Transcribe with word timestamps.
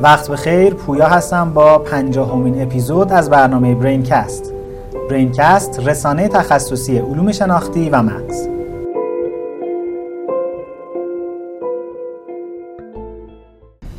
وقت 0.00 0.30
بخیر 0.30 0.74
پویا 0.74 1.08
هستم 1.08 1.50
با 1.50 1.78
پنجاهمین 1.78 2.62
اپیزود 2.62 3.12
از 3.12 3.30
برنامه 3.30 3.74
برینکست. 3.74 4.52
برینکست 5.10 5.80
رسانه 5.80 6.28
تخصصی 6.28 6.98
علوم 6.98 7.32
شناختی 7.32 7.90
و 7.90 8.02
مغز. 8.02 8.48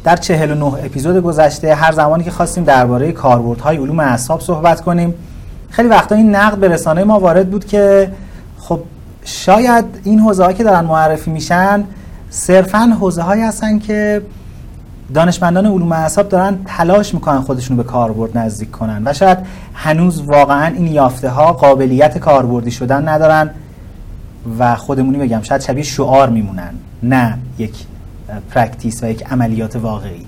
در 0.03 0.15
49 0.15 0.65
اپیزود 0.65 1.23
گذشته 1.23 1.75
هر 1.75 1.91
زمانی 1.91 2.23
که 2.23 2.31
خواستیم 2.31 2.63
درباره 2.63 3.11
کاربردهای 3.11 3.77
علوم 3.77 3.99
اعصاب 3.99 4.41
صحبت 4.41 4.81
کنیم 4.81 5.13
خیلی 5.69 5.89
وقتا 5.89 6.15
این 6.15 6.35
نقد 6.35 6.57
به 6.57 6.67
رسانه 6.67 7.03
ما 7.03 7.19
وارد 7.19 7.49
بود 7.49 7.65
که 7.65 8.11
خب 8.59 8.79
شاید 9.25 9.85
این 10.03 10.19
حوزه 10.19 10.53
که 10.53 10.63
دارن 10.63 10.85
معرفی 10.85 11.31
میشن 11.31 11.83
صرفا 12.29 12.77
حوزه 12.99 13.21
هایی 13.21 13.41
هستن 13.41 13.79
که 13.79 14.21
دانشمندان 15.13 15.65
علوم 15.65 15.91
اعصاب 15.91 16.29
دارن 16.29 16.59
تلاش 16.65 17.13
می‌کنن 17.13 17.41
خودشون 17.41 17.77
به 17.77 17.83
کاربرد 17.83 18.37
نزدیک 18.37 18.71
کنن 18.71 19.01
و 19.05 19.13
شاید 19.13 19.37
هنوز 19.73 20.21
واقعا 20.21 20.65
این 20.65 20.87
یافته 20.87 21.29
ها 21.29 21.53
قابلیت 21.53 22.17
کاربردی 22.17 22.71
شدن 22.71 23.07
ندارن 23.07 23.49
و 24.59 24.75
خودمونی 24.75 25.17
بگم 25.17 25.41
شاید 25.41 25.61
شبیه 25.61 25.83
شعار 25.83 26.29
میمونن 26.29 26.73
نه 27.03 27.37
یک 27.57 27.73
practice 28.51 29.03
و 29.03 29.07
یک 29.09 29.31
عملیات 29.31 29.75
واقعی. 29.75 30.25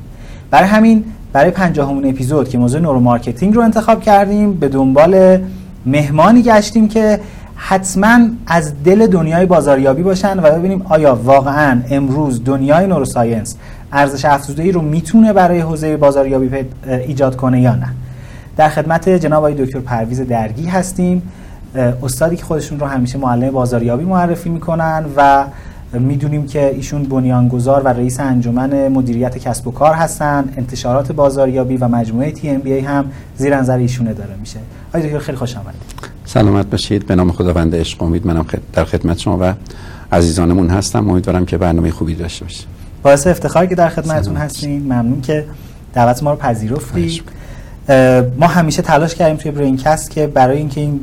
برای 0.52 0.67
همین 0.67 1.04
برای 1.34 1.52
پنجاهمین 1.52 2.09
اپیزود 2.09 2.49
که 2.49 2.57
موضوع 2.57 2.82
neuromarketing 2.81 3.55
رو 3.55 3.62
انتخاب 3.62 4.02
کردیم 4.02 4.54
به 4.54 4.70
دنبال 4.70 5.40
مهمانی 5.85 6.41
گشتیم 6.41 6.88
که 6.88 7.20
حتما 7.55 8.20
از 8.48 8.84
دل 8.84 9.07
دنیای 9.07 9.45
بازاریابی 9.45 10.04
باشن 10.04 10.40
و 10.40 10.52
ببینیم 10.52 10.82
آیا 10.90 11.16
واقعا 11.16 11.82
امروز 11.90 12.43
دنیای 12.43 12.88
نوروساینس 12.88 13.55
ارزش 13.93 14.25
افزوده 14.25 14.71
رو 14.71 14.81
می‌تونه 14.81 15.34
برای 15.34 15.59
حوزه 15.59 15.97
بازاریابی 15.97 16.49
ایجاد 16.87 17.35
کنه 17.35 17.61
یا 17.61 17.75
نه. 17.75 17.87
در 18.57 18.70
خدمت 18.70 19.09
جناب 19.09 19.37
آقای 19.37 19.65
دکتر 19.65 19.79
پرویز 19.79 20.21
درگی 20.21 20.65
هستیم. 20.65 21.21
استادی 22.03 22.35
که 22.35 22.43
خودشون 22.43 22.79
رو 22.79 22.87
همیشه 22.87 23.17
معلم 23.17 23.51
بازاریابی 23.51 24.05
معرفی 24.05 24.49
می‌کنن 24.49 25.05
و 25.15 25.45
می‌دونیم 25.93 26.48
که 26.48 26.75
ایشون 26.75 27.03
بنیانگذار 27.03 27.81
و 27.81 27.87
رئیس 27.87 28.20
انجمن 28.20 28.87
مدیریت 28.87 29.37
کسب 29.37 29.67
و 29.67 29.71
کار 29.71 29.93
هستن 29.93 30.53
انتشارات 30.57 31.11
بازاریابی 31.11 31.77
و 31.77 31.87
مجموعه 31.87 32.31
تی 32.31 32.49
ام 32.49 32.61
بی 32.61 32.73
ای 32.73 32.79
هم 32.79 33.05
زیر 33.37 33.57
نظر 33.57 33.77
ایشونه 33.77 34.13
داره 34.13 34.35
میشه. 34.39 34.59
آقای 34.89 35.07
دکتر 35.07 35.20
خیلی 35.20 35.37
خوش 35.37 35.55
آمدید. 35.55 35.81
سلامت 36.26 36.70
باشید. 36.70 37.05
به 37.05 37.15
نام 37.15 37.31
خداوند 37.31 37.76
عشق 37.76 38.03
امید 38.03 38.27
منم 38.27 38.45
در 38.73 38.83
خدمت 38.83 39.20
شما 39.20 39.37
و 39.41 39.53
عزیزانمون 40.11 40.70
هستم. 40.70 41.09
امیدوارم 41.09 41.45
که 41.45 41.57
برنامه 41.57 41.91
خوبی 41.91 42.15
داشته 42.15 42.45
باشید. 42.45 42.70
باعث 43.04 43.27
افتخار 43.27 43.66
که 43.66 43.76
در 43.76 43.90
خدمتتون 43.90 44.35
هستیم. 44.35 44.82
ممنون 44.82 45.21
که 45.21 45.46
دعوت 45.94 46.24
ما 46.24 46.32
رو 46.32 46.38
پذیرفتید 46.38 47.24
ما 48.38 48.48
همیشه 48.48 48.82
تلاش 48.82 49.16
کردیم 49.16 49.38
توی 49.38 49.52
برینکست 49.52 50.12
که 50.12 50.27
برای 50.27 50.57
اینکه 50.57 50.82
این 50.82 50.99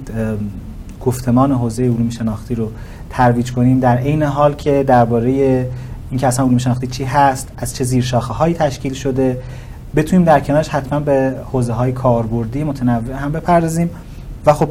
گفتمان 1.00 1.52
حوزه 1.52 1.82
علوم 1.82 2.10
شناختی 2.10 2.54
رو 2.54 2.70
ترویج 3.10 3.52
کنیم 3.52 3.80
در 3.80 3.96
عین 3.96 4.22
حال 4.22 4.54
که 4.54 4.84
درباره 4.86 5.30
اینکه 6.10 6.26
اصلا 6.26 6.44
علوم 6.44 6.58
شناختی 6.58 6.86
چی 6.86 7.04
هست 7.04 7.48
از 7.56 7.76
چه 7.76 7.84
زیر 7.84 8.04
شاخه 8.04 8.34
هایی 8.34 8.54
تشکیل 8.54 8.92
شده 8.92 9.38
بتونیم 9.96 10.24
در 10.24 10.40
کنارش 10.40 10.68
حتما 10.68 11.00
به 11.00 11.34
حوزه 11.52 11.72
های 11.72 11.92
کاربردی 11.92 12.64
متنوع 12.64 13.16
هم 13.16 13.32
بپردازیم 13.32 13.90
و 14.46 14.52
خب 14.52 14.68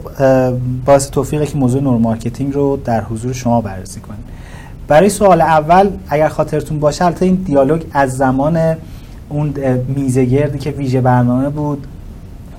باعث 0.85 1.09
توفیقه 1.09 1.45
که 1.45 1.57
موضوع 1.57 1.81
neuromarketing 1.81 2.53
رو 2.53 2.79
در 2.85 3.03
حضور 3.03 3.33
شما 3.33 3.61
بررسی 3.61 3.99
کنیم. 3.99 4.23
برای 4.87 5.09
سوال 5.09 5.41
اول 5.41 5.89
اگر 6.09 6.27
خاطرتون 6.27 6.79
باشه 6.79 7.05
البته 7.05 7.25
این 7.25 7.35
دیالوگ 7.35 7.81
از 7.93 8.17
زمان 8.17 8.75
اون 9.29 9.53
میزه 9.87 10.25
گردی 10.25 10.59
که 10.59 10.71
ویژه 10.71 11.01
برنامه 11.01 11.49
بود 11.49 11.87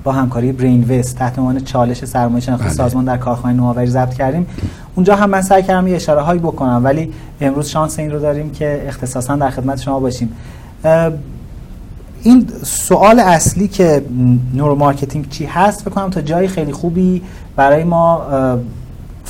با 0.03 0.11
همکاری 0.11 0.51
برین 0.51 0.99
وست 0.99 1.17
تحت 1.17 1.39
عنوان 1.39 1.59
چالش 1.59 2.05
سرمایه 2.05 2.41
شناختی 2.41 2.65
بله. 2.65 2.73
سازمان 2.73 3.05
در 3.05 3.17
کارخانه 3.17 3.53
نوآوری 3.53 3.87
ضبط 3.87 4.13
کردیم. 4.13 4.47
اونجا 4.95 5.15
هم 5.15 5.29
من 5.29 5.41
سعی 5.41 5.63
کردم 5.63 5.87
یه 5.87 5.95
اشاره 5.95 6.21
هایی 6.21 6.39
بکنم 6.39 6.81
ولی 6.83 7.13
امروز 7.41 7.69
شانس 7.69 7.99
این 7.99 8.11
رو 8.11 8.19
داریم 8.19 8.51
که 8.51 8.83
اختصاصا 8.87 9.35
در 9.35 9.49
خدمت 9.49 9.81
شما 9.81 9.99
باشیم. 9.99 10.31
این 12.23 12.47
سوال 12.63 13.19
اصلی 13.19 13.67
که 13.67 14.03
neuromarketing 14.53 15.29
چی 15.29 15.45
هست؟ 15.45 15.81
فکر 15.81 15.89
کنم 15.89 16.09
تا 16.09 16.21
جای 16.21 16.47
خیلی 16.47 16.71
خوبی 16.71 17.21
برای 17.55 17.83
ما 17.83 18.21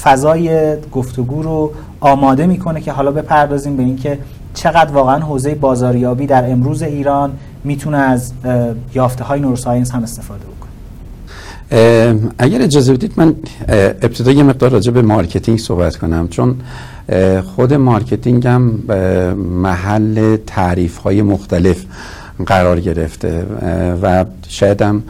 فضای 0.04 0.76
گفتگو 0.92 1.44
رو 1.44 1.72
آماده 2.00 2.48
می‌کنه 2.48 2.82
که 2.82 2.92
حالا 2.92 3.12
بپردازیم 3.12 3.78
به 3.78 3.84
اینکه 3.84 4.20
چقدر 4.54 4.92
واقعا 4.92 5.20
حوزه 5.20 5.56
بازاریابی 5.56 6.28
در 6.28 6.52
امروز 6.52 6.82
ایران 6.82 7.32
می‌تونه 7.64 7.98
از 7.98 8.34
یافته 8.96 9.24
های 9.24 9.40
neuroscience 9.40 9.92
هم 9.92 10.04
استفاده 10.04 10.42
بکنه. 10.44 10.70
اگر 12.38 12.62
اجازه 12.62 12.94
بدید 12.94 13.14
من 13.18 13.36
ابتدا 14.02 14.32
یه 14.32 14.44
مقدار 14.44 14.72
راجع 14.72 14.92
به 14.92 15.02
marketing 15.02 15.60
صحبت 15.60 15.96
کنم 15.96 16.28
چون 16.28 16.56
خود 17.56 17.74
marketing 17.74 18.48
هم 18.48 18.62
محل 19.38 20.38
تعریف 20.48 20.98
های 20.98 21.22
مختلف 21.22 21.86
قرار 22.46 22.80
گرفته 22.80 23.46
و 24.02 24.26
شاید 24.48 24.82
هم 24.82 25.04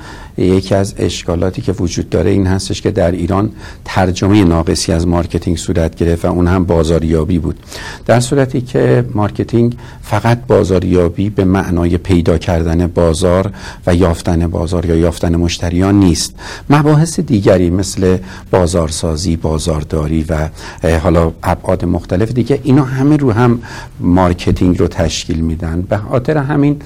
یکی 0.45 0.75
از 0.75 0.95
اشکالاتی 0.97 1.61
که 1.61 1.71
وجود 1.71 2.09
داره 2.09 2.29
این 2.29 2.47
هستش 2.47 2.81
که 2.81 2.91
در 2.91 3.11
ایران 3.11 3.51
ترجمه 3.85 4.43
ناقصی 4.43 4.91
از 4.91 5.07
marketing 5.07 5.57
صورت 5.57 5.95
گرفت 5.95 6.25
و 6.25 6.27
اون 6.27 6.47
هم 6.47 6.63
بازاریابی 6.65 7.39
بود. 7.39 7.59
در 8.05 8.19
صورتی 8.19 8.61
که 8.61 9.05
marketing 9.13 9.75
فقط 10.01 10.45
بازاریابی 10.47 11.29
به 11.29 11.45
معنای 11.45 11.97
پیدا 11.97 12.37
کردن 12.37 12.87
بازار 12.87 13.51
و 13.87 13.95
یافتن 13.95 14.47
بازار 14.47 14.85
یا 14.85 14.95
یافتن 14.95 15.35
مشتریان 15.35 15.99
نیست. 15.99 16.35
مباحث 16.69 17.19
دیگری 17.19 17.69
مثل 17.69 18.17
بازارسازی 18.51 19.35
بازارداری 19.35 20.25
و 20.29 20.49
حالا 21.03 21.31
ابعاد 21.43 21.85
مختلف 21.85 22.31
دیگه 22.31 22.59
اینا 22.63 22.83
همه 22.83 23.17
رو 23.17 23.31
هم 23.31 23.59
marketing 23.99 24.79
رو 24.79 24.87
تشکیل 24.87 25.39
میدن. 25.39 25.81
به 25.81 25.97
خاطر 25.97 26.37
همین 26.37 26.81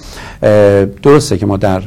درسته 1.03 1.37
که 1.37 1.45
ما 1.45 1.57
در 1.57 1.83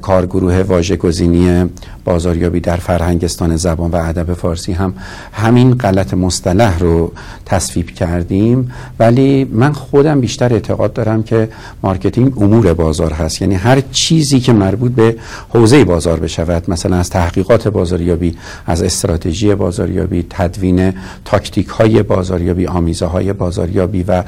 کارگروه 0.00 0.62
واژه 0.62 0.96
گزینی 1.04 1.68
بازاریابی 2.04 2.60
در 2.60 2.76
فرهنگستان 2.76 3.56
زبان 3.56 3.90
و 3.90 3.96
ادب 3.96 4.34
فارسی 4.34 4.72
هم 4.72 4.94
همین 5.32 5.74
غلط 5.74 6.14
مصطلح 6.14 6.78
رو 6.78 7.12
تصویب 7.46 7.86
کردیم. 7.86 8.72
ولی 8.98 9.44
من 9.44 9.72
خودم 9.72 10.20
بیشتر 10.20 10.52
اعتقاد 10.52 10.92
دارم 10.92 11.22
که 11.22 11.48
marketing 11.82 12.42
امور 12.42 12.74
بازار 12.74 13.12
هست. 13.12 13.42
یعنی 13.42 13.54
هر 13.54 13.82
چیزی 13.92 14.40
که 14.40 14.52
مربوط 14.52 14.92
به 14.92 15.16
حوزه 15.48 15.84
بازار 15.84 16.20
بشود 16.20 16.70
مثلا 16.70 16.96
از 16.96 17.10
تحقیقات 17.10 17.68
بازاریابی 17.68 18.36
از 18.66 18.82
استراتژی 18.82 19.54
بازاریابی 19.54 20.26
تدوین 20.30 20.92
تاکتیک 21.24 21.68
های 21.68 22.02
بازاریابی 22.02 22.66
آمیزه 22.66 23.06
های 23.06 23.32
بازاریابی 23.32 24.02
و 24.02 24.22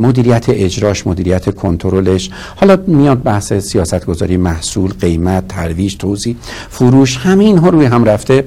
مدیریت 0.00 0.44
اجراش 0.48 1.06
مدیریت 1.06 1.54
کنترلش. 1.54 2.30
حالا 2.56 2.78
میاد 2.86 3.22
بحث 3.22 3.52
سیاست 3.52 4.06
گذاری 4.06 4.36
محصول 4.36 4.92
قیمت 5.00 5.51
ترویج 5.54 5.96
توزیع 5.96 6.36
فروش 6.70 7.16
همین 7.16 7.58
ها 7.58 7.68
روی 7.68 7.86
هم 7.86 8.04
رفته 8.04 8.44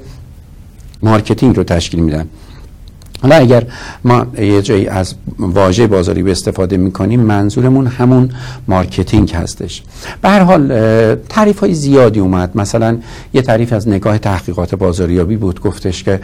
marketing 1.03 1.55
رو 1.57 1.63
تشکیل 1.63 1.99
میدن. 1.99 2.29
حالا 3.25 3.35
اگر 3.35 3.63
ما 4.03 4.25
یه 4.37 4.61
جایی 4.61 4.87
از 4.87 5.13
واژه 5.39 5.87
بازاریابی 5.87 6.31
استفاده 6.31 6.77
می‌کنیم 6.77 7.19
منظورمون 7.19 7.87
همون 7.87 8.29
marketing 8.67 9.31
هستش. 9.31 9.83
به 10.21 10.29
هر 10.29 10.39
حال 10.39 10.67
تعریف 11.15 11.59
های 11.59 11.73
زیادی 11.73 12.19
اومد. 12.19 12.51
مثلا 12.55 12.97
یه 13.33 13.41
تعریف 13.41 13.73
از 13.73 13.87
نگاه 13.87 14.17
تحقیقات 14.17 14.75
بازاریابی 14.75 15.35
بود. 15.35 15.61
گفتش 15.61 16.03
که 16.03 16.19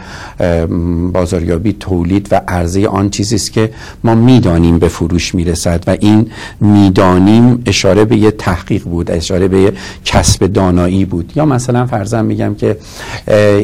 بازاریابی 1.12 1.76
تولید 1.80 2.28
و 2.30 2.40
عرضه 2.48 2.88
آن 2.88 3.10
چیزی 3.10 3.34
است 3.34 3.52
که 3.52 3.70
ما 4.04 4.14
می‌دانیم 4.14 4.78
به 4.78 4.88
فروش 4.88 5.34
می‌رسد 5.34 5.84
و 5.86 5.96
این 6.00 6.30
می‌دانیم 6.60 7.62
اشاره 7.66 8.04
به 8.04 8.16
یه 8.16 8.30
تحقیق 8.30 8.84
بود 8.84 9.10
اشاره 9.10 9.48
به 9.48 9.72
کسب 10.04 10.46
دانایی 10.46 11.04
بود. 11.04 11.32
یا 11.36 11.44
مثلا 11.44 11.86
فرضاً 11.86 12.22
میگم 12.22 12.54
که 12.54 12.76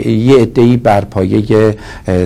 یه 0.07 0.41
ادعی 0.41 0.77
بر 0.77 1.05
پایه 1.05 1.77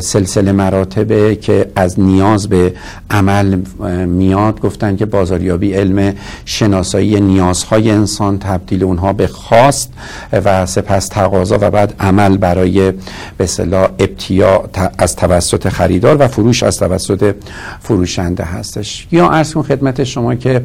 سلسله 0.01 0.53
مراتب 0.53 1.02
که 1.35 1.71
از 1.77 2.01
نیاز 2.01 2.49
به 2.49 2.75
عمل 3.11 3.59
میاد 4.07 4.61
گفتن 4.61 4.97
که 4.97 5.07
بازاریابی 5.07 5.73
علم 5.73 6.15
شناسایی 6.45 7.21
نیازهای 7.21 7.91
انسان 7.91 8.39
تبدیل 8.39 8.85
اونها 8.85 9.13
به 9.13 9.27
خواست 9.27 9.93
و 10.33 10.67
سپس 10.67 11.09
تقاضا 11.09 11.59
و 11.61 11.71
بعد 11.71 11.95
عمل 12.01 12.37
برای 12.37 12.91
به 13.37 13.45
اصطلاح 13.45 13.89
ابتیا 13.99 14.65
از 14.99 15.17
توسط 15.17 15.69
خریدار 15.69 16.17
و 16.21 16.29
فروش 16.29 16.63
از 16.63 16.79
توسط 16.79 17.35
فروشنده 17.81 18.45
هستش. 18.45 19.07
یا 19.13 19.29
عرض 19.29 19.53
کن 19.53 19.63
خدمت 19.63 20.05
شما 20.05 20.35
که 20.35 20.63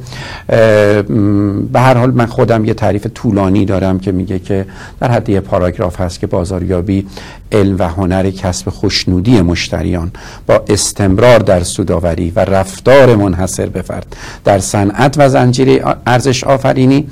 به 1.74 1.80
هر 1.80 1.98
حال 1.98 2.12
من 2.12 2.26
خودم 2.26 2.66
یه 2.66 2.74
تعریف 2.74 3.08
طولانی 3.14 3.66
دارم 3.66 4.00
که 4.00 4.12
میگه 4.12 4.40
که 4.40 4.66
در 5.00 5.12
حد 5.12 5.30
یه 5.30 5.40
پاراگراف 5.40 6.02
هست 6.02 6.20
که 6.20 6.28
بازاریابی 6.28 7.08
علم 7.52 7.76
و 7.80 7.84
هنر 7.84 8.32
کسب 8.32 8.70
خوشنودی 8.70 9.42
مشتریان 9.42 10.12
با 10.48 10.64
استمرار 10.70 11.40
در 11.40 11.64
سوداوری 11.64 12.32
و 12.36 12.40
رفتار 12.40 13.16
منحصر 13.16 13.66
به 13.66 13.82
فرد 13.82 14.16
در 14.46 14.60
صنعت 14.60 15.16
و 15.18 15.30
زنجیره 15.30 15.84
ارزش 16.08 16.44
آفرینی 16.44 17.08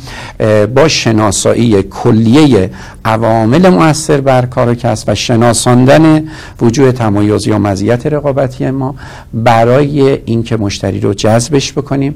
با 0.75 0.88
شناسایی 0.88 1.84
کلیه 1.84 2.69
عوامل 3.06 3.69
مؤثر 3.69 4.22
بر 4.22 4.46
کار 4.46 4.75
کسب 4.75 5.10
و 5.10 5.16
شناساندن 5.16 6.28
وجود 6.62 6.92
تمایز 6.92 7.48
یا 7.48 7.60
مزیت 7.60 8.06
رقابتی 8.06 8.72
ما 8.72 8.96
برای 9.34 10.19
اینکه 10.25 10.58
مشتری 10.58 11.00
رو 11.00 11.13
جذبش 11.13 11.74
بکنیم 11.74 12.16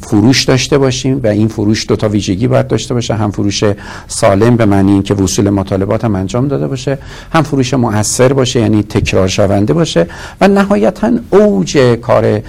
فروش 0.00 0.44
داشته 0.44 0.78
باشیم 0.78 1.20
و 1.24 1.26
این 1.26 1.48
فروش 1.48 1.88
دو 1.88 1.96
تا 1.96 2.08
ویژگی 2.08 2.48
باید 2.48 2.66
داشته 2.66 2.94
باشه 2.94 3.14
هم 3.14 3.30
فروش 3.30 3.64
سالم 4.08 4.56
به 4.56 4.66
معنی 4.66 4.92
اینکه 4.92 5.14
وصول 5.14 5.50
مطالبات 5.50 6.04
هم 6.04 6.14
انجام 6.14 6.48
داده 6.48 6.68
باشه 6.68 6.98
هم 7.32 7.42
فروش 7.42 7.74
مؤثر 7.74 8.32
باشه 8.32 8.60
یعنی 8.60 8.82
تکرار 8.82 9.28
شونده 9.28 9.72
باشه. 9.72 9.99
و 10.40 10.48
نهایتا 10.48 11.10
اوج 11.30 11.78
کار 11.78 12.40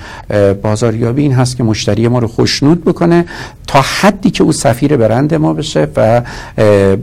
بازاریابی 0.61 1.21
این 1.21 1.33
هست 1.33 1.57
که 1.57 1.63
مشتری 1.63 2.07
ما 2.07 2.19
رو 2.19 2.27
خوشنود 2.27 2.83
بکنه 2.83 3.25
تا 3.67 3.81
حدی 3.81 4.29
که 4.29 4.43
او 4.43 4.51
سفیر 4.51 4.97
برند 4.97 5.33
ما 5.33 5.53
بشه 5.53 5.87
و 5.95 6.21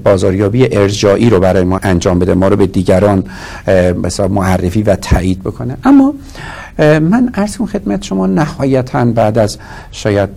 بازاریابی 0.04 0.76
ارجایی 0.76 1.30
رو 1.30 1.40
برای 1.40 1.64
ما 1.64 1.80
انجام 1.82 2.18
بده 2.18 2.34
ما 2.34 2.48
رو 2.48 2.56
به 2.56 2.66
دیگران 2.66 3.24
مثلا 4.02 4.28
معرفی 4.28 4.82
و 4.82 4.96
تایید 4.96 5.42
بکنه. 5.42 5.76
اما 5.84 6.14
من 6.78 7.30
عرض 7.34 7.56
خدمت 7.56 8.02
شما 8.02 8.26
نهایتا 8.26 9.04
بعد 9.04 9.38
از 9.38 9.58
شاید 9.92 10.30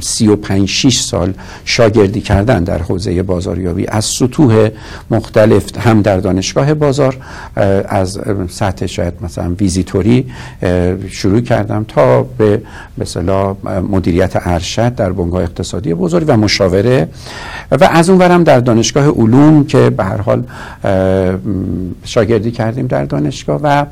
سی 0.00 0.28
و 0.28 0.36
پنج 0.36 0.68
شیش 0.68 1.00
سال 1.00 1.32
شاگردی 1.64 2.20
کردن 2.20 2.64
در 2.64 2.78
حوزه 2.78 3.22
بازاریابی 3.22 3.86
از 3.86 4.04
سطوح 4.04 4.68
مختلف 5.10 5.78
هم 5.78 6.02
در 6.02 6.16
دانشگاه 6.16 6.74
بازار 6.74 7.16
از 7.88 8.20
سطح 8.48 8.86
شاید 8.86 9.14
مثلا 9.20 9.54
ویزیتوری 9.60 10.26
شروع 11.10 11.40
کردم 11.40 11.84
تا 11.88 12.22
به 12.22 12.62
مثلا 12.98 13.56
مدیریت 13.90 14.32
ارشد 14.34 14.94
در 14.94 15.12
بنگاه 15.12 15.42
اقتصادی 15.42 15.94
بزرگ 15.94 16.24
و 16.28 16.36
مشاوره. 16.36 17.08
و 17.70 17.84
از 17.84 18.10
اون 18.10 18.18
ورم 18.18 18.44
در 18.44 18.60
دانشگاه 18.60 19.06
علوم 19.08 19.64
که 19.64 19.90
به 19.90 20.04
هر 20.04 20.20
حال 20.20 20.42
شاگردی 22.04 22.50
کردیم 22.50 22.86
در 22.86 23.04
دانشگاه 23.04 23.60
و 23.62 23.86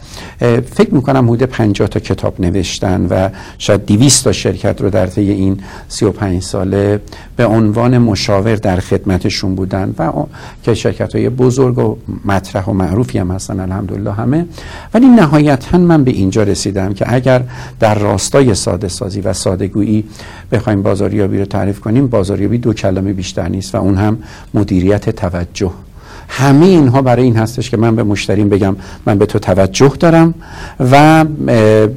فکر 0.74 0.94
می‌کنم 0.94 1.13
کنم 1.14 1.30
حدود 1.30 1.42
50 1.42 1.88
تا 1.88 2.00
کتاب 2.00 2.40
نوشتن 2.40 3.06
و 3.06 3.28
شاید 3.58 3.86
200 3.86 4.24
تا 4.24 4.32
شرکت 4.32 4.80
رو 4.80 4.90
در 4.90 5.06
طی 5.06 5.30
این 5.30 5.60
35 5.88 6.42
ساله 6.42 7.00
به 7.36 7.46
عنوان 7.46 7.98
مشاور 7.98 8.56
در 8.56 8.80
خدمتشون 8.80 9.54
بودن 9.54 9.94
و 9.98 10.12
که 10.62 10.74
شرکت 10.74 11.14
های 11.14 11.28
بزرگ 11.28 11.78
و 11.78 11.96
مطرح 12.24 12.64
و 12.64 12.72
معروفی 12.72 13.18
هم 13.18 13.30
هستن 13.30 13.60
الحمدلله 13.60 14.12
همه. 14.12 14.46
ولی 14.94 15.06
نهایتا 15.06 15.78
من 15.78 16.04
به 16.04 16.10
اینجا 16.10 16.42
رسیدم 16.42 16.94
که 16.94 17.04
اگر 17.14 17.42
در 17.80 17.94
راستای 17.94 18.54
ساده 18.54 18.88
سازی 18.88 19.20
و 19.20 19.32
سادگویی 19.32 20.04
بخوایم 20.52 20.82
بازاریابی 20.82 21.38
رو 21.38 21.44
تعریف 21.44 21.80
کنیم 21.80 22.06
بازاریابی 22.06 22.58
دو 22.58 22.72
کلمه 22.72 23.12
بیشتر 23.12 23.48
نیست 23.48 23.74
و 23.74 23.78
اون 23.78 23.96
هم 23.96 24.18
مدیریت 24.54 25.10
توجه. 25.10 25.70
همه 26.28 26.66
اینها 26.66 27.02
برای 27.02 27.24
این 27.24 27.36
هستش 27.36 27.70
که 27.70 27.76
من 27.76 27.96
به 27.96 28.02
مشتریم 28.02 28.48
بگم 28.48 28.76
من 29.06 29.18
به 29.18 29.26
تو 29.26 29.38
توجه 29.38 29.92
دارم 30.00 30.34
و 30.92 31.24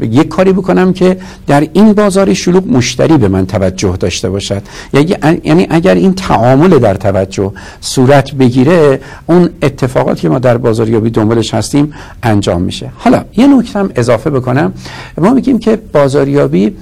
یک 0.02 0.28
کاری 0.28 0.54
بکنم 0.54 0.94
که 0.94 1.18
در 1.48 1.68
این 1.74 1.94
بازار 1.94 2.34
شلوغ 2.34 2.68
مشتری 2.68 3.18
به 3.18 3.28
من 3.28 3.46
توجه 3.46 3.98
داشته 3.98 4.30
باشد. 4.30 4.62
یعنی, 4.94 5.16
یعنی 5.44 5.68
اگر 5.70 5.96
این 5.96 6.14
تعامل 6.14 6.80
در 6.80 6.96
توجه 6.96 7.52
صورت 7.82 8.36
بگیره 8.36 9.00
اون 9.28 9.50
اتفاقاتی 9.62 10.22
که 10.22 10.30
ما 10.30 10.40
در 10.40 10.58
بازاریابی 10.58 11.10
دنبالش 11.10 11.54
هستیم 11.54 11.94
انجام 12.24 12.62
میشه. 12.62 12.90
حالا 12.98 13.24
یه 13.38 13.48
نکته 13.48 13.80
هم 13.80 13.90
اضافه 13.96 14.30
بکنم. 14.30 14.74
ما 15.18 15.34
میگیم 15.34 15.60
که 15.60 15.80
بازاریابی 15.94 16.76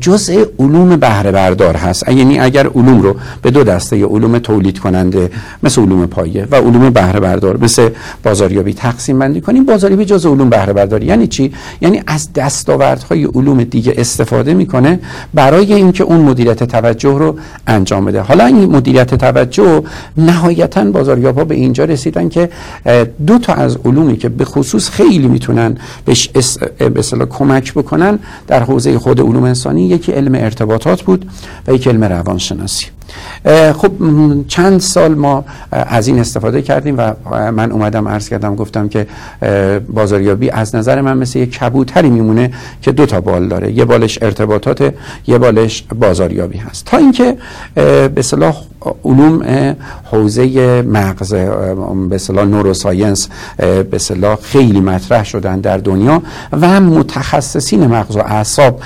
جزء 0.00 0.44
علوم 0.58 0.96
بهره 0.96 1.32
بردار 1.32 1.76
هست. 1.76 2.08
یعنی 2.08 2.38
اگر 2.38 2.66
علوم 2.66 3.02
رو 3.02 3.16
به 3.42 3.50
دو 3.50 3.64
دسته 3.64 4.04
علوم 4.04 4.38
تولید 4.38 4.78
کننده 4.78 5.30
مثل 5.62 5.82
علوم 5.82 6.06
پایه 6.06 6.48
و 6.50 6.54
علوم 6.70 6.90
بهره 6.90 7.20
بردار 7.20 7.56
مثل 7.56 7.88
بازاریابی 8.22 8.74
تقسیم 8.74 9.18
بندی 9.18 9.40
کنیم 9.40 9.64
بازاریابی 9.64 10.04
جز 10.04 10.26
علوم 10.26 10.50
بهره 10.50 10.72
برداری 10.72 11.06
یعنی 11.06 11.26
چی؟ 11.26 11.52
یعنی 11.80 12.02
از 12.06 12.32
دستاوردهای 12.32 13.24
علوم 13.24 13.64
دیگه 13.64 13.94
استفاده 13.96 14.54
می‌کنه 14.54 15.00
برای 15.34 15.72
اینکه 15.74 16.04
اون 16.04 16.20
مدیریت 16.20 16.64
توجه 16.64 17.18
رو 17.18 17.36
انجام 17.66 18.04
بده. 18.04 18.20
حالا 18.20 18.46
این 18.46 18.70
مدیریت 18.70 19.14
توجه 19.14 19.82
نهایتا 20.16 20.84
بازاریابا 20.84 21.44
به 21.44 21.54
اینجا 21.54 21.84
رسیدن 21.84 22.28
که 22.28 22.50
دو 23.26 23.38
تا 23.38 23.52
از 23.54 23.78
علومی 23.84 24.16
که 24.16 24.28
به 24.28 24.44
خصوص 24.44 24.90
خیلی 24.90 25.28
می‌تونن 25.28 25.76
بهش 26.04 26.28
به 26.78 27.26
کمک 27.30 27.74
بکنن 27.74 28.18
در 28.46 28.62
حوزه 28.62 28.98
خود 28.98 29.20
علوم 29.20 29.44
انسانی 29.44 29.88
یکی 29.88 30.12
علم 30.12 30.34
ارتباطات 30.34 31.02
بود 31.02 31.30
و 31.66 31.72
یکی 31.72 31.90
علم 31.90 32.04
روانشناسی. 32.04 32.86
خب 33.72 33.92
چند 34.48 34.80
سال 34.80 35.14
ما 35.14 35.44
از 35.70 36.08
این 36.08 36.18
استفاده 36.18 36.62
کردیم 36.62 36.98
و 36.98 37.12
من 37.50 37.72
اومدم 37.72 38.08
عرض 38.08 38.28
کردم 38.28 38.54
گفتم 38.54 38.88
که 38.88 39.06
بازاریابی 39.88 40.50
از 40.50 40.74
نظر 40.74 41.00
من 41.00 41.18
مثل 41.18 41.38
یک 41.38 41.58
کبوتری 41.58 42.10
میمونه 42.10 42.50
که 42.82 42.92
دو 42.92 43.06
تا 43.06 43.20
بال 43.20 43.48
داره. 43.48 43.72
یه 43.72 43.84
بالش 43.84 44.22
ارتباطات 44.22 44.94
یه 45.26 45.38
بالش 45.38 45.84
بازاریابی 46.00 46.58
هست. 46.58 46.84
تا 46.84 46.96
اینکه 46.96 47.36
به 48.14 48.22
صلاح 48.22 48.56
علوم 49.04 49.42
حوزه 50.04 50.82
مغز 50.82 51.34
به 52.08 52.18
صلاح 52.18 52.44
نوروساینس 52.44 53.28
به 53.90 53.98
اصطلاح 53.98 54.38
خیلی 54.42 54.80
مطرح 54.80 55.24
شدن 55.24 55.60
در 55.60 55.76
دنیا 55.76 56.22
و 56.52 56.80
متخصصین 56.80 57.86
مغز 57.86 58.16
و 58.16 58.20
اعصاب 58.20 58.80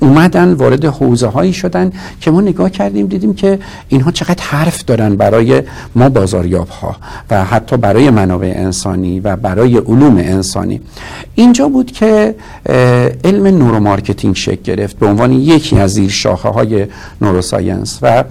اومدن 0.00 0.52
وارد 0.52 0.84
حوزه 0.84 1.26
هایی 1.26 1.52
شدن 1.52 1.92
که 2.20 2.30
ما 2.30 2.40
نگاه 2.40 2.70
کردیم 2.70 3.06
دیدیم 3.06 3.34
که 3.34 3.49
اینها 3.88 4.10
چقدر 4.10 4.42
حرف 4.42 4.84
دارن 4.84 5.16
برای 5.16 5.62
ما 5.94 6.08
بازاریاب 6.08 6.68
ها 6.68 6.96
و 7.30 7.44
حتی 7.44 7.76
برای 7.76 8.10
منابع 8.10 8.52
انسانی 8.56 9.20
و 9.20 9.36
برای 9.36 9.76
علوم 9.76 10.16
انسانی. 10.16 10.80
اینجا 11.34 11.68
بود 11.68 11.92
که 11.92 12.34
علم 13.24 13.46
neuromarketing 13.46 14.36
شکل 14.36 14.62
گرفت 14.62 14.98
به 14.98 15.06
عنوان 15.06 15.32
یکی 15.32 15.78
از 15.78 15.92
زیر 15.92 16.10
شاخه 16.10 16.48
های 16.48 16.86
neuroscience 17.20 17.98
و 18.02 18.24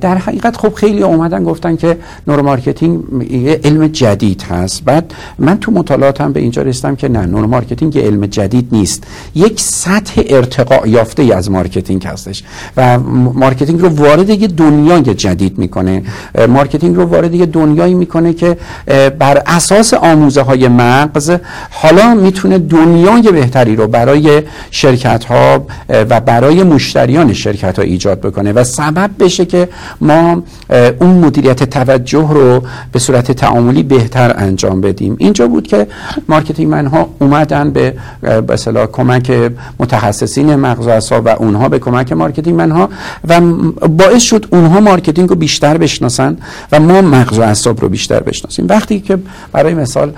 در 0.00 0.18
حقیقت 0.18 0.56
خب 0.56 0.74
خیلی 0.74 1.02
اومدن 1.02 1.44
گفتن 1.44 1.76
که 1.76 1.98
neuromarketing 2.26 3.02
یه 3.30 3.60
علم 3.64 3.86
جدید 3.86 4.42
هست. 4.42 4.84
بعد 4.84 5.14
من 5.38 5.58
تو 5.58 5.72
مطالعاتم 5.72 6.32
به 6.32 6.40
اینجا 6.40 6.62
رسیدم 6.62 6.96
که 6.96 7.08
نه 7.08 7.26
neuromarketing 7.26 7.96
یه 7.96 8.02
علم 8.02 8.26
جدید 8.26 8.68
نیست. 8.72 9.04
یک 9.34 9.60
سطح 9.60 10.22
ارتقاء 10.26 10.86
یافته 10.86 11.34
از 11.34 11.50
marketing 11.50 12.06
هستش 12.06 12.44
و 12.76 12.98
marketing 12.98 13.80
رو 13.80 13.88
وارد 13.88 14.30
یه 14.30 14.48
دنیای 14.56 15.14
جدید 15.14 15.58
می‌کنه. 15.58 16.02
marketing 16.48 16.96
رو 16.96 17.04
وارد 17.04 17.34
یه 17.34 17.46
دنیایی 17.46 17.94
می‌کنه 17.94 18.32
که 18.32 18.56
بر 19.18 19.42
اساس 19.46 19.94
آموزه 19.94 20.42
های 20.42 20.68
مغز 20.68 21.32
حالا 21.70 22.14
می‌تونه 22.14 22.58
دنیای 22.58 23.32
بهتری 23.32 23.76
رو 23.76 23.86
برای 23.86 24.42
شرکت 24.70 25.24
ها 25.24 25.66
و 25.88 26.20
برای 26.20 26.62
مشتریان 26.62 27.32
شرکت 27.32 27.78
ها 27.78 27.84
ایجاد 27.84 28.20
بکنه. 28.20 28.52
و 28.52 28.64
سبب 28.64 29.10
بشه 29.18 29.44
که 29.44 29.68
ما 30.00 30.42
اون 31.00 31.10
مدیریت 31.10 31.62
توجه 31.62 32.28
رو 32.30 32.62
به 32.92 32.98
صورت 32.98 33.32
تعاملی 33.32 33.82
بهتر 33.82 34.34
انجام 34.36 34.80
بدیم. 34.80 35.16
اینجا 35.18 35.48
بود 35.48 35.66
که 35.66 35.86
marketing 36.28 36.70
man 36.70 36.86
ها 36.86 37.08
اومدن 37.18 37.70
به 37.70 37.94
به 38.46 38.56
کمک 38.92 39.32
متخصصین 39.80 40.56
مغز 40.56 41.12
و 41.12 41.14
و 41.14 41.28
اونها 41.38 41.68
به 41.68 41.78
کمک 41.78 42.12
marketing 42.12 42.56
man 42.56 42.70
ها 42.70 42.88
و 43.28 43.40
باعث 43.88 44.22
شد 44.22 44.41
اونها 44.50 44.80
marketing 44.80 45.28
رو 45.28 45.36
بیشتر 45.36 45.78
بشناسن 45.78 46.36
و 46.72 46.80
ما 46.80 47.02
مغز 47.02 47.38
و 47.38 47.42
اعصاب 47.42 47.80
رو 47.80 47.88
بیشتر 47.88 48.20
بشناسیم. 48.20 48.66
وقتی 48.68 49.00
که 49.00 49.18
برای 49.52 49.74
مثال 49.74 50.12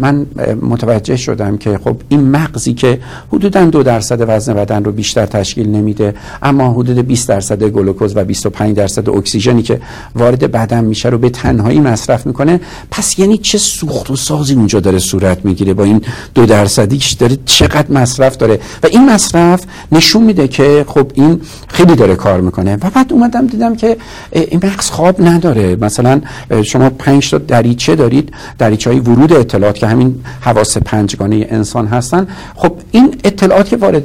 من 0.00 0.26
متوجه 0.62 1.16
شدم 1.16 1.56
که 1.56 1.80
خب 1.84 1.96
این 2.08 2.20
مغزی 2.20 2.74
که 2.74 3.00
حدودا 3.32 3.64
دو 3.64 3.82
درصد 3.82 4.24
وزن 4.28 4.54
بدن 4.54 4.84
رو 4.84 4.92
بیشتر 4.92 5.26
تشکیل 5.26 5.68
نمیده 5.68 6.14
اما 6.42 6.72
حدود 6.72 6.98
20 6.98 7.28
درصد 7.28 7.62
گلوکوز 7.62 8.16
و 8.16 8.24
25 8.24 8.76
درصد 8.76 9.08
اکسیژنی 9.08 9.62
که 9.62 9.80
وارد 10.14 10.50
بدن 10.52 10.84
میشه 10.84 11.08
رو 11.08 11.18
به 11.18 11.30
تنهایی 11.30 11.80
مصرف 11.80 12.26
می‌کنه 12.26 12.60
پس 12.90 13.18
یعنی 13.18 13.38
چه 13.38 13.58
سوخت 13.58 14.10
و 14.10 14.16
سازی 14.16 14.54
اونجا 14.54 14.80
داره 14.80 14.98
صورت 14.98 15.44
می‌گیره 15.44 15.74
با 15.74 15.84
این 15.84 16.02
دو 16.34 16.46
درصدیش؟ 16.46 17.12
داره 17.12 17.38
چقدر 17.44 17.92
مصرف 17.92 18.36
داره؟ 18.36 18.60
و 18.82 18.86
این 18.86 19.10
مصرف 19.10 19.64
نشون 19.92 20.22
میده 20.22 20.48
که 20.48 20.84
خب 20.88 21.10
این 21.14 21.40
خیلی 21.68 21.94
داره 21.94 22.14
کار 22.14 22.40
می‌کنه. 22.40 22.74
و 22.74 22.90
بعد 22.94 23.12
اومدم 23.12 23.45
دیدم 23.46 23.76
که 23.76 23.96
این 24.32 24.60
مغز 24.64 24.90
خواب 24.90 25.22
نداره. 25.22 25.76
مثلا 25.76 26.20
شما 26.62 26.90
پنج 26.90 27.30
تا 27.30 27.38
دریچه 27.38 27.96
دارید 27.96 28.32
دریچه 28.58 28.90
های 28.90 29.00
ورود 29.00 29.32
اطلاعات 29.32 29.74
که 29.74 29.86
همین 29.86 30.14
حواس 30.40 30.78
پنجگانه 30.78 31.46
انسان 31.50 31.86
هستن. 31.86 32.26
خب 32.54 32.72
این 32.90 33.14
اطلاعات 33.24 33.68
که 33.68 33.76
وارد 33.76 34.04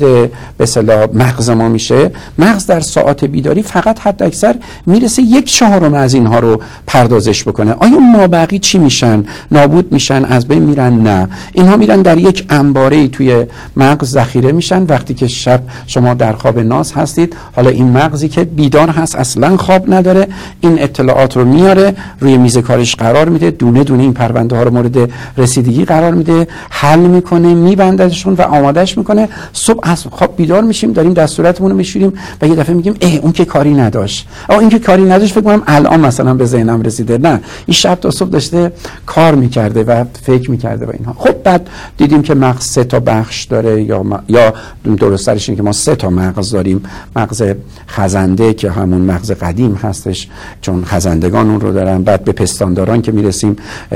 به 0.58 1.10
مغز 1.14 1.50
ما 1.50 1.70
میشه 1.70 2.12
مغز 2.38 2.66
در 2.66 2.80
ساعات 2.80 3.26
بیداری 3.26 3.62
فقط 3.62 4.00
حد 4.00 4.24
اکثر 4.24 4.56
می‌رسه 4.86 5.22
یک 5.22 5.46
چهارم 5.46 5.94
از 5.94 6.14
اینها 6.14 6.40
رو 6.40 6.62
پردازش 6.88 7.44
بکنه. 7.44 7.72
آیا 7.74 8.00
مابقی 8.00 8.60
چی 8.60 8.78
میشن؟ 8.78 9.24
نابود 9.52 9.92
میشن؟ 9.92 10.26
از 10.26 10.48
بین 10.48 10.64
میرن؟ 10.64 10.94
نه. 10.94 11.28
اینها 11.54 11.78
میرن 11.78 12.02
در 12.02 12.18
یک 12.18 12.46
انباره 12.50 13.08
توی 13.08 13.46
مغز 13.76 14.12
ذخیره 14.12 14.52
میشن. 14.52 14.84
وقتی 14.84 15.14
که 15.14 15.28
شب 15.28 15.62
شما 15.88 16.14
در 16.14 16.34
خواب 16.34 16.60
ناز 16.60 16.94
هستید 16.94 17.36
حالا 17.56 17.70
این 17.70 17.92
مغزی 17.92 18.30
که 18.30 18.44
بیدار 18.44 18.90
هست 18.90 19.16
اصلا 19.32 19.58
خواب 19.58 19.94
نداره. 19.94 20.28
این 20.62 20.82
اطلاعات 20.84 21.38
رو 21.38 21.46
میاره 21.46 21.96
روی 22.20 22.38
میز 22.38 22.58
کارش 22.58 22.96
قرار 22.96 23.30
میده 23.30 23.52
دونه 23.52 23.84
دونه 23.84 24.04
این 24.04 24.14
پرونده 24.14 24.56
ها 24.56 24.64
رو 24.64 24.72
مورد 24.72 25.12
رسیدگی 25.38 25.86
قرار 25.86 26.14
میده 26.14 26.48
حل 26.70 27.00
می‌کنه 27.00 27.54
میبندشون 27.54 28.34
و 28.34 28.42
آمادهش 28.42 28.98
می‌کنه. 28.98 29.30
صبح 29.54 29.80
از 29.84 30.06
خواب 30.12 30.36
بیدار 30.36 30.64
میشیم 30.64 30.94
داریم 30.94 31.14
دستورتمون 31.14 31.72
رو 31.72 31.78
میشوریم 31.78 32.14
و 32.42 32.48
یه 32.48 32.56
دفعه 32.56 32.76
میگیم 32.76 32.96
اه 33.02 33.16
اون 33.16 33.32
که 33.32 33.46
کاری 33.46 33.74
نداشت. 33.74 34.28
آ 34.50 34.60
این 34.60 34.70
که 34.70 34.80
کاری 34.80 35.04
نداشت 35.04 35.34
فکر 35.34 35.44
کنم 35.44 35.64
الان 35.68 36.00
مثلا 36.00 36.34
به 36.34 36.46
ذهنم 36.46 36.82
رسیده. 36.82 37.18
نه 37.18 37.42
این 37.66 37.74
شب 37.74 37.96
تا 37.96 38.12
صبح 38.12 38.30
داشته 38.30 38.72
کار 39.06 39.36
می‌کرده 39.36 39.84
و 39.84 40.04
فکر 40.22 40.52
می‌کرده 40.52 40.86
و 40.86 40.90
اینها. 40.94 41.16
خب 41.18 41.44
بعد 41.44 41.70
دیدیم 41.98 42.22
که 42.22 42.34
مغز 42.36 42.66
سه 42.66 42.84
تا 42.84 43.00
بخش 43.00 43.44
داره 43.44 43.82
یا 43.82 44.04
م... 44.04 44.20
یا 44.28 44.54
درستش 44.98 45.50
که 45.50 45.64
ما 45.64 45.72
سه 45.72 45.96
تا 45.96 46.10
مغز 46.10 46.52
داریم. 46.52 46.84
مغز 47.16 47.44
خزنده 47.88 48.54
که 48.54 48.72
همون 48.72 49.02
مغز 49.12 49.32
قدیم 49.32 49.74
هستش 49.74 50.28
چون 50.62 50.86
خزندگان 50.86 51.50
اون 51.50 51.62
رو 51.62 51.72
دارن. 51.74 52.04
بعد 52.04 52.24
به 52.24 52.32
پستانداران 52.32 53.02
که 53.02 53.12
می‌رسیم 53.12 53.56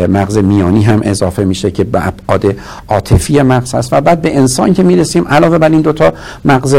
مغز 0.10 0.38
میانی 0.38 0.84
هم 0.84 1.00
اضافه 1.04 1.44
میشه 1.44 1.72
که 1.72 1.84
به 1.84 2.08
ابعاد 2.08 2.56
عاطفی 2.88 3.42
مغز 3.42 3.76
هست. 3.76 3.94
و 3.94 4.02
بعد 4.02 4.22
به 4.22 4.38
انسان 4.38 4.74
که 4.74 4.84
می‌رسیم 4.84 5.28
علاوه 5.28 5.58
بر 5.58 5.70
این 5.70 5.82
دوتا 5.82 6.14
مغز 6.46 6.76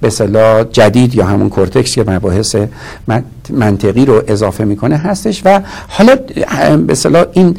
به 0.00 0.10
جدید 0.72 1.14
یا 1.14 1.26
همون 1.26 1.48
کورتکس 1.48 1.94
که 1.94 2.04
مباحث 2.04 2.56
منطقی 3.50 4.04
رو 4.04 4.22
اضافه 4.28 4.64
می‌کنه 4.64 4.96
هستش 4.96 5.42
و 5.44 5.60
حالا 5.88 6.16
به 6.86 7.26
این 7.32 7.56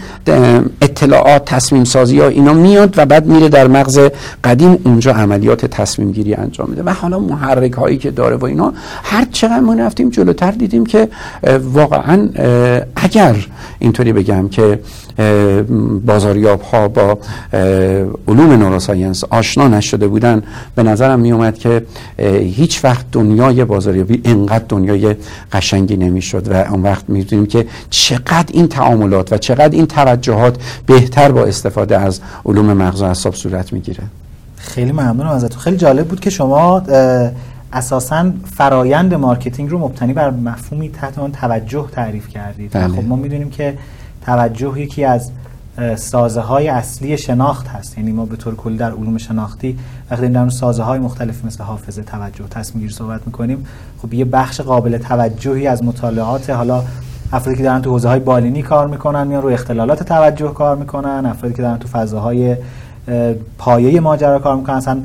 اطلاعات 0.81 1.45
تصمیم 1.45 1.83
سازی 1.83 2.19
ها 2.19 2.27
اینا 2.27 2.53
میاد 2.53 2.93
و 2.97 3.05
بعد 3.05 3.25
میره 3.25 3.49
در 3.49 3.67
مغز 3.67 3.99
قدیم 4.43 4.77
اونجا 4.83 5.11
عملیات 5.11 5.65
تصمیم 5.65 6.11
گیری 6.11 6.33
انجام 6.33 6.69
میده. 6.69 6.83
و 6.83 6.89
حالا 6.89 7.19
محرک 7.19 7.73
هایی 7.73 7.97
که 7.97 8.11
داره 8.11 8.35
و 8.35 8.45
اینا 8.45 8.73
هر 9.03 9.27
چقدر 9.31 9.59
ما 9.59 9.73
رفتیم 9.73 10.09
جلوتر 10.09 10.51
دیدیم 10.51 10.85
که 10.85 11.07
واقعا 11.63 12.29
اگر 12.95 13.35
اینطوری 13.79 14.13
بگم 14.13 14.49
که 14.49 14.79
بازاریاب 16.05 16.61
ها 16.61 16.87
با 16.87 17.17
علوم 18.27 18.51
نوروساینس 18.51 19.23
آشنا 19.23 19.67
نشده 19.67 20.07
بودن. 20.07 20.43
به 20.75 20.83
نظرم 20.83 21.19
می 21.19 21.31
اومد 21.31 21.57
که 21.57 21.85
هیچ 22.39 22.85
وقت 22.85 23.05
دنیای 23.11 23.65
بازاریابی 23.65 24.21
انقدر 24.25 24.65
دنیای 24.69 25.15
قشنگی 25.51 25.97
نمی‌شد 25.97 26.47
و 26.51 26.53
اون 26.53 26.83
وقت 26.83 27.09
می‌دونیم 27.09 27.45
که 27.45 27.65
چقدر 27.89 28.45
این 28.53 28.67
تعاملات 28.67 29.33
و 29.33 29.37
چقدر 29.37 29.75
این 29.75 29.87
توجهات 29.87 30.57
بهتر 30.85 31.31
با 31.31 31.43
استفاده 31.43 31.97
از 31.97 32.21
علوم 32.45 32.73
مغز 32.73 33.01
و 33.01 33.05
اعصاب 33.05 33.35
صورت 33.35 33.73
می‌گیره. 33.73 34.03
خیلی 34.55 34.91
ممنونم 34.91 35.29
ازتون. 35.29 35.59
خیلی 35.59 35.77
جالب 35.77 36.07
بود 36.07 36.19
که 36.19 36.29
شما 36.29 36.83
اساسا 37.73 38.31
فرایند 38.55 39.13
marketing 39.13 39.69
رو 39.69 39.79
مبتنی 39.79 40.13
بر 40.13 40.29
مفهومی 40.29 40.89
تحت 40.89 41.19
عنوان 41.19 41.31
توجه 41.31 41.85
تعریف 41.91 42.27
کردید. 42.27 42.71
بله. 42.71 42.87
خب 42.87 43.03
ما 43.07 43.15
می‌دونیم 43.15 43.49
که 43.49 43.77
توجه 44.25 44.79
یکی 44.79 45.05
از 45.05 45.31
سازه 45.95 46.41
های 46.41 46.67
اصلی 46.67 47.17
شناخت 47.17 47.67
هست. 47.67 47.97
یعنی 47.97 48.11
ما 48.11 48.25
به 48.25 48.35
طور 48.35 48.55
کلی 48.55 48.77
در 48.77 48.91
علوم 48.91 49.17
شناختی 49.17 49.77
وقتی 50.11 50.27
در 50.27 50.49
سازه 50.49 50.83
های 50.83 50.99
مختلف 50.99 51.45
مثل 51.45 51.63
حافظه 51.63 52.01
توجه 52.01 52.47
تصمیم 52.49 52.89
صحبت 52.89 53.21
می‌کنیم 53.25 53.65
خب 54.01 54.13
یه 54.13 54.25
بخش 54.25 54.61
قابل 54.61 54.97
توجهی 54.97 55.67
از 55.67 55.83
مطالعات 55.83 56.49
حالا 56.49 56.83
افرادی 57.33 57.57
که 57.57 57.63
دارن 57.63 57.81
تو 57.81 57.89
حوزه 57.89 58.09
های 58.09 58.19
بالینی 58.19 58.61
کار 58.61 58.87
می‌کنن 58.87 59.27
میان 59.27 59.41
رو 59.41 59.49
اختلالات 59.49 60.03
توجه 60.03 60.53
کار 60.53 60.75
می‌کنن. 60.75 61.25
افرادی 61.25 61.55
که 61.55 61.61
دارن 61.61 61.77
تو 61.77 61.87
فضاهای 61.87 62.55
پایه 63.57 63.99
ماجرا 63.99 64.39
کار 64.39 64.55
می‌کنن. 64.55 64.75
اصلا 64.75 65.01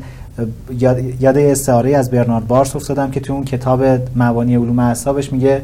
یاد 1.20 1.38
استعاره 1.38 1.96
از 1.96 2.11
برنارد 2.11 2.46
بارس 2.46 2.76
افتادم 2.76 3.11
که 3.11 3.20
تو 3.20 3.32
اون 3.32 3.44
کتاب 3.44 3.85
مبانی 4.16 4.56
علوم 4.56 4.78
اعصابش 4.78 5.32
میگه 5.32 5.62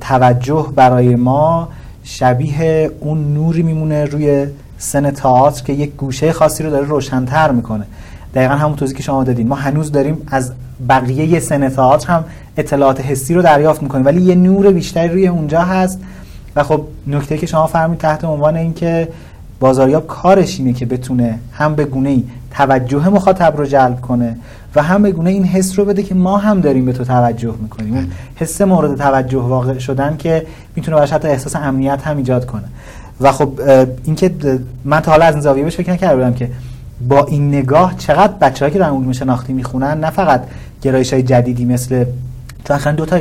توجه 0.00 0.66
برای 0.76 1.16
ما 1.16 1.68
شبیه 2.10 2.90
اون 3.00 3.34
نوری 3.34 3.62
میمونه 3.62 4.04
روی 4.04 4.46
سن 4.78 5.10
تئاتر 5.10 5.64
که 5.64 5.72
یک 5.72 5.96
گوشه 5.96 6.32
خاصی 6.32 6.62
رو 6.62 6.70
داره 6.70 6.86
روشنتر 6.86 7.50
می‌کنه. 7.50 7.86
دقیقا 8.34 8.54
همون 8.54 8.76
توضیحی 8.76 8.96
که 8.96 9.02
شما 9.02 9.24
دادین. 9.24 9.48
ما 9.48 9.54
هنوز 9.54 9.92
داریم 9.92 10.18
از 10.26 10.52
بقیه 10.88 11.40
سن 11.40 11.68
تئاتر 11.68 12.12
هم 12.12 12.24
اطلاعات 12.56 13.00
حسی 13.00 13.34
رو 13.34 13.42
دریافت 13.42 13.82
می‌کنیم 13.82 14.04
ولی 14.06 14.22
یه 14.22 14.34
نور 14.34 14.70
بیشتری 14.70 15.08
روی 15.08 15.26
اونجا 15.26 15.60
هست. 15.60 16.00
و 16.56 16.62
خب 16.62 16.84
نکته 17.06 17.38
که 17.38 17.46
شما 17.46 17.66
فرمید 17.66 17.98
تحت 17.98 18.24
عنوان 18.24 18.56
این 18.56 18.74
که 18.74 19.08
بازاریاب 19.60 20.06
کارش 20.06 20.58
اینه 20.58 20.72
که 20.72 20.86
بتونه 20.86 21.38
هم 21.52 21.74
به 21.74 21.84
گونه 21.84 22.10
ای 22.10 22.24
توجه 22.50 23.08
مخاطب 23.08 23.56
رو 23.56 23.66
جلب 23.66 24.00
کنه 24.00 24.36
و 24.74 24.82
هم 24.82 25.02
به 25.02 25.12
گونه 25.12 25.30
این 25.30 25.44
حس 25.44 25.78
رو 25.78 25.84
بده 25.84 26.02
که 26.02 26.14
ما 26.14 26.38
هم 26.38 26.60
داریم 26.60 26.84
به 26.84 26.92
تو 26.92 27.04
توجه 27.04 27.54
می‌کنیم. 27.62 27.94
بله. 27.94 28.06
حس 28.34 28.60
مورد 28.60 28.98
توجه 28.98 29.38
واقع 29.38 29.78
شدن 29.78 30.16
که 30.16 30.46
می‌تونه 30.76 30.96
براش 30.96 31.12
حتی 31.12 31.28
احساس 31.28 31.56
امنیت 31.56 32.02
هم 32.06 32.16
ایجاد 32.16 32.46
کنه. 32.46 32.64
و 33.20 33.32
خب 33.32 33.60
اینکه 34.04 34.30
من 34.84 35.00
تا 35.00 35.10
حالا 35.10 35.24
از 35.24 35.34
این 35.34 35.42
زاویه 35.42 35.64
بهش 35.64 35.76
فکر 35.76 35.92
نکرده 35.92 36.16
بودم 36.16 36.34
که 36.34 36.50
با 37.08 37.24
این 37.24 37.48
نگاه 37.48 37.94
چقدر 37.98 38.32
بچه‌ها 38.32 38.70
که 38.70 38.78
در 38.78 38.84
علوم 38.84 39.12
شناختی 39.12 39.52
می‌خونن 39.52 40.00
نه 40.00 40.10
فقط 40.10 40.42
گرایش 40.82 41.12
های 41.12 41.22
جدیدی 41.22 41.64
مثل 41.64 42.04
تو 42.64 42.74
اخیرا 42.74 42.92
دو 42.92 43.06
تا 43.06 43.18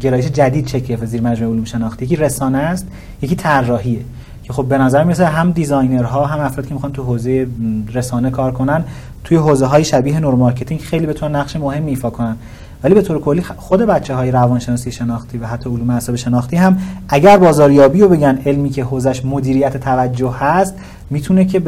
گرایش 0.00 0.26
جدید 0.26 0.66
چک 0.66 1.04
زیر 1.04 1.22
مجموعه 1.22 1.52
علوم 1.52 1.64
شناختی. 1.64 2.04
یکی 2.04 2.16
رسانه 2.16 2.58
است 2.58 2.86
یکی 3.22 3.36
طراحیه. 3.36 4.00
که 4.44 4.52
خب 4.52 4.64
به 4.64 4.78
نظر 4.78 5.04
میرسه 5.04 5.26
هم 5.26 5.52
designer 5.52 6.18
ها 6.18 6.26
هم 6.26 6.40
افرادی 6.40 6.68
که 6.68 6.74
می‌خوان 6.74 6.92
تو 6.92 7.02
حوزه 7.02 7.46
رسانه 7.94 8.30
کار 8.30 8.52
کنن 8.52 8.84
توی 9.24 9.36
حوزه 9.36 9.66
های 9.66 9.84
شبیه 9.84 10.20
neuromarketing 10.20 10.80
خیلی 10.80 11.06
بتونن 11.06 11.36
نقش 11.36 11.56
مهم 11.56 11.86
ایفا 11.86 12.10
کنن. 12.10 12.36
ولی 12.82 12.94
به 12.94 13.02
طور 13.02 13.20
کلی 13.20 13.42
خود 13.42 13.80
بچه 13.80 14.14
های 14.14 14.30
روانشناسی 14.30 14.92
شناختی 14.92 15.38
و 15.38 15.46
حتی 15.46 15.70
علوم 15.70 15.90
اعصاب 15.90 16.16
شناختی 16.16 16.56
هم 16.56 16.78
اگر 17.08 17.36
بازاریابی 17.36 18.00
رو 18.00 18.08
بگن 18.08 18.38
علمی 18.46 18.70
که 18.70 18.84
حوزش 18.84 19.24
مدیریت 19.24 19.76
توجه 19.76 20.30
هست 20.30 20.74
می‌تونه 21.10 21.44
که 21.44 21.62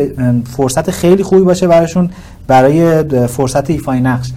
فرصت 0.57 0.91
خیلی 0.91 1.23
خوبی 1.23 1.43
باشه 1.43 1.67
براشون 1.67 2.11
برای 2.47 3.03
فرصت 3.27 3.71
ایفای 3.71 4.01
نقش. 4.01 4.33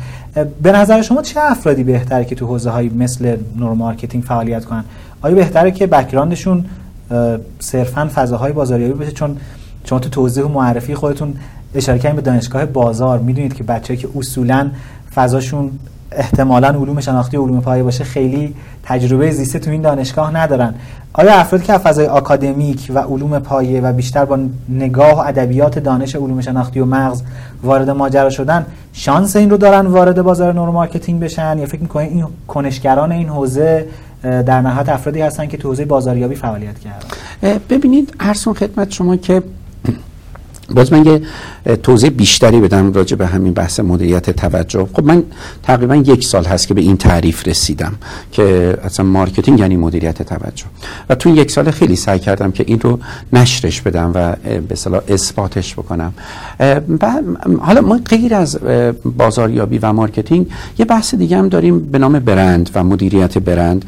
به 0.62 0.72
نظر 0.72 1.02
شما 1.02 1.22
چه 1.22 1.40
افرادی 1.44 1.84
بهتره 1.84 2.26
که 2.26 2.36
تو 2.36 2.46
حوزه 2.46 2.70
های 2.70 2.90
مثل 2.90 3.38
neuromarketing 3.58 4.24
فعالیت 4.24 4.66
کنن؟ 4.66 4.84
آیا 5.22 5.36
بهتره 5.36 5.72
که 5.72 5.88
background 5.88 6.44
شون 6.44 6.66
صرفا 7.60 8.10
فضاهای 8.16 8.52
بازاریابی 8.52 8.94
بشه 8.94 9.12
چون 9.12 9.38
شما 9.86 10.00
تو 10.00 10.10
توضیح 10.10 10.44
و 10.44 10.48
معرفی 10.48 10.96
خودتون 10.96 11.34
اشاره 11.76 12.00
کردین 12.00 12.16
به 12.16 12.22
دانشگاه 12.22 12.66
بازار. 12.66 13.20
می‌دونید 13.20 13.54
که 13.54 13.64
بچه‌هایی 13.64 14.00
که 14.00 14.08
اصولا 14.18 14.72
فضاشون 15.16 15.72
احتمالا 16.12 16.68
علوم 16.68 17.00
شناختی 17.00 17.38
و 17.38 17.44
علوم 17.44 17.62
پایه 17.62 17.84
باشه 17.84 18.04
خیلی 18.04 18.56
تجربه 18.84 19.32
زیسته 19.32 19.60
تو 19.60 19.72
این 19.72 19.82
دانشگاه 19.82 20.38
ندارن. 20.38 20.74
آیا 21.14 21.34
افرادی 21.34 21.66
که 21.66 21.74
فضای 21.74 22.06
آکادمیک 22.06 22.92
و 22.94 23.00
علوم 23.00 23.40
پایه 23.40 23.82
و 23.82 23.94
بیشتر 23.94 24.26
با 24.26 24.40
نگاه 24.70 25.14
و 25.14 25.20
ادبیات 25.20 25.80
دانش 25.80 26.16
علوم 26.16 26.42
شناختی 26.42 26.80
و 26.80 26.86
مغز 26.86 27.22
وارد 27.64 27.90
ماجرا 27.90 28.30
شدن 28.30 28.66
شانس 28.94 29.36
این 29.36 29.50
رو 29.50 29.58
دارن 29.58 29.86
وارد 29.88 30.22
بازار 30.22 30.54
neuromarketing 30.54 31.20
بشن؟ 31.20 31.58
یا 31.60 31.66
فکر 31.66 31.82
می‌کنین 31.82 32.10
این 32.10 32.26
کنشگران 32.48 33.12
این 33.12 33.30
حوزه 33.30 33.86
در 34.24 34.62
نهایت 34.62 34.90
افرادی 34.90 35.22
هستن 35.22 35.48
که 35.48 35.58
تو 35.58 35.68
حوزه 35.68 35.86
بازاریابی 35.86 36.36
فعالیت 36.36 36.76
کردن. 36.80 37.60
ببینید 37.70 38.14
عرضم 38.20 38.54
خدمت 38.54 38.92
شما 38.92 39.18
که 39.18 39.44
باز 40.76 40.94
من 40.94 41.06
یه 41.06 41.22
توضیح 41.84 42.10
بیشتری 42.10 42.60
بدم 42.60 42.94
راجع 42.94 43.16
به 43.16 43.28
همین 43.28 43.54
بحث 43.54 43.80
مدیریت 43.80 44.30
توجه. 44.30 44.88
خب 44.94 45.06
من 45.06 45.24
تقریبا 45.64 45.96
یک 45.96 46.28
سال 46.28 46.46
هست 46.46 46.68
که 46.68 46.74
به 46.74 46.82
این 46.82 46.98
تعریف 46.98 47.48
رسیدم 47.48 47.94
که 48.32 48.78
اصلا 48.84 49.06
marketing 49.06 49.60
یعنی 49.60 49.78
مدیریت 49.78 50.22
توجه. 50.22 50.66
و 51.10 51.16
تو 51.16 51.30
یک 51.30 51.52
سال 51.52 51.72
خیلی 51.72 51.96
سعی 51.96 52.20
کردم 52.20 52.52
که 52.52 52.64
این 52.68 52.80
رو 52.80 53.00
نشرش 53.34 53.82
بدم 53.82 54.12
و 54.16 54.36
به 54.68 54.76
اصطلاح 54.76 55.02
اثباتش 55.08 55.74
بکنم. 55.74 56.14
حالا 57.60 57.82
ما 57.82 58.00
غیر 58.10 58.36
از 58.36 58.60
بازاریابی 59.18 59.78
و 59.78 59.94
marketing 59.94 60.48
یه 60.78 60.86
بحث 60.86 61.16
دیگه 61.16 61.38
هم 61.38 61.50
داریم 61.50 61.80
به 61.80 61.98
نام 61.98 62.20
برند 62.20 62.70
و 62.76 62.84
مدیریت 62.84 63.38
برند 63.38 63.86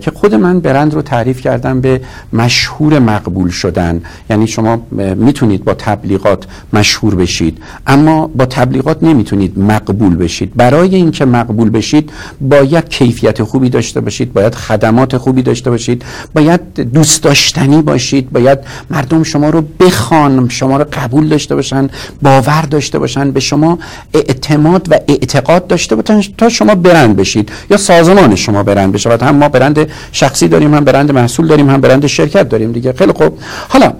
که 0.00 0.10
خود 0.10 0.34
من 0.34 0.60
برند 0.60 0.94
رو 0.94 1.02
تعریف 1.02 1.40
کردم 1.40 1.80
به 1.80 2.00
مشهور 2.32 2.98
مقبول 2.98 3.50
شدن. 3.50 4.02
یعنی 4.30 4.46
شما 4.46 4.82
می‌تونید 5.16 5.64
با 5.64 5.74
تبلیغ 5.74 6.17
تبلیغات 6.18 6.44
مشهور 6.72 7.14
بشید. 7.14 7.58
اما 7.86 8.26
با 8.26 8.46
تبلیغات 8.46 9.02
نمی‌تونید 9.02 9.58
مقبول 9.58 10.16
بشید. 10.16 10.54
برای 10.56 10.94
اینکه 10.94 11.24
مقبول 11.24 11.70
بشید 11.70 12.10
باید 12.40 12.88
کیفیت 12.88 13.42
خوبی 13.42 13.70
داشته 13.70 14.00
باشید 14.00 14.32
باید 14.32 14.54
خدمات 14.54 15.16
خوبی 15.16 15.42
داشته 15.42 15.70
باشید 15.70 16.04
باید 16.34 16.74
دوست 16.74 17.22
داشتنی 17.22 17.82
باشید 17.82 18.30
باید 18.30 18.58
مردم 18.90 19.22
شما 19.22 19.50
رو 19.50 19.62
بخوان 19.80 20.48
شما 20.48 20.76
رو 20.76 20.84
قبول 20.92 21.28
داشته 21.28 21.54
باشن 21.54 21.88
باور 22.22 22.62
داشته 22.62 22.98
باشن 22.98 23.30
به 23.30 23.40
شما 23.40 23.78
اعتماد 24.14 24.86
و 24.90 24.94
اعتقاد 25.08 25.66
داشته 25.66 25.96
باشن 25.96 26.20
تا 26.38 26.48
شما 26.48 26.74
برند 26.74 27.16
بشید 27.16 27.52
یا 27.70 27.76
سازمان 27.76 28.34
شما 28.34 28.62
برند 28.62 28.92
بشه. 28.92 29.10
هم 29.10 29.36
ما 29.36 29.48
برند 29.48 29.88
شخصی 30.12 30.48
داریم 30.48 30.74
هم 30.74 30.84
برند 30.84 31.12
محصول 31.12 31.46
داریم 31.46 31.70
هم 31.70 31.80
برند 31.80 32.06
شرکت 32.06 32.48
داریم 32.48 32.72
دیگه. 32.72 32.92
خیلی 32.92 33.12
خوب. 33.12 33.38
حالا 33.68 33.92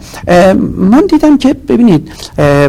من 0.76 1.02
دیدم 1.10 1.38
که 1.38 1.54
ببینید 1.68 2.07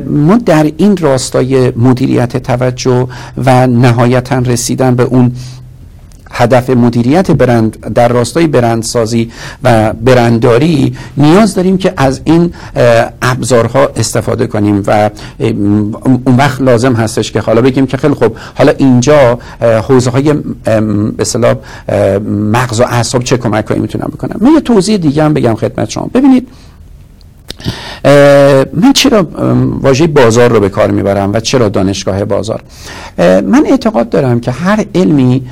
ما 0.10 0.38
در 0.38 0.72
این 0.78 0.98
راستای 0.98 1.72
مدیریت 1.76 2.38
توجه 2.38 3.08
و 3.46 3.68
نهایتا 3.68 4.38
رسیدن 4.38 4.96
به 4.96 5.04
اون 5.04 5.32
هدف 6.32 6.70
مدیریت 6.70 7.32
برند 7.32 7.94
در 7.94 8.08
راستای 8.08 8.48
برندسازی 8.48 9.32
و 9.64 9.94
برندداری 9.94 10.96
نیاز 11.18 11.56
داریم 11.56 11.78
که 11.78 11.94
از 11.98 12.22
این 12.24 12.54
ابزارها 13.22 13.90
استفاده 13.96 14.48
کنیم 14.48 14.84
و 14.88 15.10
اون 15.40 16.36
وقت 16.38 16.62
لازم 16.62 16.94
هستش 16.94 17.32
که 17.32 17.40
حالا 17.40 17.62
بگیم 17.62 17.88
که 17.88 17.98
خیلی 17.98 18.14
خوب 18.14 18.38
حالا 18.56 18.72
اینجا 18.78 19.40
حوزه 19.62 20.10
های 20.10 20.34
به 21.18 21.58
مغز 22.30 22.80
و 22.80 22.84
اعصاب 22.84 23.24
چه 23.24 23.38
کمک 23.38 23.66
هایی 23.66 23.82
می‌تونم 23.82 24.12
بکنم 24.14 24.36
من 24.42 24.54
یه 24.54 24.62
توضیح 24.62 24.98
دیگه 24.98 25.24
هم 25.24 25.34
بگم 25.34 25.56
خدمت 25.56 25.90
شما. 25.90 26.10
ببینید 26.14 26.48
من 28.74 28.94
چرا 28.94 29.28
واژه 29.82 30.08
بازار 30.08 30.50
رو 30.50 30.60
به 30.60 30.70
کار 30.70 30.92
می‌برم 30.92 31.34
و 31.34 31.40
چرا 31.40 31.70
دانشگاه 31.70 32.26
بازار؟ 32.26 32.64
من 33.18 33.66
اعتقاد 33.70 34.10
دارم 34.10 34.40
که 34.40 34.52
هر 34.52 34.86
علمی 34.96 35.46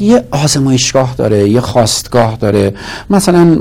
یه 0.00 0.24
آزمایشگاه 0.30 1.14
داره 1.18 1.48
یه 1.48 1.60
خواستگاه 1.60 2.36
داره. 2.36 2.74
مثلا 3.10 3.56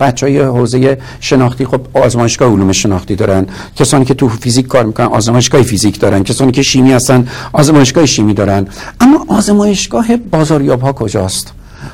بچه 0.00 0.26
های 0.26 0.40
حوزه 0.40 0.98
شناختی 1.20 1.64
خب 1.64 1.80
آزمایشگاه 1.94 2.52
علوم 2.52 2.72
شناختی 2.72 3.16
دارن. 3.16 3.46
کسانی 3.76 4.04
که 4.04 4.14
تو 4.14 4.28
فیزیک 4.28 4.66
کار 4.66 4.84
می‌کنن 4.84 5.06
آزمایشگاه 5.06 5.62
فیزیک 5.62 6.00
دارن. 6.00 6.22
کسانی 6.22 6.52
که 6.52 6.62
شیمی 6.62 6.92
هستن 6.92 7.28
آزمایشگاه 7.52 8.06
شیمی 8.06 8.34
دارن. 8.34 8.66
اما 9.00 9.24
آزمایشگاه 9.28 10.16
بازاریاب 10.16 10.80
ها 10.80 10.92
کجاست؟ 10.92 11.52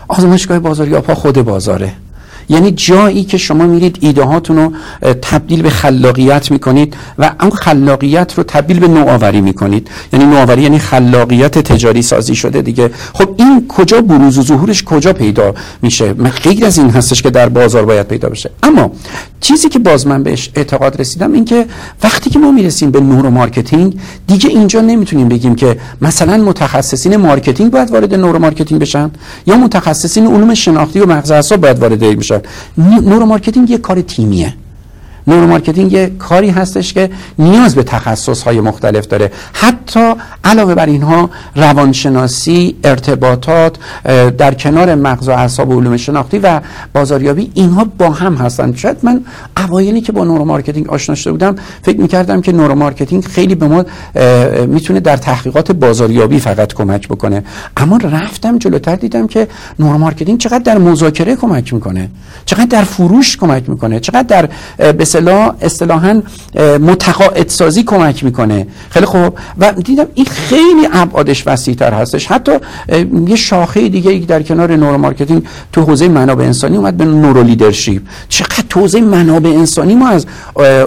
آزمایشگاه 0.09 0.59
بازاریاب 0.59 1.07
ها 1.07 1.15
خود 1.15 1.43
بازاره. 1.43 1.93
یعنی 2.49 2.71
جایی 2.71 3.25
که 3.25 3.39
شما 3.39 3.67
میرید 3.67 3.99
ایده 4.01 4.23
رو 4.23 4.73
تبدیل 5.23 5.63
به 5.63 5.71
خلاقیت 5.71 6.51
می‌کنید 6.51 6.95
و 7.19 7.31
اون 7.41 7.51
خلاقیت 7.51 8.35
رو 8.37 8.43
تبدیل 8.43 8.79
به 8.79 8.89
نوآوری 8.89 9.41
می‌کنید. 9.41 9.89
یعنی 10.13 10.25
نوآوری 10.25 10.63
یعنی 10.63 10.79
خلاقیت 10.79 11.59
تجاری 11.59 12.03
سازی 12.03 12.35
شده 12.35 12.63
دیگه. 12.63 12.91
خب 13.13 13.35
این 13.39 13.69
کجا 13.69 14.01
بروز 14.01 14.39
و 14.39 14.43
ظهورش 14.43 14.83
کجا 14.83 15.13
پیدا 15.13 15.55
میشه؟ 15.83 16.13
غیر 16.13 16.67
از 16.67 16.79
این 16.79 16.91
هستش 16.91 17.23
که 17.23 17.31
در 17.31 17.49
بازار 17.49 17.85
باید 17.85 18.09
پیدا 18.09 18.29
بشه. 18.29 18.51
اما 18.63 18.93
چیزی 19.41 19.69
که 19.69 19.79
باز 19.79 20.07
من 20.07 20.23
بهش 20.23 20.51
اعتقاد 20.55 21.01
رسیدم 21.01 21.33
این 21.33 21.45
که 21.45 21.67
وقتی 22.03 22.31
که 22.31 22.39
ما 22.39 22.51
می‌رسیم 22.51 22.91
به 22.91 23.01
neuromarketing 23.01 23.95
دیگه 24.27 24.49
اینجا 24.51 24.81
نمی‌تونیم 24.81 25.29
بگیم 25.29 25.55
که 25.55 25.77
مثلا 26.03 26.37
متخصصین 26.37 27.17
marketing 27.17 27.71
باید 27.71 27.91
وارد 27.91 28.15
neuromarketing 28.15 28.81
بشن 28.81 29.11
یا 29.47 29.57
متخصصین 29.57 30.27
علوم 30.27 30.55
شناختی 30.55 31.01
و 31.01 31.07
مغز 31.07 31.31
اعصاب 31.31 31.61
باید 31.61 31.79
وارد 31.79 32.01
بشن. 32.01 32.34
neuromarketing 32.79 33.71
یه 33.71 33.79
کار 33.79 34.01
تیمیه. 34.01 34.55
neuromarketing 35.27 35.93
یه 35.93 36.13
کاری 36.19 36.51
هستش 36.51 36.93
که 36.93 37.11
نیاز 37.39 37.75
به 37.75 37.83
تخصص 37.83 38.43
های 38.43 38.61
مختلف 38.61 39.07
داره. 39.07 39.33
حتی 39.53 40.15
علاوه 40.45 40.75
بر 40.75 40.87
اینها 40.87 41.31
روانشناسی 41.57 42.77
ارتباطات 42.85 43.77
در 44.39 44.55
کنار 44.55 44.95
مغز 44.95 45.29
و 45.29 45.33
اعصاب 45.33 45.69
و 45.69 45.81
علوم 45.81 45.97
شناختی 45.97 46.39
و 46.39 46.61
بازاریابی 46.95 47.51
اینها 47.55 47.85
با 47.99 48.11
هم 48.11 48.35
هستن. 48.35 48.75
شاید 48.75 48.97
من 49.03 49.21
اوایلی 49.57 50.01
که 50.01 50.13
با 50.13 50.25
neuromarketing 50.25 50.89
آشنا 50.89 51.15
شده 51.15 51.33
بودم 51.33 51.57
فکر 51.83 52.01
می‌کردم 52.01 52.41
که 52.41 52.53
neuromarketing 52.53 53.25
خیلی 53.25 53.55
به 53.55 53.69
ما 53.69 53.85
می‌تونه 54.67 55.01
در 55.01 55.17
تحقیقات 55.17 55.73
بازاریابی 55.73 56.39
فقط 56.39 56.73
کمک 56.73 57.09
بکنه. 57.09 57.45
اما 57.77 57.97
رفتم 57.97 58.59
جلوتر 58.59 58.97
دیدم 58.97 59.27
که 59.27 59.49
neuromarketing 59.79 60.39
چقدر 60.39 60.59
در 60.59 60.79
مذاکره 60.79 61.37
کمک 61.37 61.75
می‌کنه 61.75 62.09
چقدر 62.45 62.67
در 62.67 62.85
فروش 62.85 63.37
کمک 63.37 63.69
می‌کنه 63.69 64.01
چقدر 64.01 64.23
در 64.23 64.49
اصطلاح 65.15 65.55
اصطلاحا 65.61 66.23
متقاعد 66.81 67.49
سازی 67.49 67.83
کمک 67.83 68.25
می‌کنه. 68.25 68.67
خیلی 68.91 69.07
خوب. 69.07 69.39
و 69.59 69.73
دیدم 69.73 70.07
این 70.15 70.27
خیلی 70.27 70.89
ابعادش 70.93 71.47
وسیع‌تر 71.47 71.95
هستش. 71.95 72.27
حتی 72.27 72.53
یه 73.27 73.37
شاخه 73.37 73.89
دیگه 73.89 74.27
در 74.27 74.43
کنار 74.43 74.77
neuromarketing 74.77 75.43
تو 75.73 75.83
حوزه 75.83 76.09
منابع 76.09 76.45
انسانی 76.45 76.77
اومد 76.77 76.97
به 76.97 77.05
neuroleadership 77.05 78.03
چقدر 78.29 78.65
تو 78.69 78.81
حوزه 78.81 79.01
منابع 79.01 79.51
انسانی 79.51 79.95
ما 79.95 80.09
از 80.09 80.27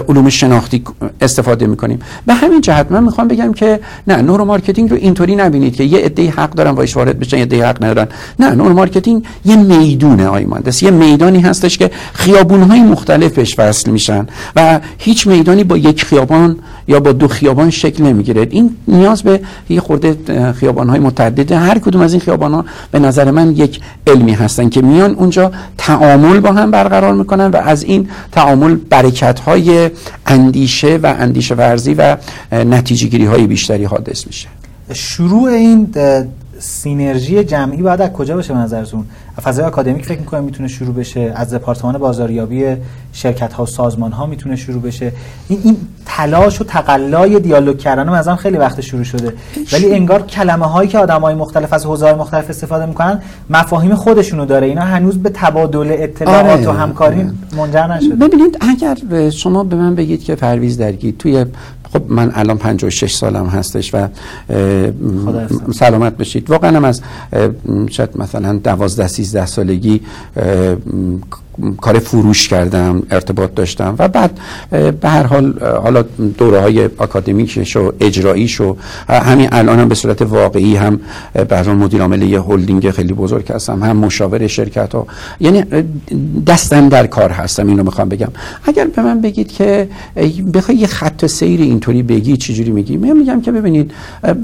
علوم 0.08 0.28
شناختی 0.28 0.84
استفاده 1.20 1.66
می‌کنیم. 1.66 1.98
به 2.26 2.34
همین 2.34 2.60
جهت 2.60 2.86
من 2.92 3.04
می‌خوام 3.04 3.28
بگم 3.28 3.52
که 3.52 3.80
نه 4.06 4.22
neuromarketing 4.22 4.90
رو 4.90 4.96
اینطوری 4.96 5.36
نبینید 5.36 5.76
که 5.76 5.84
یه 5.84 5.98
عده 5.98 6.30
حق 6.30 6.50
دارن 6.50 6.70
وایش 6.70 6.96
وارد 6.96 7.18
بشن 7.18 7.36
یه 7.36 7.42
عده 7.42 7.66
حق 7.66 7.84
ندارن. 7.84 8.08
نه 8.38 8.54
neuromarketing 8.54 9.24
یه 9.44 9.56
میدونه 9.56 10.26
آقای 10.26 10.44
مهندس 10.44 10.82
یه 10.82 10.90
میدانی 10.90 11.40
هستش 11.40 11.78
که 11.78 11.90
خیابون‌های 12.12 12.80
مختلف 12.80 13.32
بهش 13.32 13.58
وصل 13.58 13.90
میشن. 13.90 14.17
و 14.56 14.80
هیچ 14.98 15.26
میدانی 15.26 15.64
با 15.64 15.76
یک 15.76 16.04
خیابان 16.04 16.58
یا 16.88 17.00
با 17.00 17.12
دو 17.12 17.28
خیابان 17.28 17.70
شکل 17.70 18.04
نمی‌گیره. 18.04 18.46
این 18.50 18.76
نیاز 18.88 19.22
به 19.22 19.40
یه 19.68 19.80
خورده 19.80 20.16
خیابان 20.52 20.88
های 20.88 21.00
متعدده 21.00 21.58
هر 21.58 21.78
کدوم 21.78 22.00
از 22.00 22.12
این 22.12 22.20
خیابان 22.20 22.54
ها 22.54 22.64
به 22.90 22.98
نظر 22.98 23.30
من 23.30 23.52
یک 23.56 23.80
علمی 24.06 24.32
هستن 24.32 24.68
که 24.68 24.82
میان 24.82 25.14
اونجا 25.14 25.52
تعامل 25.78 26.40
با 26.40 26.52
هم 26.52 26.70
برقرار 26.70 27.14
می‌کنن 27.14 27.46
و 27.46 27.56
از 27.56 27.82
این 27.82 28.08
تعامل 28.32 28.74
برکت 28.74 29.40
های 29.40 29.90
اندیشه 30.26 30.96
و 31.02 31.14
اندیشه 31.18 31.54
ورزی 31.54 31.94
و 31.94 32.16
نتیجه 32.52 33.08
گیری 33.08 33.24
های 33.24 33.46
بیشتری 33.46 33.84
حادث 33.84 34.26
میشه. 34.26 34.48
شروع 34.94 35.48
این 35.48 35.88
سینرژی 36.58 37.44
جمعی 37.44 37.82
باید 37.82 38.00
از 38.00 38.12
کجا 38.12 38.36
باشه 38.36 38.52
به 38.52 38.58
نظرتون؟ 38.58 39.04
فضای 39.42 39.64
آکادمیک 39.64 40.06
فکر 40.06 40.18
می‌کنم 40.20 40.44
می‌تونه 40.44 40.68
شروع 40.68 40.94
بشه؟ 40.94 41.32
از 41.36 41.54
دپارتمان 41.54 41.98
بازاریابی 41.98 42.76
شرکت 43.12 43.52
ها 43.52 43.62
و 43.62 43.66
سازمان 43.66 44.12
ها 44.12 44.26
می‌تونه 44.26 44.56
شروع 44.56 44.82
بشه؟ 44.82 45.12
این 45.48 45.60
این 45.64 45.76
تلاش 46.06 46.60
و 46.60 46.64
تقلای 46.64 47.40
دیالوگ 47.40 47.78
کردن 47.78 48.08
مثلا 48.08 48.36
خیلی 48.36 48.56
وقت 48.56 48.80
شروع 48.80 49.04
شده. 49.04 49.32
ولی 49.72 49.94
انگار 49.94 50.22
کلمه 50.22 50.66
هایی 50.66 50.88
که 50.88 50.98
آدم 50.98 51.20
های 51.20 51.34
مختلف 51.34 51.72
از 51.72 51.86
حوزه 51.86 52.06
های 52.06 52.14
مختلف 52.14 52.50
استفاده 52.50 52.86
می‌کنن 52.86 53.22
مفاهیم 53.50 53.94
خودشونو 53.94 54.46
داره. 54.46 54.66
اینا 54.66 54.82
هنوز 54.82 55.18
به 55.18 55.30
تبادل 55.30 55.96
اطلاعات 55.98 56.46
آره. 56.46 56.68
و 56.68 56.72
همکاری 56.72 57.30
منجر 57.56 57.86
نشده. 57.86 58.14
ببینید 58.14 58.58
اگر 58.60 59.30
شما 59.30 59.64
به 59.64 59.76
من 59.76 59.94
بگید 59.94 60.24
که 60.24 60.34
پرویز 60.34 60.78
درگی 60.78 61.12
توی 61.12 61.44
خب 61.92 62.10
من 62.10 62.32
الان 62.34 62.58
56 62.58 63.14
سالم 63.14 63.46
هستش 63.46 63.94
و 63.94 64.08
سلامت 65.74 66.16
بشید 66.16 66.50
واقعا 66.50 66.76
هم 66.76 66.84
از 66.84 67.02
شاید 67.90 68.10
مثلا 68.18 68.60
12 68.64 69.06
13 69.06 69.46
سالگی 69.46 70.00
کار 71.80 71.98
فروش 71.98 72.48
کردم 72.48 73.02
ارتباط 73.10 73.54
داشتم 73.54 73.94
و 73.98 74.08
بعد 74.08 74.38
به 74.70 75.08
هر 75.08 75.22
حال 75.22 75.58
حالا 75.82 76.02
دوره 76.38 76.60
های 76.60 76.84
اکادمیکش 76.84 77.76
و 77.76 77.92
اجراییش 78.00 78.60
و 78.60 78.76
همین 79.08 79.48
الان 79.52 79.78
هم 79.78 79.88
به 79.88 79.94
صورت 79.94 80.22
واقعی 80.22 80.76
هم 80.76 81.00
به 81.48 81.72
مدیر 81.72 82.00
عامل 82.00 82.22
یه 82.22 82.42
هلدینگ 82.42 82.90
خیلی 82.90 83.12
بزرگ 83.12 83.52
هستم 83.52 83.82
هم 83.82 83.96
مشاور 83.96 84.46
شرکت 84.46 84.94
ها. 84.94 85.06
یعنی 85.40 85.64
دستم 86.46 86.88
در 86.88 87.06
کار 87.06 87.30
هستم 87.30 87.66
اینو 87.66 87.82
می‌خوام 87.84 88.08
بگم. 88.08 88.28
اگر 88.64 88.86
به 88.86 89.02
من 89.02 89.20
بگید 89.20 89.52
که 89.52 89.88
بخوای 90.54 90.78
یه 90.78 90.86
خط 90.86 91.26
سیر 91.26 91.60
اینطوری 91.60 92.02
بگی 92.02 92.36
چجوری 92.36 92.70
میگی؟ 92.70 92.96
من 92.96 93.12
میگم 93.12 93.40
که 93.40 93.52
ببینید 93.52 93.92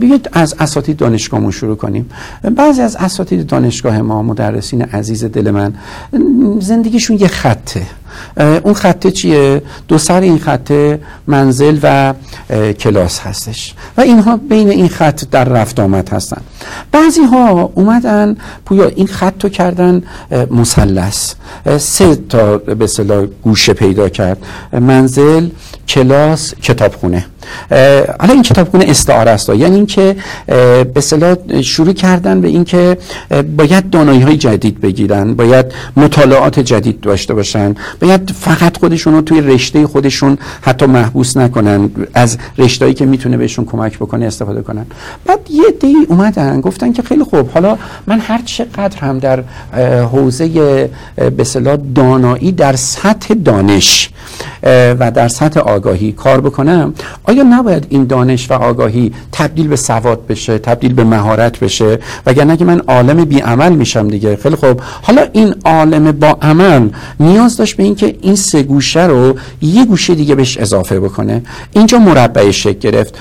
بیاید 0.00 0.28
از 0.32 0.54
اساتید 0.58 0.96
دانشگاهمون 0.96 1.50
شروع 1.50 1.76
کنیم. 1.76 2.10
بعضی 2.56 2.82
از 2.82 2.96
اساتید 2.96 3.46
دانشگاه 3.46 4.02
ما 4.02 4.22
مدرسین 4.22 4.82
عزیز 4.82 5.24
دل 5.24 5.50
من 5.50 5.74
زندگی 6.60 7.00
خودشون 7.06 7.18
یه 7.20 7.28
خطه. 7.28 7.86
اون 8.62 8.74
خطه 8.74 9.10
چیه؟ 9.10 9.62
دو 9.88 9.98
سر 9.98 10.20
این 10.20 10.38
خطه 10.38 11.00
منزل 11.26 11.78
و 11.82 12.14
کلاس 12.72 13.20
هستش. 13.20 13.74
و 13.96 14.00
اینها 14.00 14.36
بین 14.36 14.70
این 14.70 14.88
خط 14.88 15.24
در 15.30 15.44
رفت 15.44 15.80
آمد 15.80 16.08
هستن. 16.08 16.42
بعضی 16.92 17.24
ها 17.24 17.70
اومدن 17.74 18.36
پویا 18.64 18.86
این 18.86 19.06
خط 19.06 19.44
رو 19.44 19.50
کردن 19.50 20.02
مثلث. 20.50 21.34
سه 21.78 22.16
تا 22.16 22.58
به 22.58 22.88
گوشه 23.42 23.72
پیدا 23.72 24.08
کرد. 24.08 24.38
منزل 24.72 25.48
کلاس 25.88 26.54
کتابخونه. 26.54 27.26
حالا 28.20 28.32
این 28.32 28.42
کتابخونه 28.42 28.84
استعاره 28.88 29.30
است. 29.30 29.48
یعنی 29.48 29.76
اینکه 29.76 30.16
به 30.94 31.00
صلاح 31.00 31.36
شروع 31.62 31.92
کردن 31.92 32.40
به 32.40 32.48
اینکه 32.48 32.98
باید 33.56 33.90
دانایی 33.90 34.20
های 34.20 34.36
جدید 34.36 34.80
بگیرن 34.80 35.34
باید 35.34 35.66
مطالعات 35.96 36.60
جدید 36.60 37.00
داشته 37.00 37.34
باشن 37.34 37.74
باید 38.00 38.30
فقط 38.40 38.78
خودشون 38.78 39.14
رو 39.14 39.20
توی 39.20 39.40
رشته 39.40 39.86
خودشون 39.86 40.38
حتی 40.62 40.86
محبوس 40.86 41.36
نکنن 41.36 41.90
از 42.14 42.38
رشتهایی 42.58 42.94
که 42.94 43.06
می‌تونه 43.06 43.36
بهشون 43.36 43.64
کمک 43.64 43.98
بکنه 43.98 44.26
استفاده 44.26 44.62
کنن. 44.62 44.86
بعد 45.26 45.40
یه 45.50 45.64
دی 45.80 45.94
اومدن 46.08 46.60
گفتن 46.60 46.92
که 46.92 47.02
خیلی 47.02 47.24
خوب 47.24 47.50
حالا 47.50 47.78
من 48.06 48.20
هر 48.20 48.40
چقدر 48.44 48.98
هم 49.00 49.18
در 49.18 49.42
حوزه 50.12 50.90
به 51.16 51.44
دانایی 51.94 52.52
در 52.52 52.76
سطح 52.76 53.34
دانش 53.34 54.10
و 54.62 55.10
در 55.14 55.28
سطح 55.28 55.60
آگاهی 55.60 56.12
کار 56.12 56.40
بکنم 56.40 56.94
آیا 57.34 57.42
نباید 57.42 57.86
این 57.88 58.04
دانش 58.04 58.50
و 58.50 58.54
آگاهی 58.54 59.12
تبدیل 59.32 59.68
به 59.68 59.76
سواد 59.76 60.26
بشه 60.26 60.58
تبدیل 60.58 60.92
به 60.92 61.04
مهارت 61.04 61.60
بشه؟ 61.60 61.98
وگرنه 62.26 62.56
که 62.56 62.64
من 62.64 62.78
عالم 62.78 63.24
بی 63.24 63.38
عمل 63.38 63.72
میشم 63.72 64.08
دیگه. 64.08 64.36
خیلی 64.36 64.56
خوب. 64.56 64.80
حالا 65.02 65.26
این 65.32 65.54
عالم 65.64 66.12
با 66.12 66.38
عمل 66.42 66.88
نیاز 67.20 67.56
داشت 67.56 67.76
به 67.76 67.82
اینکه 67.82 68.16
این 68.20 68.36
سه 68.36 68.62
گوشه 68.62 69.06
رو 69.06 69.34
یه 69.62 69.84
گوشه 69.84 70.14
دیگه 70.14 70.34
بهش 70.34 70.58
اضافه 70.58 71.00
بکنه. 71.00 71.42
اینجا 71.72 71.98
مربع 71.98 72.50
شکل 72.50 72.78
گرفت. 72.78 73.14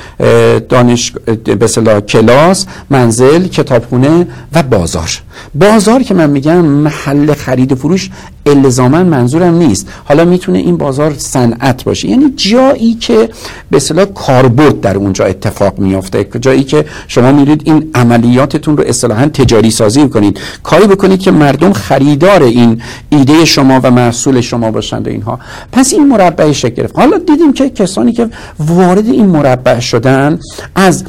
دانش 0.69 1.11
به 1.45 2.01
کلاس 2.01 2.65
منزل 2.89 3.47
کتابخونه 3.47 4.27
و 4.53 4.63
بازار. 4.63 5.09
بازار 5.55 6.03
که 6.03 6.13
من 6.13 6.29
میگم 6.29 6.65
محل 6.65 7.33
خرید 7.33 7.71
و 7.71 7.75
فروش 7.75 8.09
الزاما 8.45 9.03
منظورم 9.03 9.55
نیست. 9.55 9.87
حالا 10.05 10.25
می‌تونه 10.25 10.59
این 10.59 10.77
بازار 10.77 11.13
صنعت 11.17 11.83
باشه. 11.83 12.07
یعنی 12.09 12.33
جایی 12.35 12.93
که 12.93 13.29
به 13.71 13.77
اصطلاح 13.77 14.05
کاربرد 14.05 14.81
در 14.81 14.97
اونجا 14.97 15.25
اتفاق 15.25 15.79
میافته 15.79 16.27
جایی 16.41 16.63
که 16.63 16.85
شما 17.07 17.31
میرید 17.31 17.61
این 17.65 17.89
عملیاتتون 17.95 18.77
رو 18.77 18.83
اصطلاحا 18.87 19.25
تجاری 19.25 19.71
سازی 19.71 20.09
کنید 20.09 20.39
کاری 20.63 20.87
بکنید 20.87 21.19
که 21.19 21.31
مردم 21.31 21.73
خریدار 21.73 22.43
این 22.43 22.81
ایده 23.09 23.45
شما 23.45 23.79
و 23.83 23.91
محصول 23.91 24.41
شما 24.41 24.71
باشند 24.71 25.07
اینها. 25.07 25.39
پس 25.71 25.93
این 25.93 26.07
مربع 26.07 26.51
شکل 26.51 26.73
گرفت. 26.73 26.99
حالا 26.99 27.17
دیدیم 27.17 27.53
که 27.53 27.69
کسانی 27.69 28.11
که 28.11 28.29
وارد 28.59 29.05
این 29.05 29.25
مربع 29.25 29.79
شدن 29.79 30.39
از 30.75 31.03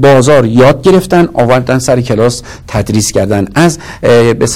بازار 0.00 0.46
یاد 0.46 0.82
گرفتن 0.82 1.28
آوردن 1.34 1.78
سر 1.78 2.00
کلاس 2.00 2.42
تدریس 2.68 3.12
کردن. 3.12 3.48
از 3.54 3.78
به 4.00 4.46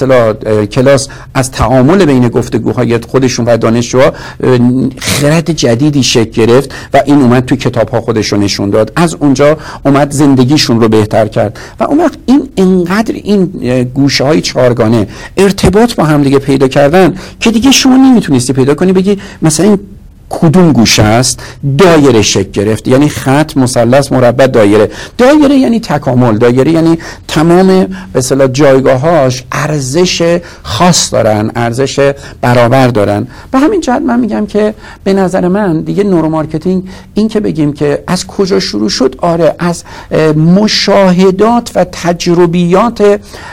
کلاس 0.71 1.07
از 1.33 1.51
تعامل 1.51 2.05
بین 2.05 2.24
گفتگوهای 2.29 2.97
خودشون 2.97 3.45
و 3.45 3.57
دانشجوها 3.57 4.11
خرد 4.97 5.51
جدیدی 5.51 6.03
شکل 6.03 6.45
گرفت 6.45 6.73
و 6.93 7.01
این 7.05 7.21
اومد 7.21 7.45
تو 7.45 7.55
کتاب 7.55 7.89
ها 7.89 8.01
خودشون 8.01 8.39
نشون 8.39 8.69
داد. 8.69 8.91
از 8.95 9.15
اونجا 9.15 9.57
اومد 9.85 10.11
زندگیشون 10.11 10.81
رو 10.81 10.87
بهتر 10.89 11.27
کرد. 11.27 11.59
و 11.79 11.83
اون 11.83 11.97
وقت 11.97 12.17
این 12.25 12.49
انقدر 12.57 13.13
این 13.13 13.45
گوشه 13.93 14.23
های 14.23 14.41
چارگانه 14.41 15.07
ارتباط 15.37 15.95
با 15.95 16.03
هم 16.03 16.23
دیگه 16.23 16.39
پیدا 16.39 16.67
کردن 16.67 17.15
که 17.39 17.51
دیگه 17.51 17.71
شما 17.71 17.97
نمی‌تونستی 17.97 18.53
پیدا 18.53 18.75
کنی 18.75 18.93
بگی 18.93 19.17
مثلا 19.41 19.65
این 19.65 19.79
کدوم 20.29 20.71
گوشه 20.71 21.03
است؟ 21.03 21.39
دایره 21.77 22.21
شکل 22.21 22.51
گرفت. 22.51 22.87
یعنی 22.87 23.09
خط 23.09 23.57
مثلث 23.57 24.11
مربع 24.11 24.47
دایره. 24.47 24.89
دایره 25.17 25.55
یعنی 25.55 25.79
تکامل. 25.79 26.37
دایره 26.37 26.71
یعنی 26.71 26.97
تمام 27.27 27.67
به 27.67 27.89
اصطلاح 28.15 28.47
جایگاهاش 28.47 29.43
ارزش 29.51 30.39
خاص 30.63 31.13
دارن 31.13 31.51
ارزش 31.55 32.13
برابر 32.41 32.87
دارن. 32.87 33.27
به 33.51 33.59
همین 33.59 33.81
جهت 33.81 34.01
من 34.01 34.19
میگم 34.19 34.45
که 34.45 34.73
به 35.03 35.13
نظر 35.13 35.47
من 35.47 35.81
دیگه 35.81 36.03
neuromarketing 36.03 36.83
این 37.13 37.27
که 37.27 37.39
بگیم 37.39 37.73
که 37.73 38.03
از 38.07 38.27
کجا 38.27 38.59
شروع 38.59 38.89
شد؟ 38.89 39.15
آره 39.21 39.55
از 39.59 39.83
مشاهدات 40.35 41.71
و 41.75 41.85
تجربیات 41.91 43.01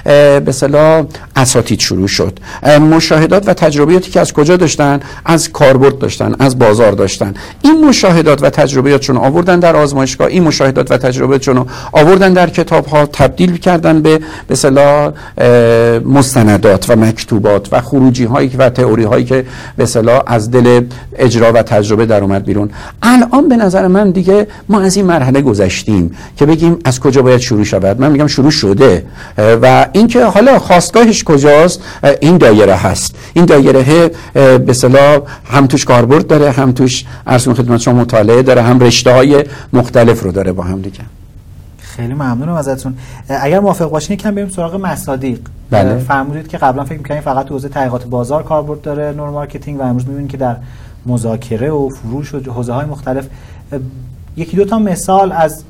به 0.04 0.44
اصطلاح 0.46 1.04
اساتید 1.36 1.80
شروع 1.80 2.08
شد. 2.08 2.38
مشاهدات 2.66 3.48
و 3.48 3.54
تجربیاتی 3.54 4.10
که 4.10 4.20
از 4.20 4.32
کجا 4.32 4.56
داشتن؟ 4.56 5.00
از 5.24 5.48
کاربرد 5.48 5.98
داشتن 5.98 6.34
از 6.38 6.58
بازار 6.62 6.92
داشتن. 6.92 7.34
این 7.62 7.84
مشاهدات 7.84 8.42
و 8.42 8.50
تجربیاتشون 8.50 9.16
آوردن 9.16 9.60
در 9.60 9.76
آزمایشگاه 9.76 10.26
این 10.26 10.42
مشاهدات 10.42 10.90
و 10.90 10.96
تجربیاتشون 10.96 11.66
آوردن 11.92 12.32
در 12.32 12.50
کتاب 12.50 12.86
ها 12.86 13.06
تبدیل 13.06 13.56
کردن 13.56 14.02
به 14.02 14.20
به 14.48 14.56
مستندات 16.04 16.90
و 16.90 16.96
مکتوبات 16.96 17.72
و 17.72 17.80
خروجی 17.80 18.24
هایی 18.24 18.48
و 18.58 18.70
تئوری 18.70 19.04
هایی 19.04 19.24
که 19.24 19.44
به 19.76 19.86
از 20.26 20.50
دل 20.50 20.84
اجرا 21.16 21.52
و 21.52 21.62
تجربه 21.62 22.06
در 22.06 22.20
اومد 22.22 22.44
بیرون. 22.44 22.70
الان 23.02 23.48
به 23.48 23.56
نظر 23.56 23.86
من 23.86 24.10
دیگه 24.10 24.46
ما 24.68 24.80
از 24.80 24.96
این 24.96 25.06
مرحله 25.06 25.40
گذشتیم 25.40 26.16
که 26.36 26.46
بگیم 26.46 26.78
از 26.84 27.00
کجا 27.00 27.22
باید 27.22 27.40
شروع 27.40 27.64
شود. 27.64 28.00
من 28.00 28.12
میگم 28.12 28.26
شروع 28.26 28.50
شده. 28.50 29.04
و 29.62 29.86
اینکه 29.92 30.24
حالا 30.24 30.58
خواستگاهش 30.58 31.24
کجاست 31.24 31.80
این 32.20 32.36
دایره 32.36 32.74
هست. 32.74 33.14
این 33.34 33.44
دایره 33.44 34.10
به 34.66 34.72
اصطلاح 34.72 35.18
هم 35.52 35.66
توش 35.66 35.84
کاربرد 35.84 36.26
داره 36.26 36.50
هم 36.52 36.72
توش 36.72 37.04
عرضم 37.26 37.54
خدمت 37.54 37.80
شما 37.80 38.00
مطالعه 38.00 38.42
داره 38.42 38.62
هم 38.62 38.80
رشته 38.80 39.12
های 39.12 39.44
مختلف 39.72 40.22
رو 40.22 40.32
داره 40.32 40.52
با 40.52 40.62
هم 40.62 40.80
دیگه. 40.80 41.00
خیلی 41.78 42.14
ممنونم 42.14 42.54
ازتون. 42.54 42.94
اگر 43.28 43.60
موافق 43.60 43.90
باشین 43.90 44.14
یکم 44.14 44.34
بریم 44.34 44.48
سراغ 44.48 44.74
مصادیق. 44.74 45.40
بله. 45.70 45.98
فرمودید 45.98 46.48
که 46.48 46.58
قبلا 46.58 46.84
فکر 46.84 46.98
می‌کردین 46.98 47.22
فقط 47.22 47.46
تو 47.46 47.54
حوزه 47.54 47.68
تحقیقات 47.68 48.04
بازار 48.06 48.42
کاربرد 48.42 48.82
داره 48.82 49.12
neuromarketing 49.16 49.80
و 49.80 49.82
امروز 49.82 50.08
می‌بینید 50.08 50.30
که 50.30 50.36
در 50.36 50.56
مذاکره 51.06 51.70
و 51.70 51.88
فروش 51.88 52.34
و 52.34 52.52
حوزه 52.52 52.72
های 52.72 52.86
مختلف 52.86 53.26
یکی 54.36 54.56
دو 54.56 54.64
تا 54.64 54.78
مثال 54.78 55.32
از 55.32 55.64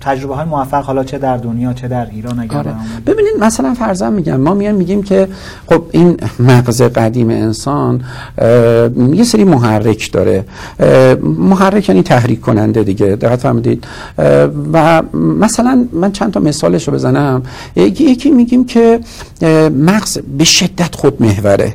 تجربه 0.00 0.34
های 0.34 0.44
موفق 0.44 0.84
حالا 0.84 1.04
چه 1.04 1.18
در 1.18 1.36
دنیا 1.36 1.72
چه 1.72 1.88
در 1.88 2.06
ایران 2.10 2.40
اگر 2.40 2.56
آره. 2.56 2.74
ببینید 3.06 3.32
مثلا 3.40 3.74
فرضاً 3.74 4.10
میگم 4.10 4.36
ما 4.36 4.54
میان 4.54 4.74
میگیم 4.74 5.02
که 5.02 5.28
خب 5.66 5.82
این 5.90 6.16
مغز 6.38 6.82
قدیم 6.82 7.30
انسان 7.30 8.00
یه 9.12 9.24
سری 9.24 9.44
محرک 9.44 10.12
داره. 10.12 10.44
محرک 11.22 11.88
یعنی 11.88 12.02
تحریک 12.02 12.40
کننده 12.40 12.82
دیگه 12.82 13.06
دقت 13.06 13.40
فرمودید. 13.40 13.84
و 14.72 15.02
مثلا 15.14 15.86
من 15.92 16.12
چند 16.12 16.32
تا 16.32 16.40
مثالش 16.40 16.88
رو 16.88 16.94
بزنم. 16.94 17.42
یکی 17.76 18.30
میگیم 18.30 18.64
که 18.64 19.00
مغز 19.78 20.18
به 20.38 20.44
شدت 20.44 20.94
خود 20.94 21.22
محوره. 21.22 21.74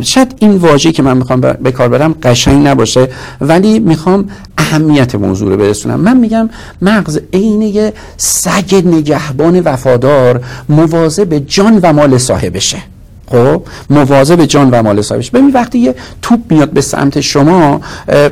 شاید 0.00 0.34
این 0.38 0.56
واژه‌ای 0.56 0.92
که 0.92 1.02
من 1.02 1.16
می‌خوام 1.16 1.40
به 1.40 1.72
کار 1.72 1.88
برم 1.88 2.14
قشنگ 2.22 2.66
نباشه 2.66 3.08
ولی 3.40 3.78
می‌خوام 3.78 4.28
اهمیت 4.58 5.14
موضوع 5.14 5.50
رو 5.50 5.56
برسونم. 5.56 6.00
من 6.00 6.16
میگم 6.16 6.50
مغز 6.82 7.18
عین 7.32 7.92
سگ 8.16 8.74
نگهبان 8.74 9.60
وفادار 9.60 10.44
مواظب 10.68 11.38
جان 11.38 11.80
و 11.82 11.92
مال 11.92 12.18
صاحبشه. 12.18 12.91
خب 13.32 13.62
مواظب 13.90 14.44
جان 14.44 14.70
و 14.70 14.82
مال 14.82 15.02
صاحبش. 15.02 15.30
ببین 15.30 15.50
وقتی 15.50 15.78
یه 15.78 15.94
توپ 16.22 16.40
میاد 16.50 16.70
به 16.70 16.80
سمت 16.80 17.20
شما 17.20 17.80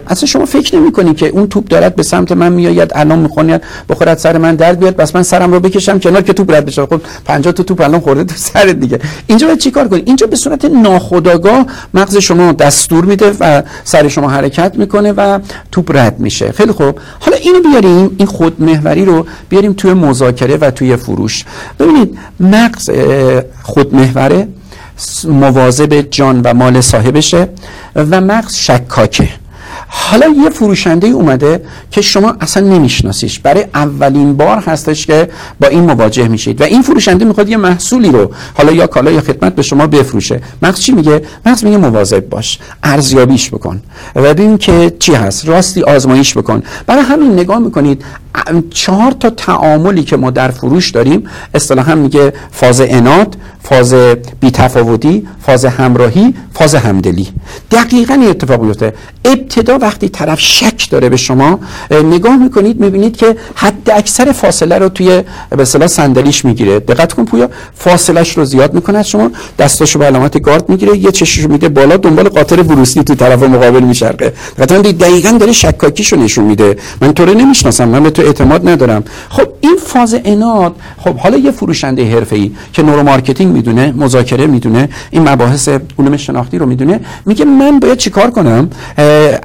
اصلا 0.08 0.26
شما 0.26 0.44
فکر 0.44 0.76
نمی 0.76 0.92
کنی 0.92 1.14
که 1.14 1.28
اون 1.28 1.46
توپ 1.46 1.68
دارد 1.68 1.96
به 1.96 2.02
سمت 2.02 2.32
من 2.32 2.52
میآید 2.52 2.92
الان 2.94 3.18
می‌خواد 3.18 3.62
بخورد 3.88 4.18
سر 4.18 4.38
من 4.38 4.54
درد 4.54 4.78
بیاد 4.78 4.96
بس 4.96 5.16
من 5.16 5.22
سرم 5.22 5.52
رو 5.52 5.60
بکشم 5.60 5.98
کنار 5.98 6.22
که 6.22 6.32
توپ 6.32 6.50
رد 6.50 6.64
بشه. 6.64 6.86
خب 6.86 7.00
50 7.24 7.52
تا 7.52 7.62
توپ 7.62 7.80
الان 7.80 8.00
خورده 8.00 8.24
تو 8.24 8.34
سرت 8.36 8.80
دیگه. 8.80 8.98
اینجا 9.26 9.46
باید 9.46 9.58
چیکار 9.58 9.88
کنی؟ 9.88 10.02
اینجا 10.06 10.26
به 10.26 10.36
صورت 10.36 10.64
ناخودآگاه 10.64 11.66
مغز 11.94 12.16
شما 12.16 12.52
دستور 12.52 13.04
میده 13.04 13.32
و 13.40 13.62
سر 13.84 14.08
شما 14.08 14.28
حرکت 14.28 14.72
می‌کنه 14.76 15.12
و 15.12 15.38
توپ 15.72 15.96
رد 15.96 16.20
میشه. 16.20 16.52
خیلی 16.52 16.72
خوب. 16.72 16.98
حالا 17.20 17.36
اینو 17.36 17.60
بیاریم 17.60 18.16
این 18.18 18.26
خودمحوری 18.26 19.04
رو 19.04 19.26
بیاریم 19.48 19.72
توی 19.72 19.92
مذاکره 19.92 20.56
و 20.56 20.70
توی 20.70 20.96
فروش. 20.96 21.44
ببینید 21.78 22.18
مغز 22.40 22.90
خودمحوره 23.62 24.48
مواظب 25.24 26.00
جان 26.10 26.40
و 26.44 26.54
مال 26.54 26.80
صاحبشه 26.80 27.48
و 27.96 28.20
مغز 28.20 28.54
شکاکه. 28.56 29.28
حالا 29.88 30.26
یه 30.44 30.50
فروشنده 30.50 31.06
اومده 31.06 31.62
که 31.90 32.00
شما 32.00 32.36
اصلا 32.40 32.68
نمیشناسیش. 32.68 33.38
برای 33.38 33.64
اولین 33.74 34.36
بار 34.36 34.58
هستش 34.58 35.06
که 35.06 35.28
با 35.60 35.68
این 35.68 35.84
مواجه 35.84 36.28
میشید 36.28 36.60
و 36.60 36.64
این 36.64 36.82
فروشنده 36.82 37.24
می‌خواد 37.24 37.48
یه 37.48 37.56
محصولی 37.56 38.10
رو 38.10 38.30
حالا 38.54 38.72
یا 38.72 38.86
کالا 38.86 39.10
یا 39.10 39.20
خدمت 39.20 39.54
به 39.54 39.62
شما 39.62 39.86
بفروشه. 39.86 40.40
مغز 40.62 40.80
چی 40.80 40.92
میگه؟ 40.92 41.22
مغز 41.46 41.64
میگه 41.64 41.76
مواظب 41.76 42.28
باش 42.28 42.58
ارزیابیش 42.82 43.50
بکن. 43.50 43.82
و 44.16 44.22
ببین 44.22 44.58
که 44.58 44.92
چی 44.98 45.14
هست. 45.14 45.48
راستی 45.48 45.82
آزمایش 45.82 46.36
بکن. 46.36 46.62
برای 46.86 47.02
همین 47.02 47.32
نگاه 47.32 47.58
می‌کنید 47.58 48.04
چهار 48.70 49.12
تا 49.12 49.30
تعاملی 49.30 50.02
که 50.02 50.16
ما 50.16 50.30
در 50.30 50.50
فروش 50.50 50.90
داریم 50.90 51.24
اصطلاحا 51.54 51.94
میگه 51.94 52.32
فاز 52.50 52.80
اناد 52.80 53.36
فاز 53.62 53.94
بیتفاوتی 54.40 55.28
فاز 55.42 55.64
همراهی 55.64 56.34
فاز 56.54 56.74
همدلی. 56.74 57.28
دقیقا 57.70 58.14
این 58.14 58.30
اتفاق 58.30 58.62
میفته 58.62 58.94
ابتدا 59.24 59.69
وقتی 59.78 60.08
طرف 60.08 60.40
شک 60.40 60.90
داره 60.90 61.08
به 61.08 61.16
شما 61.16 61.60
نگاه 61.90 62.36
می‌کنید 62.36 62.80
می‌بینید 62.80 63.16
که 63.16 63.36
حد 63.54 63.90
اکثر 63.90 64.32
فاصله 64.32 64.78
رو 64.78 64.88
توی 64.88 65.22
به 65.50 65.62
اصطلاح 65.62 65.88
صندلیش 65.88 66.44
می‌گیره. 66.44 66.80
دقت 66.80 67.12
کن 67.12 67.24
پویا 67.24 67.50
فاصلش 67.74 68.38
رو 68.38 68.44
زیاد 68.44 68.74
می‌کنه 68.74 69.02
شما 69.02 69.30
دستاشو 69.58 69.98
به 69.98 70.04
علامت 70.04 70.42
گارد 70.42 70.68
می‌گیره 70.68 70.96
یه 70.98 71.10
چششو 71.10 71.48
میده 71.48 71.68
بالا 71.68 71.96
دنبال 71.96 72.28
قاطر 72.28 72.62
بروسلی 72.62 73.02
تو 73.02 73.14
طرف 73.14 73.42
مقابل 73.42 73.80
میشرقه 73.80 74.32
دقیقاً 74.58 74.92
دقیقاً 74.92 75.30
داره 75.30 75.52
شکاکیشو 75.52 76.16
نشون 76.16 76.44
میده. 76.44 76.76
من 77.00 77.12
تو 77.12 77.24
رو 77.24 77.34
نمی‌شناسم 77.34 77.88
من 77.88 78.02
به 78.02 78.10
تو 78.10 78.22
اعتماد 78.22 78.68
ندارم. 78.68 79.04
خب 79.28 79.48
این 79.60 79.76
فاز 79.86 80.16
عناد 80.24 80.76
خب 80.98 81.16
حالا 81.16 81.36
یه 81.38 81.50
فروشنده 81.50 82.14
حرفه‌ای 82.14 82.52
که 82.72 82.82
neuromarketing 82.82 83.52
می‌دونه 83.52 83.92
مذاکره 83.96 84.46
می‌دونه 84.46 84.88
این 85.10 85.28
مباحث 85.28 85.68
علوم 85.98 86.16
شناختی 86.16 86.58
رو 86.58 86.66
می‌دونه 86.66 87.00
میگه 87.26 87.44
من 87.44 87.80
باید 87.80 87.98
چیکار 87.98 88.30
کنم؟ 88.30 88.70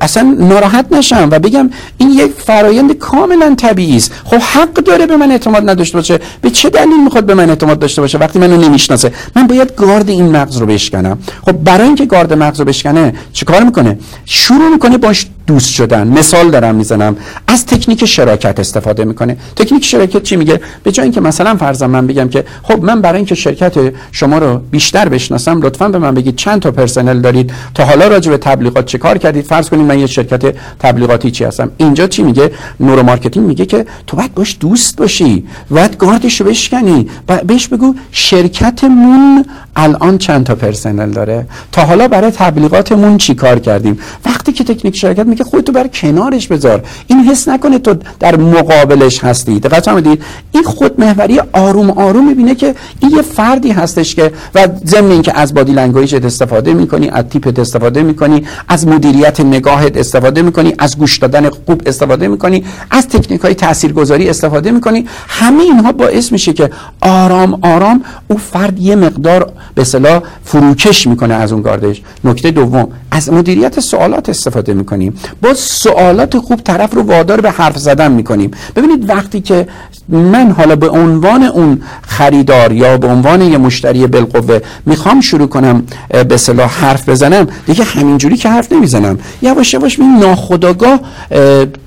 اصلا 0.05 0.35
ناراحت 0.39 0.85
نشم 0.91 1.27
و 1.31 1.39
بگم 1.39 1.69
این 1.97 2.11
یک 2.11 2.31
فرایند 2.37 2.91
کاملا 2.93 3.55
طبیعی 3.55 3.95
است. 3.95 4.11
خب 4.23 4.37
حق 4.37 4.73
داره 4.73 5.05
به 5.05 5.17
من 5.17 5.31
اعتماد 5.31 5.69
نداشته 5.69 5.97
باشه. 5.97 6.19
به 6.41 6.49
چه 6.49 6.69
دلیل 6.69 7.03
می‌خواد 7.03 7.25
به 7.25 7.33
من 7.33 7.49
اعتماد 7.49 7.79
داشته 7.79 8.01
باشه 8.01 8.17
وقتی 8.17 8.39
منو 8.39 8.57
نمی‌شناسه؟ 8.57 9.11
من 9.35 9.47
باید 9.47 9.75
گارد 9.75 10.09
این 10.09 10.29
مغز 10.37 10.57
رو 10.57 10.65
بشکنم. 10.65 11.17
خب 11.45 11.51
برای 11.51 11.87
اینکه 11.87 12.05
گارد 12.05 12.33
مغز 12.33 12.59
رو 12.59 12.65
بشکنه 12.65 13.13
چیکار 13.33 13.63
می‌کنه؟ 13.63 13.97
شروع 14.25 14.69
می‌کنه 14.69 14.97
باش 14.97 15.27
دوست 15.47 15.69
شدن. 15.69 16.08
مثال 16.08 16.51
دارم 16.51 16.75
می‌زنم. 16.75 17.15
از 17.47 17.65
تکنیک 17.65 18.05
شراکت 18.05 18.60
استفاده 18.60 19.05
می‌کنه. 19.05 19.38
تکنیک 19.55 19.86
شراکت 19.86 20.23
چی 20.23 20.36
میگه؟ 20.36 20.62
به 20.84 20.91
جای 20.91 21.03
اینکه 21.03 21.21
مثلا 21.21 21.55
فرضاً 21.55 21.88
من 21.88 22.08
بگم 22.08 22.29
که 22.29 22.45
خب 22.63 22.84
من 22.84 23.01
برای 23.01 23.17
اینکه 23.17 23.36
شرکت 23.36 23.93
شما 24.12 24.38
رو 24.38 24.62
بیشتر 24.71 25.10
بشناسم 25.10 25.62
لطفا 25.62 25.89
به 25.89 25.99
من 25.99 26.13
بگید 26.13 26.36
چند 26.36 26.62
تا 26.62 26.71
پرسنل 26.71 27.21
دارید 27.21 27.53
تا 27.73 27.86
حالا 27.86 28.08
راجع 28.08 28.31
به 28.31 28.38
تبلیغات 28.38 28.86
چه 28.86 28.97
کار 28.97 29.17
کردید؟ 29.17 29.45
فرض 29.45 29.69
کنید 29.69 29.86
من 29.86 29.99
یه 29.99 30.08
شرکت 30.08 30.55
تبلیغاتی 30.79 31.31
چی 31.31 31.43
هستم. 31.43 31.71
اینجا 31.77 32.08
چی 32.08 32.23
میگه؟ 32.23 32.51
neuromarketing 32.79 33.47
میگه 33.47 33.65
که 33.65 33.86
تو 34.08 34.17
باید 34.17 34.34
باش 34.34 34.58
دوست 34.60 34.97
باشی. 34.97 35.47
باید 35.69 35.97
گاردش 35.97 36.41
رو 36.41 36.47
بشکنی 36.47 37.10
بهش 37.47 37.67
بگو 37.67 37.95
شرکتمون 38.12 39.45
الان 39.75 40.17
چند 40.17 40.45
تا 40.45 40.55
پرسنل 40.55 41.11
داره؟ 41.11 41.47
تا 41.71 41.81
حالا 41.85 42.07
برای 42.07 42.31
تبلیغاتمون 42.31 43.17
چی 43.17 43.35
کار 43.35 43.59
کردیم؟ 43.59 43.99
وقتی 44.25 44.51
که 44.51 44.63
تکنیک 44.63 44.97
شراکت 44.97 45.25
میگه 45.25 45.43
خودتو 45.43 45.71
در 45.71 45.88
کنارش 45.88 46.47
بذار. 46.47 46.83
این 47.07 47.19
حس 47.19 47.47
نکنه 47.47 47.79
تو 47.79 47.95
در 48.19 48.35
مقابلش 48.35 49.23
هستی. 49.23 49.59
دقت 49.59 49.85
فرمودید؟ 49.85 50.23
این 50.51 50.63
خودمحوری 50.63 51.41
آروم 51.53 51.89
آروم 51.89 52.27
می‌بینه 52.27 52.55
که 52.55 52.75
این 52.99 53.11
یه 53.11 53.21
فردی 53.21 53.71
هستش 53.71 54.15
که 54.15 54.31
و 54.55 54.67
ضمن 54.85 55.11
اینکه 55.11 55.39
از 55.39 55.53
body 55.53 55.71
language 55.71 56.15
استفاده 56.15 56.73
می‌کنی 56.73 57.09
از 57.09 57.25
تیپت 57.25 57.59
استفاده 57.59 58.03
می‌کنی 58.03 58.43
از 58.67 58.88
مدیریت 58.88 59.39
نگاهت 59.39 59.97
استفاده 59.97 60.41
می‌کنی 60.41 60.73
از 60.79 60.97
گوش 60.97 61.17
دادن 61.17 61.49
خوب 61.49 61.81
استفاده 61.85 62.27
می‌کنی 62.27 62.63
از 62.91 63.07
تکنیک 63.07 63.41
های 63.41 63.53
تاثیرگذاری 63.53 64.29
استفاده 64.29 64.71
می‌کنی. 64.71 65.05
همه 65.27 65.63
اینها 65.63 65.91
باعث 65.91 66.31
میشه 66.31 66.53
که 66.53 66.69
آرام 67.01 67.59
آرام 67.61 68.03
او 68.27 68.38
فرد 68.38 68.79
یه 68.79 68.95
مقدار 68.95 69.53
به 69.75 69.82
اصطلاح 69.82 70.21
فروکش 70.43 71.08
می‌کنه 71.08 71.34
از 71.34 71.51
اون 71.51 71.62
گاردش. 71.62 72.01
نکته 72.23 72.51
دوم 72.51 72.88
از 73.12 73.34
مدیریت 73.34 73.80
سوالات 73.80 74.30
استفاده 74.30 74.73
می‌کنیم. 74.73 75.13
با 75.41 75.54
سوالات 75.54 76.38
خوب 76.38 76.62
طرف 76.62 76.93
رو 76.93 77.01
وادار 77.01 77.41
به 77.41 77.51
حرف 77.51 77.78
زدن 77.78 78.12
می‌کنیم. 78.12 78.51
ببینید 78.75 79.10
وقتی 79.10 79.41
که 79.41 79.67
من 80.09 80.51
حالا 80.51 80.75
به 80.75 80.89
عنوان 80.89 81.43
اون 81.43 81.81
خریدار 82.07 82.71
یا 82.71 82.97
به 82.97 83.07
عنوان 83.07 83.41
یه 83.41 83.57
مشتری 83.57 84.07
بالقوه 84.07 84.59
می‌خوام 84.85 85.21
شروع 85.21 85.47
کنم 85.47 85.83
به 86.29 86.37
صلاح 86.37 86.69
حرف 86.69 87.09
بزنم. 87.09 87.47
دیگه 87.65 87.83
همینجوری 87.83 88.37
که 88.37 88.49
حرف 88.49 88.71
نمی‌زنم. 88.71 89.19
یواش 89.41 89.73
یواش 89.73 89.99
می 89.99 90.05
ناخداگاه 90.05 90.99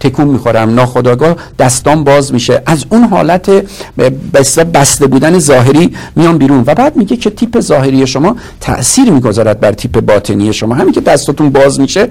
تکون 0.01 0.27
می‌خورم. 0.27 0.75
ناخداگاه 0.75 1.37
دستام 1.59 2.05
باز 2.05 2.33
میشه. 2.33 2.63
از 2.67 2.85
اون 2.91 3.05
حالت 3.05 3.51
بسته 4.75 5.07
بودن 5.07 5.39
ظاهری 5.39 5.95
میام 6.17 6.39
بیرون. 6.39 6.65
و 6.67 6.75
بعد 6.75 6.97
میگه 6.97 7.17
که 7.17 7.31
تیپ 7.31 7.61
ظاهری 7.61 8.07
شما 8.07 8.37
تاثیر 8.61 9.11
می‌گذارد 9.11 9.61
بر 9.61 9.73
تیپ 9.73 10.01
باطنی 10.01 10.53
شما. 10.53 10.75
همین 10.75 10.93
که 10.93 11.01
دستتون 11.01 11.51
باز 11.51 11.81
میشه 11.81 12.09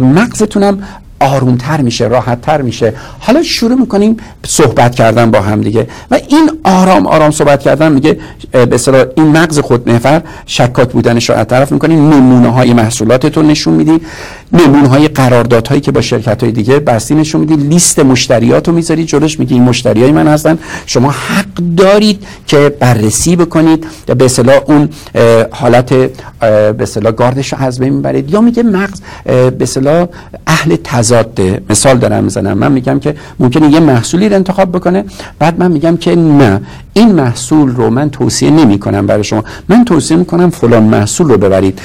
مغزتونم 0.00 0.78
آرومتر 1.24 1.80
میشه 1.80 2.06
راحتتر 2.06 2.62
میشه. 2.62 2.94
حالا 3.18 3.42
شروع 3.42 3.80
می‌کنیم 3.80 4.16
صحبت 4.46 4.94
کردن 4.94 5.30
با 5.30 5.40
هم 5.40 5.60
دیگه. 5.60 5.86
و 6.10 6.18
این 6.28 6.50
آرام 6.64 7.06
آرام 7.06 7.30
صحبت 7.30 7.62
کردن 7.62 7.92
میگه 7.92 8.18
به 8.52 8.74
اصطلاح 8.74 9.04
این 9.16 9.26
مغز 9.26 9.58
خود 9.58 9.88
محور 9.88 10.22
شکاک 10.46 10.92
بودنش 10.92 11.30
رو 11.30 11.44
طرف 11.44 11.72
می‌کنیم 11.72 12.08
نمونه 12.08 12.48
های 12.48 12.72
محصولاتتون 12.72 13.46
نشون 13.46 13.74
میدی. 13.74 14.00
نمونه 14.52 14.88
های 14.88 15.08
قراردادهایی 15.08 15.80
که 15.80 15.92
با 15.92 16.00
شرکت 16.00 16.42
های 16.42 16.52
دیگه 16.52 16.78
بستی 16.78 17.14
نشون 17.14 17.40
میدی. 17.40 17.56
لیست 17.56 17.98
مشتریات 17.98 18.68
رو 18.68 18.74
می‌ذاری 18.74 19.04
جلوش 19.04 19.38
میگی 19.38 19.54
این 19.54 19.62
مشتری 19.62 20.02
های 20.02 20.12
من 20.12 20.28
هستن. 20.28 20.58
شما 20.86 21.10
حق 21.10 21.76
دارید 21.76 22.26
که 22.46 22.76
بررسی 22.80 23.36
بکنید. 23.36 23.86
به 24.06 24.24
اصطلاح 24.24 24.60
اون 24.66 24.88
حالت 25.50 25.94
به 26.40 26.76
اصطلاح 26.80 27.12
گاردش 27.12 27.52
رو 27.52 27.58
از 27.60 27.78
بین 27.78 27.92
می‌برید 27.92 28.30
یا 28.30 28.40
میگه 28.40 28.62
مغز 28.62 29.00
به 29.24 29.56
اصطلاح 29.60 30.06
اهل 30.46 30.76
تضاده 31.14 31.62
مثال 31.70 31.98
دارم 31.98 32.24
می‌زنم. 32.24 32.58
من 32.58 32.72
میگم 32.72 32.98
که 32.98 33.16
ممکنه 33.40 33.70
یه 33.70 33.80
محصولی 33.80 34.28
رو 34.28 34.34
انتخاب 34.34 34.72
بکنه 34.72 35.04
بعد 35.38 35.58
من 35.58 35.70
میگم 35.70 35.96
که 35.96 36.16
نه 36.16 36.60
این 36.92 37.12
محصول 37.12 37.70
رو 37.70 37.90
من 37.90 38.10
توصیه 38.10 38.50
نمی 38.50 38.78
کنم 38.78 39.06
برای 39.06 39.24
شما. 39.24 39.44
من 39.68 39.84
توصیه 39.84 40.16
می‌کنم 40.16 40.50
فلان 40.50 40.82
محصول 40.82 41.28
رو 41.28 41.38
ببرید. 41.38 41.78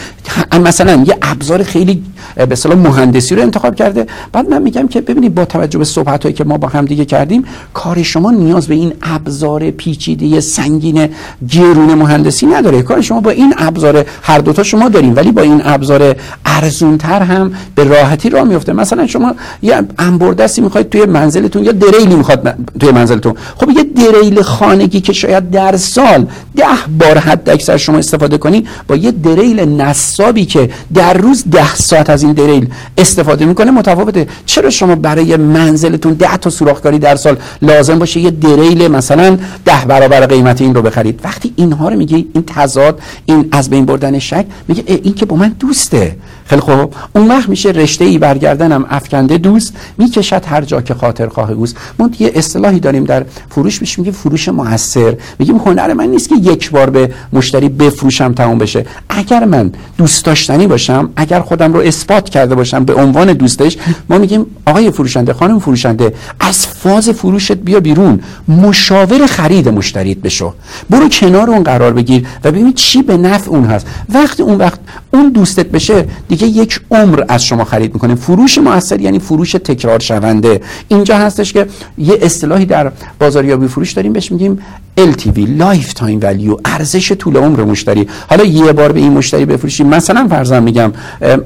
مثلا 0.63 1.04
یه 1.08 1.18
ابزار 1.22 1.63
خیلی 1.63 2.04
به 2.36 2.51
اصطلاح 2.51 2.77
مهندسی 2.77 3.36
رو 3.36 3.41
انتخاب 3.41 3.75
کرده. 3.75 4.08
بعد 4.32 4.49
من 4.49 4.62
میگم 4.62 4.88
که 4.88 5.01
ببینید 5.01 5.36
با 5.36 5.45
توجه 5.45 5.79
به 5.79 5.86
صحبت 5.86 6.23
هایی 6.23 6.36
که 6.36 6.43
ما 6.43 6.58
با 6.58 6.67
هم 6.67 6.86
دیگه 6.86 7.05
کردیم 7.05 7.45
کار 7.73 8.03
شما 8.03 8.32
نیاز 8.32 8.67
به 8.67 8.75
این 8.75 8.93
ابزار 9.01 9.71
پیچیده 9.71 10.39
سنگین 10.39 11.10
گرون 11.49 11.93
مهندسی 11.93 12.45
نداره. 12.45 12.82
کار 12.82 13.01
شما 13.01 13.21
با 13.21 13.29
این 13.29 13.53
ابزار 13.58 14.05
هر 14.21 14.39
دوتا 14.39 14.63
شما 14.63 14.89
داریم 14.89 15.15
ولی 15.15 15.32
با 15.32 15.41
این 15.41 15.62
ابزار 15.65 16.15
ارزونتر 16.45 17.21
هم 17.21 17.51
به 17.75 17.84
راحتی 17.84 18.29
راه 18.29 18.43
میفته 18.43 18.73
مثلا 18.73 19.08
شما 19.08 19.36
یه 19.62 19.82
انبردستی 19.99 20.62
می‌خواید 20.62 20.89
توی 20.89 21.05
منزلتون 21.05 21.63
یا 21.63 21.71
دریلی 21.71 22.15
می‌خواد 22.15 22.55
توی 22.79 22.91
منزلتون. 22.91 23.34
خب 23.58 23.69
یه 23.69 23.84
دریل 23.84 24.41
خانگی 24.41 25.01
که 25.01 25.13
شاید 25.13 25.51
در 25.51 25.77
سال 25.77 26.27
ده 26.55 26.65
بار 26.99 27.17
حد 27.17 27.49
اکثر 27.49 27.77
شما 27.77 27.97
استفاده 27.97 28.38
کنی 28.38 28.67
با 28.88 28.95
یه 28.95 29.12
دریل 29.12 29.60
نصابی 29.60 30.45
که 30.45 30.69
در 30.93 31.13
روز 31.13 31.43
ده 31.51 31.75
ساعت 31.75 32.09
از 32.10 32.24
این 32.24 32.34
دریل 32.34 32.69
استفاده 32.98 33.45
می‌کنه 33.45 33.72
متفاوته. 33.72 34.28
چرا 34.45 34.69
شما 34.69 34.95
برای 34.95 35.38
منزلتون 35.38 36.13
ده 36.13 36.38
تا 36.38 36.50
سوراخکاری 36.50 37.00
در 37.00 37.15
سال 37.15 37.38
لازم 37.62 38.00
باشه 38.00 38.19
یه 38.19 38.32
دریل 38.32 38.88
مثلا 38.88 39.38
ده 39.65 39.86
برابر 39.88 40.26
قیمت 40.26 40.62
این 40.62 40.76
رو 40.76 40.82
بخرید؟ 40.82 41.19
وقتی 41.24 41.54
اینها 41.56 41.89
رو 41.89 41.98
میگه 41.98 42.15
این 42.15 42.43
تضاد 42.48 43.02
این 43.26 43.48
از 43.52 43.69
بین 43.69 43.86
بردن 43.86 44.19
شک 44.19 44.45
میگه 44.67 44.84
این 44.88 45.13
که 45.13 45.26
با 45.26 45.36
من 45.36 45.56
دوسته. 45.60 46.15
خیلی 46.50 46.62
خوب. 46.62 46.94
اون 47.16 47.28
وقت 47.28 47.50
میشه 47.50 47.70
رشته 47.70 48.06
ای 48.06 48.18
برگردنم 48.18 48.86
افکنده 48.90 49.38
دوست 49.38 49.74
می‌کشد 49.98 50.46
هر 50.46 50.62
جا 50.62 50.82
که 50.82 50.94
خاطر 50.94 51.28
خواه 51.28 51.52
اوست. 51.52 51.78
ما 52.00 52.10
یه 52.20 52.32
اصطلاحی 52.36 52.80
داریم 52.80 53.04
در 53.04 53.26
فروش 53.50 53.82
میشه 53.82 54.02
میگه 54.02 54.12
فروش 54.12 54.50
موثر. 54.50 55.18
میگیم 55.40 55.58
هنر 55.58 55.94
من 55.94 56.08
نیست 56.08 56.30
که 56.30 56.36
یک 56.36 56.72
بار 56.72 56.90
به 56.90 57.14
مشتری 57.34 57.70
بفروشم 57.70 58.34
تموم 58.34 58.58
بشه. 58.58 58.86
اگر 59.10 59.46
من 59.46 59.72
دوست 59.98 60.26
داشتنی 60.26 60.68
باشم 60.68 61.10
اگر 61.16 61.40
خودم 61.40 61.74
رو 61.74 61.80
اثبات 61.80 62.30
کرده 62.30 62.56
باشم 62.56 62.86
به 62.86 62.94
عنوان 62.94 63.34
دوستش 63.34 63.78
ما 64.10 64.18
میگیم 64.18 64.46
آقای 64.66 64.92
فروشنده 64.92 65.34
خانم 65.34 65.60
فروشنده 65.60 66.14
از 66.40 66.68
فاز 66.68 67.10
فروشت 67.10 67.52
بیا 67.54 67.80
بیرون. 67.80 68.20
مشاور 68.48 69.28
خرید 69.28 69.70
مشتریت 69.70 70.18
بشو. 70.18 70.54
برو 70.90 71.10
کنار 71.10 71.50
اون 71.50 71.64
قرار 71.64 71.94
بگیر 71.94 72.28
و 72.44 72.52
ببین 72.52 72.74
چی 72.74 73.02
به 73.02 73.18
نفع 73.18 73.50
اون 73.50 73.66
هست. 73.66 73.88
وقتی 74.14 74.44
اون 74.44 74.58
وقت 74.58 74.80
اون 75.12 75.30
دوستت 75.30 75.66
بشه 75.66 76.06
دیگه 76.28 76.38
یک 76.47 76.82
عمر 76.91 77.23
از 77.28 77.45
شما 77.45 77.63
خرید 77.63 77.93
می‌کنه. 77.93 78.15
فروش 78.15 78.58
موثر 78.58 79.02
یعنی 79.02 79.19
فروش 79.19 79.52
تکرار 79.52 79.99
شونده. 79.99 80.62
اینجا 80.88 81.17
هستش 81.17 81.54
که 81.54 81.67
یه 81.97 82.17
اصطلاحی 82.21 82.65
در 82.65 82.91
بازاریابی 83.19 83.67
فروش 83.67 83.91
داریم 83.91 84.13
بهش 84.13 84.32
میگیم 84.32 84.60
LTV 85.00 85.40
lifetime 85.48 86.19
value 86.24 86.58
ارزش 86.66 87.12
طول 87.12 87.38
عمر 87.38 87.64
مشتری. 87.64 88.08
حالا 88.30 88.44
یه 88.44 88.72
بار 88.72 88.92
به 88.92 89.00
این 89.00 89.14
مشتری 89.14 89.46
بفروشی. 89.46 89.84
مثلا 89.84 90.28
فرضاً 90.30 90.60
میگم 90.60 90.92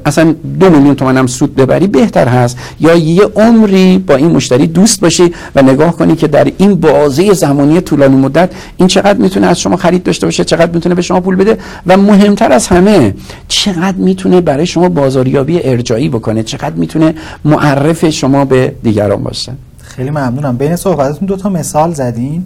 اصلا 0.06 0.36
دو 0.60 0.70
میلیون 0.70 0.96
تومن 0.96 1.18
هم 1.18 1.28
سود 1.28 1.56
ببری 1.56 1.88
بهتر 1.88 2.28
هست. 2.28 2.58
یا 2.80 2.96
یه 2.96 3.24
عمری 3.36 3.98
با 3.98 4.16
این 4.16 4.32
مشتری 4.32 4.68
دوست 4.68 5.02
باشی 5.02 5.34
و 5.56 5.62
نگاه 5.62 5.98
کنی 5.98 6.16
که 6.16 6.28
در 6.28 6.52
این 6.58 6.76
بازه 6.76 7.34
زمانی 7.34 7.82
طولانی 7.82 8.16
مدت 8.16 8.50
این 8.78 8.88
چقدر 8.88 9.20
می‌تونه 9.20 9.48
از 9.48 9.60
شما 9.60 9.78
خرید 9.78 10.04
داشته 10.04 10.28
باشه 10.28 10.44
چقدر 10.44 10.72
می‌تونه 10.72 10.96
به 10.96 11.02
شما 11.02 11.20
پول 11.20 11.36
بده 11.36 11.58
و 11.88 11.98
مهمتر 11.98 12.52
از 12.52 12.68
همه 12.68 13.14
چقدر 13.48 13.98
می‌تونه 13.98 14.42
برای 14.42 14.66
شما 14.66 14.90
بازاریابی 14.90 15.60
ارجاعی 15.64 16.10
بکنه 16.10 16.44
چقدر 16.44 16.76
می‌تونه 16.76 17.16
معرف 17.46 18.10
شما 18.10 18.46
به 18.46 18.76
دیگران 18.84 19.24
باشه. 19.24 19.52
خیلی 19.82 20.10
ممنونم. 20.10 20.58
بین 20.58 20.76
صحبتتون 20.76 21.28
دو 21.28 21.36
تا 21.36 21.50
مثال 21.50 21.94
زدین. 21.94 22.46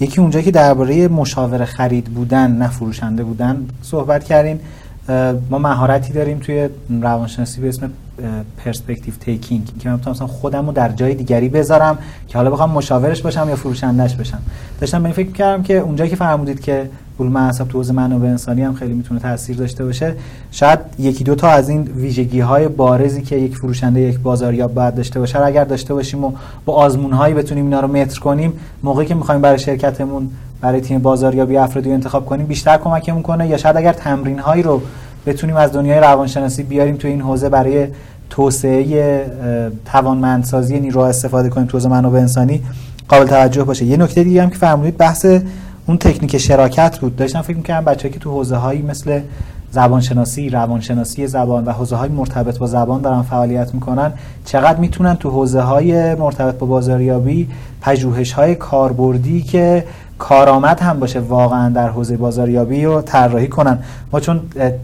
یکی 0.00 0.20
اونجا 0.20 0.40
که 0.40 0.50
درباره 0.50 1.08
مشاور 1.08 1.64
خرید 1.64 2.04
بودن 2.04 2.50
نه 2.50 2.68
فروشنده 2.68 3.24
بودن 3.24 3.68
صحبت 3.82 4.24
کردین. 4.24 4.60
ما 5.50 5.58
مهارتی 5.58 6.12
داریم 6.12 6.38
توی 6.38 6.68
روانشناسی 7.02 7.60
به 7.60 7.68
اسم 7.68 7.90
پرسپکتیو 8.64 9.14
تیکینگ 9.14 9.78
که 9.78 9.88
من 9.88 10.00
مثلا 10.06 10.26
خودم 10.26 10.66
رو 10.66 10.72
در 10.72 10.88
جای 10.88 11.14
دیگری 11.14 11.48
بذارم 11.48 11.98
که 12.28 12.38
حالا 12.38 12.50
بخوام 12.50 12.70
مشاورش 12.70 13.22
باشم 13.22 13.46
یا 13.48 13.56
فروشندش 13.56 14.14
بشم. 14.14 14.38
داشتم 14.80 14.98
به 14.98 15.04
این 15.04 15.14
فکر 15.14 15.32
کردم 15.32 15.62
که 15.62 15.74
اونجایی 15.74 16.10
که 16.10 16.16
فرمودید 16.16 16.60
که 16.60 16.90
علوم 17.20 17.36
اعصاب 17.36 17.68
تو 17.68 17.78
حوزه 17.78 17.92
منابع 17.92 18.28
انسانی 18.28 18.62
هم 18.62 18.74
خیلی 18.74 18.94
می‌تونه 18.94 19.20
تاثیر 19.20 19.56
داشته 19.56 19.84
باشه. 19.84 20.14
شاید 20.50 20.78
یکی 20.98 21.24
دو 21.24 21.34
تا 21.34 21.48
از 21.48 21.68
این 21.68 21.82
ویژگی 21.82 22.40
های 22.40 22.68
بارزی 22.68 23.22
که 23.22 23.36
یک 23.36 23.56
فروشنده 23.56 24.00
یک 24.00 24.18
بازاریاب 24.18 24.74
باید 24.74 24.94
داشته 24.94 25.20
باشه 25.20 25.40
اگر 25.40 25.64
داشته 25.64 25.94
باشیم 25.94 26.24
و 26.24 26.32
با 26.64 26.74
آزمون 26.74 27.12
هایی 27.12 27.34
بتونیم 27.34 27.64
اینا 27.64 27.80
رو 27.80 27.88
متر 27.88 28.20
کنیم 28.20 28.52
موقعی 28.82 29.06
که 29.06 29.14
می‌خوایم 29.14 29.40
برای 29.40 29.58
شرکتمون 29.58 30.30
برای 30.60 30.80
تیم 30.80 30.98
بازاریابی 30.98 31.56
افرادی 31.56 31.92
انتخاب 31.92 32.26
کنیم 32.26 32.46
بیشتر 32.46 32.76
کمکمون 32.76 33.22
کنه. 33.22 33.48
یا 33.48 33.56
شاید 33.56 33.76
اگر 33.76 33.92
تمرین 33.92 34.38
هایی 34.38 34.62
رو 34.62 34.82
بتونیم 35.26 35.56
از 35.56 35.72
دنیای 35.72 36.00
روانشناسی 36.00 36.62
بیاریم 36.62 36.96
تو 36.96 37.08
این 37.08 37.20
حوزه 37.20 37.48
برای 37.48 37.86
توسعه 38.30 39.26
توانمندسازی 39.84 40.80
نیرو 40.80 41.00
استفاده 41.00 41.48
کنیم 41.48 41.66
تو 41.66 41.76
حوزه 41.76 41.88
منابع 41.88 42.18
انسانی 42.18 42.62
قابل 43.08 43.26
توجه 43.26 43.64
باشه. 43.64 43.84
یه 43.84 43.96
نکته 43.96 44.24
دیگه 44.24 44.42
هم 44.42 44.50
که 44.50 44.56
فرمودید 44.56 44.96
بحث 44.96 45.26
اون 45.86 45.98
تکنیک 45.98 46.38
شراکت 46.38 46.98
بود. 46.98 47.16
داشتم 47.16 47.42
فکر 47.42 47.56
می‌کردم 47.56 47.84
بچه‌ای 47.84 48.14
که 48.14 48.20
تو 48.20 48.30
حوزه 48.30 48.56
هایی 48.56 48.82
مثل 48.82 49.20
زبانشناسی، 49.70 50.50
روانشناسی 50.50 51.26
زبان 51.26 51.64
و 51.64 51.72
حوزه 51.72 51.96
های 51.96 52.08
مرتبط 52.08 52.58
با 52.58 52.66
زبان 52.66 53.00
دارن 53.00 53.22
فعالیت 53.22 53.74
می‌کنن 53.74 54.12
چقدر 54.44 54.78
می‌تونن 54.78 55.14
تو 55.14 55.30
حوزه 55.30 55.60
های 55.60 56.14
مرتبط 56.14 56.54
با 56.54 56.66
بازاریابی 56.66 57.48
پژوهش 57.80 58.32
های 58.32 58.54
کاربردی 58.54 59.42
که 59.42 59.84
کارآمد 60.18 60.80
هم 60.80 61.00
باشه 61.00 61.20
واقعا 61.20 61.68
در 61.68 61.88
حوزه 61.88 62.16
بازاریابی 62.16 62.84
رو 62.84 63.02
طراحی 63.02 63.48
کنن. 63.48 63.78
ما 64.12 64.20
چون 64.20 64.40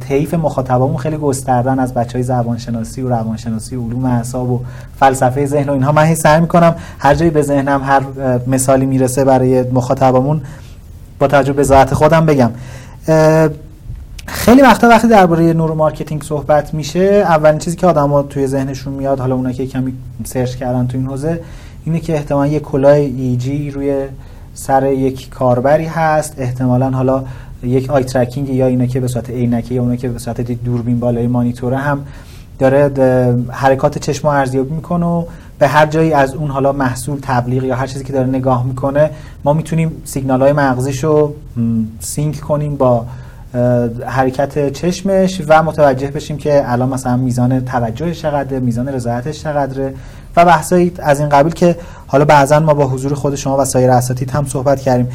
طیف 0.08 0.34
مخاطبامون 0.34 0.96
خیلی 0.96 1.16
گستردن 1.16 1.78
از 1.78 1.94
بچه 1.94 2.12
های 2.12 2.22
زبانشناسی 2.22 3.02
و 3.02 3.08
روانشناسی 3.08 3.76
و 3.76 3.82
علوم 3.82 4.04
اعصاب 4.04 4.50
و 4.50 4.60
فلسفه 5.00 5.46
ذهن 5.46 5.68
و 5.68 5.72
اینها 5.72 5.92
من 5.92 6.04
هی 6.04 6.14
سعی 6.14 6.40
می‌کنم 6.40 6.74
هر 6.98 7.14
جایی 7.14 7.30
به 7.30 7.42
ذهنم 7.42 7.82
هر 7.82 8.02
مثالی 8.46 8.86
می‌رسه 8.86 9.24
برای 9.24 9.62
مخاطبامون 9.62 10.40
با 11.22 11.28
توجه 11.28 11.52
به 11.52 11.62
ذات 11.62 11.94
خودم 11.94 12.26
بگم. 12.26 12.50
خیلی 14.26 14.62
وقتا 14.62 14.88
وقتی 14.88 15.08
درباره 15.08 15.52
neuromarketing 15.52 16.22
صحبت 16.22 16.74
میشه 16.74 17.00
اولین 17.00 17.58
چیزی 17.58 17.76
که 17.76 17.86
آدما 17.86 18.22
توی 18.22 18.46
ذهنشون 18.46 18.92
میاد 18.92 19.20
حالا 19.20 19.34
اونا 19.34 19.52
که 19.52 19.66
کمی 19.66 19.92
search 20.24 20.54
کردن 20.54 20.86
تو 20.86 20.98
این 20.98 21.06
حوزه 21.06 21.40
اینه 21.84 22.00
که 22.00 22.14
احتمالا 22.14 22.46
یه 22.46 22.60
کلاه 22.60 22.92
EEG 22.94 23.70
روی 23.70 24.06
سر 24.54 24.92
یک 24.92 25.30
کاربری 25.30 25.84
هست. 25.84 26.34
احتمالا 26.38 26.90
حالا 26.90 27.24
یک 27.62 27.90
eye 27.90 28.04
tracking 28.04 28.48
یا 28.48 28.66
اینه 28.66 28.86
که 28.86 29.00
به 29.00 29.08
صورت 29.08 29.30
عینکی 29.30 29.74
یا 29.74 29.82
اونه 29.82 29.96
که 29.96 30.08
به 30.08 30.18
صورت 30.18 30.40
دوربین 30.40 31.00
بالای 31.00 31.26
مانیتوره 31.26 31.76
هم 31.76 32.04
داره 32.58 32.90
حرکات 33.50 33.98
چشم 33.98 34.28
ارزیابی 34.28 34.74
می‌کنه 34.74 35.06
و 35.06 35.24
به 35.58 35.68
هر 35.68 35.86
جایی 35.86 36.12
از 36.12 36.34
اون 36.34 36.50
حالا 36.50 36.72
محصول 36.72 37.18
تبلیغ 37.22 37.64
یا 37.64 37.76
هر 37.76 37.86
چیزی 37.86 38.04
که 38.04 38.12
داره 38.12 38.28
نگاه 38.28 38.66
می‌کنه 38.66 39.10
ما 39.44 39.52
می‌تونیم 39.52 40.02
سیگنال 40.04 40.42
های 40.42 40.52
مغزیش 40.52 41.04
رو 41.04 41.34
sync 42.00 42.40
کنیم 42.40 42.76
با 42.76 43.06
حرکت 44.06 44.72
چشمش 44.72 45.42
و 45.48 45.62
متوجه 45.62 46.10
بشیم 46.10 46.36
که 46.36 46.62
الان 46.66 46.88
مثلا 46.88 47.16
میزان 47.16 47.64
توجهش 47.64 48.22
چقدره 48.22 48.60
میزان 48.60 48.88
رضایتش 48.88 49.42
چقدره. 49.42 49.94
و 50.36 50.44
بحثایی 50.44 50.92
از 50.98 51.20
این 51.20 51.28
قبیل 51.28 51.52
که 51.52 51.76
حالا 52.06 52.24
بعضا 52.24 52.60
ما 52.60 52.74
با 52.74 52.86
حضور 52.86 53.14
خود 53.14 53.34
شما 53.34 53.56
و 53.58 53.64
سایر 53.64 53.90
اساتید 53.90 54.30
هم 54.30 54.44
صحبت 54.44 54.80
کردیم. 54.80 55.08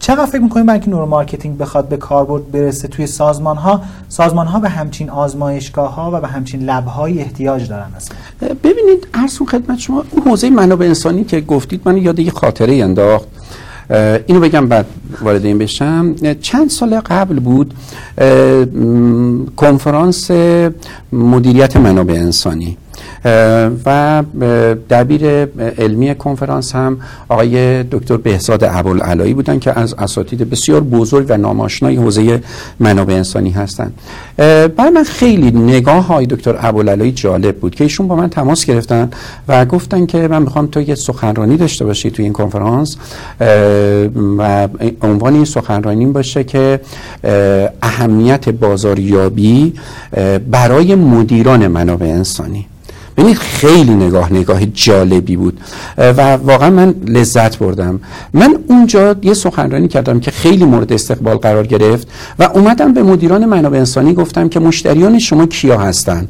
چقدر 0.00 0.26
فکر 0.26 0.40
می‌کنیم 0.40 0.66
برای 0.66 0.78
اینکه 0.78 0.90
neuromarketing 0.90 1.58
بخواد 1.58 1.88
به 1.88 1.96
کاربرد 1.96 2.50
برسه 2.50 2.88
توی 2.88 3.06
سازمان 3.06 3.56
ها 3.56 4.60
به 4.62 4.68
همچین 4.68 5.10
آزمایشگاه 5.10 5.94
ها 5.94 6.10
و 6.14 6.20
به 6.20 6.28
همچین 6.28 6.62
lab 6.62 6.86
های 6.86 7.20
احتیاج 7.20 7.68
دارن 7.68 7.86
اصلا؟ 7.96 8.16
ببینید 8.64 9.08
عرض 9.14 9.28
کنم 9.28 9.46
خدمت 9.46 9.78
شما 9.78 10.04
اون 10.10 10.22
حوزه 10.22 10.50
منابع 10.50 10.86
انسانی 10.86 11.24
که 11.24 11.40
گفتید 11.40 11.80
من 11.84 11.96
یاد 11.96 12.18
یه 12.18 12.30
خاطره 12.30 12.74
انداخت. 12.76 13.28
اینو 14.26 14.40
بگم 14.40 14.68
بعد 14.68 14.86
وارد 15.22 15.44
این 15.44 15.58
بشم. 15.58 16.14
چند 16.40 16.70
سال 16.70 17.00
قبل 17.00 17.40
بود 17.40 17.74
کنفرانس 19.56 20.30
مدیریت 21.12 21.76
منابع 21.76 22.14
انسانی. 22.14 22.76
و 23.86 24.22
دبیر 24.90 25.44
علمی 25.78 26.14
کنفرانس 26.14 26.74
هم 26.74 26.98
آقای 27.28 27.82
دکتر 27.82 28.16
بهزاد 28.16 28.64
ابوالعلایی 28.64 29.34
بودن 29.34 29.58
که 29.58 29.78
از 29.78 29.94
اساتید 29.98 30.50
بسیار 30.50 30.80
بزرگ 30.80 31.26
و 31.28 31.36
ناماشنای 31.36 31.96
حوزه 31.96 32.42
منابع 32.80 33.14
انسانی 33.14 33.50
هستند 33.50 33.92
برای 34.76 34.90
من 34.94 35.04
خیلی 35.04 35.50
نگاه 35.50 36.06
های 36.06 36.26
دکتر 36.26 36.56
ابوالعلایی 36.60 37.12
جالب 37.12 37.56
بود 37.56 37.74
که 37.74 37.84
ایشون 37.84 38.08
با 38.08 38.16
من 38.16 38.30
تماس 38.30 38.64
گرفتن 38.64 39.10
و 39.48 39.64
گفتن 39.64 40.06
که 40.06 40.28
من 40.28 40.42
می‌خوام 40.42 40.66
تو 40.66 40.80
یه 40.80 40.94
سخنرانی 40.94 41.56
داشته 41.56 41.84
باشی 41.84 42.10
توی 42.10 42.24
این 42.24 42.32
کنفرانس 42.32 42.96
و 44.38 44.68
عنوان 45.02 45.34
این 45.34 45.44
سخنرانی 45.44 46.06
باشه 46.06 46.44
که 46.44 46.80
اهمیت 47.82 48.48
بازاریابی 48.48 49.74
برای 50.50 50.94
مدیران 50.94 51.66
منابع 51.66 52.06
انسانی. 52.06 52.66
ببینید 53.18 53.38
خیلی 53.38 53.94
نگاه 53.94 54.32
نگاه 54.32 54.66
جالبی 54.66 55.36
بود. 55.36 55.60
و 55.98 56.36
واقعا 56.36 56.70
من 56.70 56.94
لذت 57.06 57.58
بردم. 57.58 58.00
من 58.32 58.58
اونجا 58.68 59.16
یه 59.22 59.34
سخنرانی 59.34 59.88
کردم 59.88 60.20
که 60.20 60.30
خیلی 60.30 60.64
مورد 60.64 60.92
استقبال 60.92 61.36
قرار 61.36 61.66
گرفت 61.66 62.08
و 62.38 62.42
اومدم 62.42 62.94
به 62.94 63.02
مدیران 63.02 63.44
منابع 63.44 63.78
انسانی 63.78 64.14
گفتم 64.14 64.48
که 64.48 64.60
مشتریان 64.60 65.18
شما 65.18 65.46
کیا 65.46 65.78
هستن؟ 65.78 66.28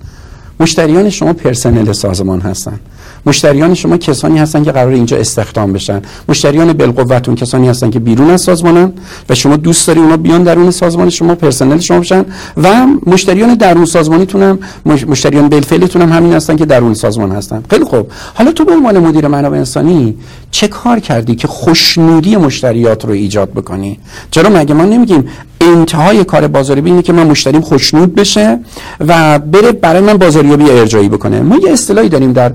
مشتریان 0.60 1.10
شما 1.10 1.32
پرسنل 1.32 1.92
سازمان 1.92 2.40
هستن. 2.40 2.80
مشتریان 3.26 3.74
شما 3.74 3.96
کسانی 3.96 4.38
هستن 4.38 4.64
که 4.64 4.72
قرار 4.72 4.92
اینجا 4.92 5.16
استخدام 5.16 5.72
بشن. 5.72 6.02
مشتریان 6.28 6.72
بالقوتون 6.72 7.34
کسانی 7.34 7.68
هستن 7.68 7.90
که 7.90 7.98
بیرون 7.98 8.30
از 8.30 8.40
سازمانن 8.40 8.92
و 9.28 9.34
شما 9.34 9.56
دوست 9.56 9.86
داری 9.86 10.00
اونا 10.00 10.16
بیان 10.16 10.42
درون 10.42 10.70
سازمان 10.70 11.10
شما 11.10 11.34
پرسنل 11.34 11.78
شما 11.78 12.00
بشن 12.00 12.24
و 12.56 12.86
مشتریان 13.06 13.54
درون 13.54 13.84
سازمانیتون 13.84 14.42
هم 14.42 14.58
مشتریان 14.86 15.48
بالفعلتون 15.48 16.02
هم 16.02 16.12
همین 16.12 16.32
هستن 16.32 16.56
که 16.56 16.66
درون 16.66 16.94
سازمان 16.94 17.32
هستن. 17.32 17.62
خیلی 17.70 17.84
خوب. 17.84 18.10
حالا 18.34 18.52
تو 18.52 18.64
به 18.64 18.72
عنوان 18.72 18.98
مدیر 18.98 19.28
منابع 19.28 19.58
انسانی 19.58 20.14
چه 20.50 20.68
کار 20.68 21.00
کردی 21.00 21.34
که 21.34 21.48
خوشنودی 21.48 22.36
مشتریات 22.36 23.04
رو 23.04 23.10
ایجاد 23.10 23.50
بکنی؟ 23.50 23.98
چرا 24.30 24.50
مگه 24.50 24.74
ما 24.74 24.84
نمیگیم 24.84 25.28
انتهای 25.60 26.24
کار 26.24 26.46
بازاریابی 26.46 26.90
اینه 26.90 27.02
که 27.02 27.12
من 27.12 27.26
مشتریم 27.26 27.60
خوشنود 27.60 28.14
بشه 28.14 28.58
و 29.00 29.38
بره 29.38 29.72
برای 29.72 30.00
من 30.00 30.16
بازاریابی 30.16 30.70
ارجایی 30.70 31.08
بکنه؟ 31.08 31.40
ما 31.40 31.56
یه 31.56 31.72
اصطلاحی 31.72 32.08
داریم 32.08 32.32
در 32.32 32.52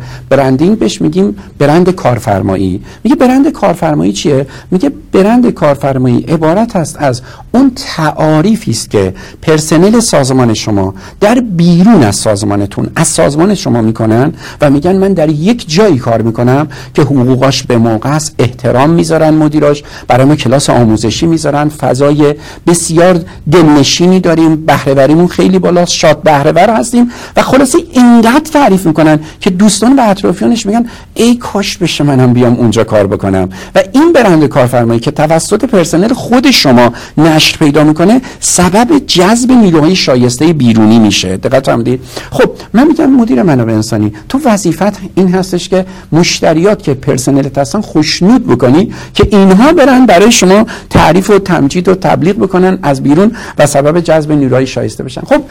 برندینگ 0.57 0.79
بهش 0.79 1.01
میگیم 1.01 1.35
برند 1.59 1.89
کارفرمایی. 1.89 2.81
میگه 3.03 3.15
برند 3.15 3.51
کارفرمایی 3.51 4.13
چیه؟ 4.13 4.47
میگه 4.71 4.91
برند 5.11 5.49
کارفرمایی 5.49 6.21
عبارت 6.21 6.75
است 6.75 6.97
از 6.99 7.21
اون 7.51 7.71
تعاریفی 7.75 8.71
است 8.71 8.89
که 8.89 9.13
پرسنل 9.41 9.99
سازمان 9.99 10.53
شما 10.53 10.93
در 11.19 11.39
بیرون 11.39 12.03
از 12.03 12.15
سازمانتون 12.15 12.87
از 12.95 13.07
سازمان 13.07 13.55
شما 13.55 13.81
می‌کنن 13.81 14.33
و 14.61 14.69
میگن 14.69 14.95
من 14.95 15.13
در 15.13 15.29
یک 15.29 15.65
جایی 15.67 15.97
کار 15.97 16.21
می‌کنم 16.21 16.67
که 16.93 17.01
حقوقاش 17.01 17.63
به 17.63 17.77
موقع 17.77 18.09
است 18.09 18.35
احترام 18.39 18.89
می‌ذارن 18.89 19.29
مدیراش 19.29 19.83
برای 20.07 20.25
ما 20.25 20.35
کلاس 20.35 20.69
آموزشی 20.69 21.25
می‌ذارن 21.25 21.69
فضای 21.69 22.35
بسیار 22.67 23.19
دلنشینی 23.51 24.19
داریم 24.19 24.65
بهرهوریمون 24.65 25.27
خیلی 25.27 25.59
بالاست 25.59 25.91
شاد 25.91 26.23
بهرهور 26.23 26.69
هستیم 26.69 27.11
و 27.35 27.41
خلاصه 27.41 27.77
اینقدر 27.91 28.51
تعریف 28.53 28.85
می‌کنن 28.85 29.19
که 29.39 29.49
دوستان 29.49 29.95
و 29.95 30.01
اطرافیانش 30.43 30.65
میگن 30.65 30.85
ای 31.13 31.35
کاش 31.35 31.77
بشه 31.77 32.03
منم 32.03 32.33
بیام 32.33 32.53
اونجا 32.53 32.83
کار 32.83 33.07
بکنم. 33.07 33.49
و 33.75 33.83
این 33.93 34.13
برند 34.13 34.45
کارفرمایی 34.45 34.99
که 34.99 35.11
توسط 35.11 35.65
پرسنل 35.65 36.13
خود 36.13 36.51
شما 36.51 36.93
نشر 37.17 37.57
پیدا 37.57 37.83
می‌کنه 37.83 38.21
سبب 38.39 38.99
جذب 39.07 39.51
نیروهای 39.51 39.95
شایسته 39.95 40.53
بیرونی 40.53 40.99
میشه. 40.99 41.37
دقت 41.37 41.65
فرمودید؟ 41.65 42.01
خب 42.31 42.49
من 42.73 42.87
میگم 42.87 43.05
مدیر 43.05 43.43
منابع 43.43 43.73
انسانی 43.73 44.13
تو 44.29 44.39
وظیفت 44.45 44.99
این 45.15 45.33
هستش 45.33 45.69
که 45.69 45.85
مشتریات 46.11 46.83
که 46.83 46.93
پرسنل 46.93 47.49
هستن 47.57 47.81
خوشنود 47.81 48.47
بکنی 48.47 48.93
که 49.13 49.27
اینها 49.31 49.73
برن 49.73 50.05
برای 50.05 50.31
شما 50.31 50.65
تعریف 50.89 51.29
و 51.29 51.39
تمجید 51.39 51.87
و 51.87 51.95
تبلیغ 51.95 52.35
بکنن 52.35 52.79
از 52.83 53.03
بیرون 53.03 53.31
و 53.57 53.65
سبب 53.67 53.99
جذب 53.99 54.31
نیروهای 54.31 54.67
شایسته 54.67 55.03
بشن. 55.03 55.21
خب 55.21 55.41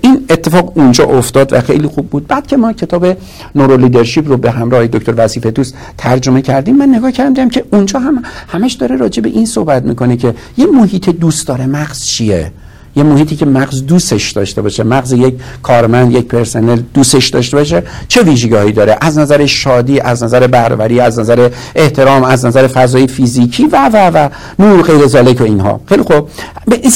این 0.00 0.24
اتفاق 0.30 0.72
اونجا 0.74 1.04
افتاد 1.04 1.52
و 1.52 1.60
خیلی 1.60 1.86
خوب 1.86 2.06
بود. 2.10 2.26
بعد 2.26 2.46
که 2.46 2.56
ما 2.56 2.72
کتاب 2.72 3.06
نورو 3.54 3.76
لیدرشپ 3.76 4.31
رو 4.32 4.38
به 4.38 4.50
همراه 4.50 4.86
دکتر 4.86 5.14
وظیفه 5.16 5.50
دوست 5.50 5.74
ترجمه 5.98 6.42
کردیم. 6.42 6.76
من 6.76 6.88
نگاه 6.88 7.12
کردم 7.12 7.48
که 7.48 7.64
اونجا 7.72 7.98
هم 7.98 8.22
همش 8.48 8.72
داره 8.72 8.96
راجع 8.96 9.22
به 9.22 9.28
این 9.28 9.46
صحبت 9.46 9.82
می‌کنه 9.82 10.16
که 10.16 10.34
یه 10.56 10.66
محیط 10.66 11.08
دوست 11.10 11.48
داره. 11.48 11.66
مغز 11.66 12.04
چیه؟ 12.04 12.52
یه 12.96 13.02
محیطی 13.02 13.36
که 13.36 13.46
مغز 13.46 13.86
دوستش 13.86 14.30
داشته 14.30 14.62
باشه. 14.62 14.82
مغز 14.82 15.12
یک 15.12 15.34
کارمند 15.62 16.12
یک 16.12 16.26
پرسنل 16.28 16.80
دوستش 16.94 17.28
داشته 17.28 17.56
باشه. 17.56 17.82
چه 18.08 18.22
ویژگیهایی 18.22 18.72
داره؟ 18.72 18.96
از 19.00 19.18
نظر 19.18 19.46
شادی 19.46 20.00
از 20.00 20.22
نظر 20.22 20.46
بروری 20.46 21.00
از 21.00 21.18
نظر 21.18 21.50
احترام 21.74 22.24
از 22.24 22.44
نظر 22.44 22.66
فضای 22.66 23.06
فیزیکی 23.06 23.66
و 23.66 23.90
و 23.92 24.10
و. 24.14 24.28
نور 24.58 24.82
غیر 24.82 25.06
ذالک 25.06 25.40
و 25.40 25.44
اینها. 25.44 25.80
خیلی 25.86 26.02
خوب. 26.02 26.28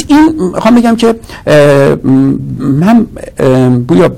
این 0.09 0.35
می‌خوام 0.55 0.75
بگم 0.75 0.96
که 0.96 1.14
من 2.59 3.07
بویا 3.88 4.16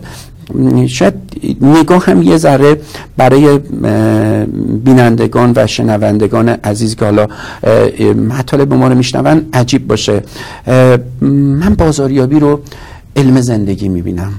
شاید 0.87 1.15
نگاه 1.63 2.05
هم 2.05 2.23
یه 2.23 2.37
ذره 2.37 2.81
برای 3.17 3.59
بینندگان 4.85 5.53
و 5.57 5.67
شنوندگان 5.67 6.49
عزیز 6.49 6.97
که 6.97 7.05
حالا 7.05 7.27
مطالب 8.15 8.75
ما 8.75 8.89
رو 8.89 8.95
میشنون 8.95 9.47
عجیب 9.53 9.87
باشه. 9.87 10.23
من 11.21 11.75
بازاریابی 11.75 12.39
رو 12.39 12.61
علم 13.17 13.41
زندگی 13.41 13.89
می‌بینم. 13.89 14.33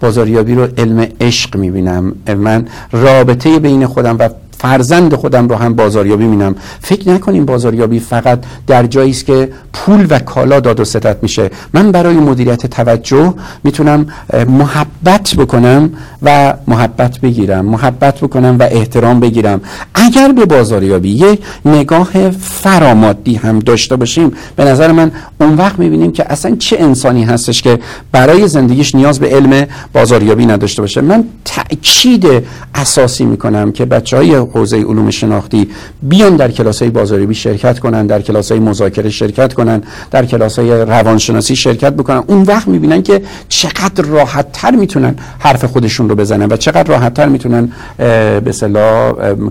بازاریابی 0.00 0.54
رو 0.54 0.68
علم 0.78 1.06
عشق 1.20 1.56
می‌بینم. 1.56 2.12
من 2.38 2.66
رابطه 2.92 3.58
بین 3.58 3.86
خودم 3.86 4.16
و 4.18 4.28
فرزند 4.58 5.14
خودم 5.14 5.48
رو 5.48 5.56
هم 5.56 5.74
بازاریابی 5.74 6.24
مینم. 6.24 6.54
فکر 6.80 7.08
نکنیم 7.08 7.44
بازاریابی 7.44 8.00
فقط 8.00 8.38
در 8.66 8.86
جایی 8.86 9.10
است 9.10 9.26
که 9.26 9.48
پول 9.72 10.06
و 10.10 10.18
کالا 10.18 10.60
داد 10.60 10.80
و 10.80 10.84
ستت 10.84 11.16
میشه. 11.22 11.50
من 11.74 11.92
برای 11.92 12.14
مدیریت 12.14 12.66
توجه 12.66 13.34
می‌تونم 13.64 14.06
محبت 14.48 15.34
بکنم 15.34 15.90
و 16.22 16.54
محبت 16.68 17.18
بگیرم 17.18 17.64
محبت 17.64 18.18
بکنم 18.20 18.56
و 18.60 18.62
احترام 18.70 19.20
بگیرم. 19.20 19.60
اگر 19.94 20.32
به 20.32 20.44
بازاریابی 20.44 21.10
یک 21.10 21.40
نگاه 21.64 22.30
فرامادی 22.30 23.34
هم 23.34 23.58
داشته 23.58 23.96
باشیم 23.96 24.32
به 24.56 24.64
نظر 24.64 24.92
من 24.92 25.10
اون 25.40 25.54
وقت 25.54 25.78
می‌بینیم 25.78 26.12
که 26.12 26.32
اصلا 26.32 26.56
چه 26.58 26.76
انسانی 26.80 27.24
هستش 27.24 27.62
که 27.62 27.78
برای 28.12 28.48
زندگیش 28.48 28.94
نیاز 28.94 29.20
به 29.20 29.28
علم 29.28 29.66
بازاریابی 29.92 30.46
نداشته 30.46 30.82
باشه. 30.82 31.00
من 31.00 31.24
تأکید 31.44 32.26
اساسی 32.74 33.24
می‌کنم 33.24 33.72
که 33.72 33.84
بچه 33.84 34.16
های 34.16 34.45
حوزه 34.54 34.76
علوم 34.76 35.10
شناختی 35.10 35.68
بیان 36.02 36.36
در 36.36 36.50
کلاس 36.50 36.82
های 36.82 36.90
بازاریابی 36.90 37.34
شرکت 37.34 37.78
کنن 37.78 38.06
در 38.06 38.22
کلاس 38.22 38.52
های 38.52 38.60
مذاکره 38.60 39.10
شرکت 39.10 39.54
کنن 39.54 39.82
در 40.10 40.24
کلاس 40.24 40.58
های 40.58 40.70
روانشناسی 40.70 41.56
شرکت 41.56 41.92
بکنن. 41.92 42.22
اون 42.26 42.42
وقت 42.42 42.68
می‌بینن 42.68 43.02
که 43.02 43.22
چقدر 43.48 44.04
راحت 44.04 44.52
تر 44.52 44.70
می‌تونن 44.70 45.14
حرف 45.38 45.64
خودشون 45.64 46.08
رو 46.08 46.14
بزنن 46.14 46.52
و 46.52 46.56
چقدر 46.56 46.88
راحت 46.88 47.14
تر 47.14 47.28
می‌تونن 47.28 47.72
به 47.96 48.52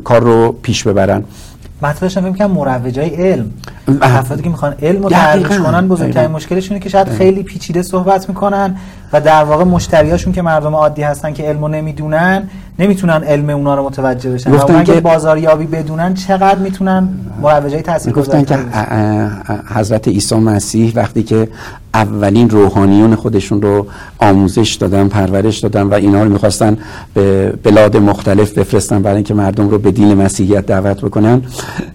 کار 0.03 0.21
رو 0.21 0.51
پیش 0.61 0.83
ببرن. 0.83 1.23
مطلبش 1.81 2.17
فکر 2.17 2.31
کنم 2.31 2.51
مروجای 2.51 3.09
علم. 3.09 3.51
افرادی 4.01 4.43
که 4.43 4.49
می‌خوان 4.49 4.75
علم 4.81 5.03
رو 5.03 5.09
ترویج 5.09 5.47
کنن 5.47 5.87
بزرگترین 5.87 6.31
مشکلشونه 6.31 6.79
که 6.79 6.89
شاید 6.89 7.09
خیلی 7.09 7.43
پیچیده 7.43 7.81
صحبت 7.81 8.29
می‌کنن 8.29 8.75
و 9.13 9.21
در 9.21 9.43
واقع 9.43 9.63
مشتریاشون 9.63 10.33
که 10.33 10.41
مردم 10.41 10.75
عادی 10.75 11.01
هستن 11.01 11.33
که 11.33 11.43
علمو 11.43 11.67
نمی‌دونن 11.67 12.49
نمی‌تونن 12.79 13.23
علم 13.23 13.49
اونا 13.49 13.75
رو 13.75 13.83
متوجه 13.83 14.31
بشن. 14.31 14.51
گفتن 14.51 14.83
که 14.83 14.93
بازاریابی 14.93 15.65
بدونن 15.65 16.13
چقدر 16.13 16.59
می‌تونن 16.59 17.09
مروجای 17.41 17.81
تاثیر 17.81 18.13
گفتن 18.13 18.43
که 18.43 18.57
حضرت 19.75 20.07
عیسی 20.07 20.35
مسیح 20.35 20.93
وقتی 20.95 21.23
که 21.23 21.47
اولین 21.93 22.49
روحانیون 22.49 23.15
خودشون 23.15 23.61
رو 23.61 23.87
آموزش 24.19 24.73
دادن 24.73 25.07
پرورش 25.07 25.59
دادن 25.59 25.81
و 25.81 25.93
اینا 25.93 26.23
رو 26.23 26.29
می‌خواستن 26.29 26.77
به 27.13 27.53
بلاد 27.63 27.97
مختلف 27.97 28.57
بفرستن 28.57 29.01
برای 29.01 29.15
اینکه 29.15 29.33
مردم 29.33 29.69
رو 29.69 29.77
به 29.77 29.91
دین 29.91 30.13
مسیحیت 30.13 30.65
دعوت 30.65 31.01
بکنن 31.01 31.41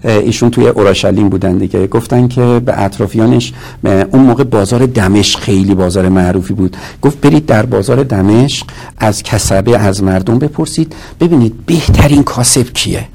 ایشون 0.03 0.49
توی 0.49 0.67
اورشلیم 0.67 1.29
بودن 1.29 1.57
دیگه. 1.57 1.80
گفتن 1.87 2.27
که 2.27 2.61
به 2.65 2.81
اطرافیانش 2.81 3.53
اون 3.83 4.21
موقع 4.23 4.43
بازار 4.43 4.85
دمشق 4.85 5.39
خیلی 5.39 5.75
بازار 5.75 6.09
معروفی 6.09 6.53
بود. 6.53 6.77
گفت 7.01 7.21
برید 7.21 7.45
در 7.45 7.65
بازار 7.65 8.03
دمشق 8.03 8.65
از 8.97 9.23
کسبه 9.23 9.77
از 9.77 10.03
مردم 10.03 10.39
بپرسید 10.39 10.95
ببینید 11.19 11.65
بهترین 11.65 12.23
کاسب 12.23 12.73
کیه. 12.73 13.07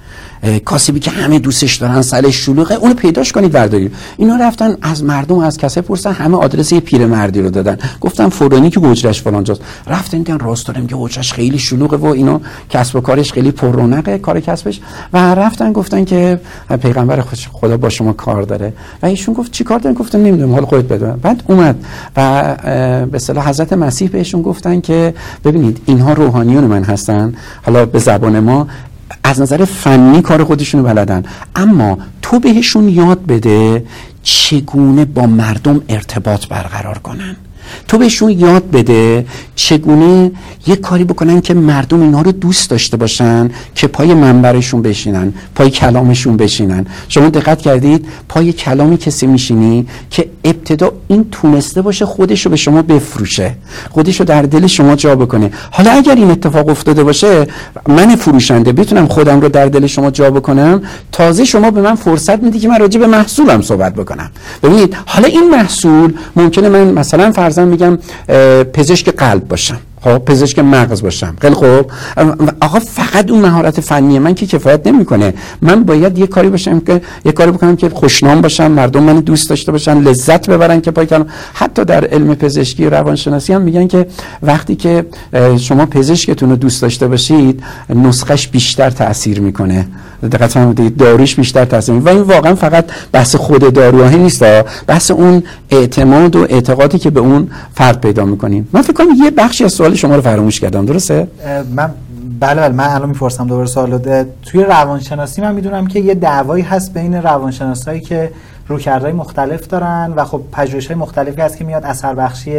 کاسبی 0.65 1.01
که 1.01 1.11
همه 1.11 1.39
دوستش 1.39 1.77
دارن 1.77 2.03
سلش 2.03 2.37
شلوغه 2.37 2.75
اونو 2.75 2.95
پیداش 2.95 3.33
کنید 3.33 3.53
بردارید. 3.53 3.95
اینا 4.17 4.37
رفتن 4.37 4.77
از 4.83 5.05
مردم 5.05 5.39
از 5.39 5.59
کسب 5.59 5.81
پرسن 5.81 6.13
همه 6.13 6.37
آدرس 6.37 6.73
یه 6.73 6.81
پیرمردی 6.81 7.41
رو 7.41 7.51
دادن. 7.51 7.79
گفتم 8.01 8.29
فلانی 8.29 8.71
که 8.71 8.81
گوجرش 8.81 9.23
فلانجاست. 9.23 9.61
رفتن 9.87 10.19
دیدن 10.19 10.39
راست 10.39 10.67
دارم 10.67 10.87
که 10.87 10.95
گوجرش 10.95 11.33
خیلی 11.33 11.59
شلوغه 11.59 11.97
و 11.97 12.07
اینا 12.07 12.41
کسب 12.71 12.97
و 12.97 13.01
کارش 13.01 13.33
خیلی 13.33 13.51
پررونقه 13.51 14.19
کار 14.19 14.41
کسبش. 14.41 14.81
و 15.13 15.35
رفتن 15.35 15.73
گفتن 15.73 16.05
که 16.05 16.41
پیغمبر 16.83 17.25
خدا 17.53 17.77
با 17.77 17.89
شما 17.89 18.13
کار 18.13 18.43
داره. 18.43 18.73
و 19.03 19.07
ایشون 19.07 19.35
گفت 19.35 19.53
چی 19.53 19.65
کار 19.65 19.79
دارن؟ 19.79 19.95
گفتم 19.95 20.19
نمی‌دونم 20.19 20.53
حال 20.53 20.65
خودت 20.65 20.85
بدون. 20.85 21.17
بعد 21.23 21.43
اومد 21.47 21.85
و 22.17 22.57
به 23.07 23.17
اصطلاح 23.17 23.49
حضرت 23.49 23.73
مسیح 23.73 24.11
بهشون 24.11 24.43
گفتن 24.43 24.81
که 24.81 25.15
ببینید 25.45 25.81
اینها 25.87 26.13
روحانیون 26.13 26.65
من 26.65 26.85
هستن. 26.85 27.35
حالا 27.63 27.87
به 27.87 27.99
زبان 27.99 28.41
ما 28.41 28.67
از 29.25 29.41
نظر 29.41 29.65
فنی 29.65 30.23
کار 30.23 30.45
خودشونو 30.45 30.85
بلدن. 30.85 31.23
اما 31.57 31.99
تو 32.23 32.41
بهشون 32.41 32.89
یاد 32.89 33.27
بده 33.27 33.87
چگونه 34.23 35.05
با 35.05 35.27
مردم 35.27 35.81
ارتباط 35.89 36.47
برقرار 36.47 36.99
کنن. 36.99 37.37
تو 37.89 37.99
بهشون 37.99 38.31
یاد 38.31 38.71
بده 38.71 39.27
چگونه 39.55 40.31
یه 40.67 40.77
کاری 40.77 41.05
بکنن 41.05 41.41
که 41.41 41.55
مردم 41.55 42.01
اینها 42.03 42.23
رو 42.23 42.33
دوست 42.33 42.71
داشته 42.71 42.97
باشن 42.97 43.51
که 43.75 43.87
پای 43.87 44.15
منبرشون 44.15 44.83
بشینن 44.83 45.33
پای 45.55 45.71
کلامشون 45.71 46.37
بشینن. 46.37 46.87
شما 47.09 47.29
دقت 47.29 47.59
کردید؟ 47.59 48.07
پای 48.29 48.53
کلامی 48.53 48.97
کسی 48.97 49.27
میشینی 49.27 49.87
که 50.11 50.31
ابتدا 50.45 50.93
این 51.09 51.27
تونسته 51.33 51.83
باشه 51.83 52.07
خودش 52.07 52.47
رو 52.47 52.51
به 52.51 52.57
شما 52.57 52.83
بفروشه. 52.83 53.55
خودش 53.91 54.21
رو 54.21 54.27
در 54.27 54.43
دل 54.43 54.67
شما 54.67 54.97
جا 54.97 55.17
بکنه. 55.17 55.51
حالا 55.71 55.91
اگر 55.91 56.15
این 56.15 56.31
اتفاق 56.31 56.69
افتاده 56.69 57.05
باشه 57.05 57.47
من 57.89 58.17
فروشنده 58.17 58.73
بتونم 58.73 59.07
خودم 59.07 59.41
رو 59.41 59.49
در 59.49 59.67
دل 59.67 59.87
شما 59.87 60.11
جا 60.11 60.31
بکنم؟ 60.31 60.83
تازه 61.13 61.45
شما 61.45 61.71
به 61.71 61.81
من 61.81 61.95
فرصت 61.95 62.43
میدی 62.43 62.59
که 62.59 62.69
من 62.69 62.79
راجع 62.79 63.01
به 63.01 63.07
محصولم 63.07 63.63
صحبت 63.63 63.95
بکنم. 63.95 64.31
ببینید 64.63 64.97
حالا 65.07 65.29
این 65.29 65.51
محصول 65.51 66.15
ممکنه 66.37 66.69
من 66.69 66.85
مثلا 66.93 67.33
فرضاً 67.57 67.65
میگم 67.65 67.99
پزشک 68.73 69.09
قلب 69.09 69.49
باشم. 69.49 69.79
خب 70.07 70.19
پزشک 70.19 70.59
مغز 70.59 71.03
باشم. 71.03 71.35
خیلی 71.41 71.55
خوب. 71.55 71.91
آقا 72.61 72.79
فقط 72.79 73.31
اون 73.31 73.41
مهارت 73.41 73.81
فنی 73.81 74.19
من 74.19 74.35
که 74.35 74.47
کفایت 74.47 74.87
نمی‌کنه. 74.87 75.35
من 75.63 75.85
باید 75.85 76.19
یه 76.19 76.27
کاری 76.27 76.49
باشم 76.49 76.81
که 76.81 77.01
یه 77.25 77.33
کاری 77.33 77.51
بکنم 77.51 77.77
که 77.77 77.89
خوشنام 77.89 78.41
باشم 78.41 78.71
مردم 78.71 79.03
من 79.03 79.21
دوست 79.21 79.51
داشته 79.51 79.73
باشن 79.73 79.99
لذت 79.99 80.51
ببرن 80.51 80.81
که 80.81 80.91
پای 80.91 81.07
کلام. 81.07 81.27
حتی 81.55 81.85
در 81.85 82.05
علم 82.05 82.35
پزشکی 82.35 82.87
روانشناسی 82.87 83.53
هم 83.53 83.63
میگن 83.63 83.87
که 83.87 84.07
وقتی 84.43 84.77
که 84.77 85.07
شما 85.59 85.87
پزشکتون 85.87 86.51
رو 86.51 86.57
دوست 86.57 86.83
داشته 86.83 87.09
باشید 87.09 87.63
نسخش 87.89 88.49
بیشتر 88.49 88.91
تاثیر 88.91 89.41
می‌کنه. 89.41 89.87
دقت 90.33 90.51
فرمودید 90.51 90.97
داروش 90.97 91.35
بیشتر 91.35 91.65
تاثیر 91.65 91.95
و 91.95 92.09
این 92.09 92.21
واقعا 92.21 92.55
فقط 92.55 92.85
بحث 93.13 93.37
خود 93.37 93.73
داروها 93.73 94.09
نیست 94.09 94.45
بحث 94.87 95.11
اون 95.11 95.43
اعتماد 95.71 96.37
و 96.37 96.47
اعتقادی 96.49 96.99
که 96.99 97.11
به 97.11 97.21
اون 97.21 97.49
فرد 97.75 98.01
پیدا 98.01 98.25
می‌کنیم. 98.25 98.69
من 98.73 98.83
فکر 98.83 98.93
کنم 98.93 99.25
یه 99.25 99.31
بخشی 99.31 99.65
از 99.65 99.73
سوال 99.73 99.95
شما 99.97 100.17
رو 100.17 100.23
فراموش 100.23 100.61
کردم 100.61 100.85
درسته؟ 100.85 101.29
من 101.75 101.91
بله 102.41 102.61
بله 102.61 102.75
من 102.75 102.85
الان 102.85 103.09
می‌پرسم 103.09 103.47
دوباره 103.47 103.67
سوال. 103.67 103.99
توی 104.43 104.65
روانشناسی 104.65 105.43
من 105.43 105.55
می‌دونم 105.55 105.87
که 105.87 106.01
یه 106.01 106.15
دعوایی 106.15 106.65
هست 106.65 106.95
بین 106.95 107.15
روانشناسایی 107.15 108.01
که 108.01 108.31
روکردهای 108.69 109.13
مختلف 109.13 109.67
دارن 109.67 110.13
و 110.17 110.25
خب 110.25 110.43
پژوهش‌های 110.53 110.97
مختلفی 111.01 111.41
هست 111.41 111.57
که 111.57 111.65
میاد 111.65 111.85
اثر 111.85 112.15
بخشی 112.15 112.53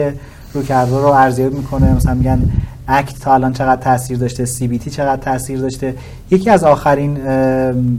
روکردها 0.54 1.02
رو 1.02 1.08
ارزیابی 1.08 1.58
می‌کنه. 1.58 1.96
مثلا 1.96 2.14
میگن 2.14 2.42
اکت 2.88 3.20
تا 3.20 3.34
الان 3.34 3.54
چقدر 3.54 3.82
تاثیر 3.82 4.18
داشته 4.18 4.46
سی 4.46 4.68
بی 4.68 4.80
تی 4.80 4.90
چقدر 4.90 5.22
تاثیر 5.22 5.60
داشته. 5.60 5.96
یکی 6.32 6.50
از 6.50 6.64
آخرین 6.64 7.18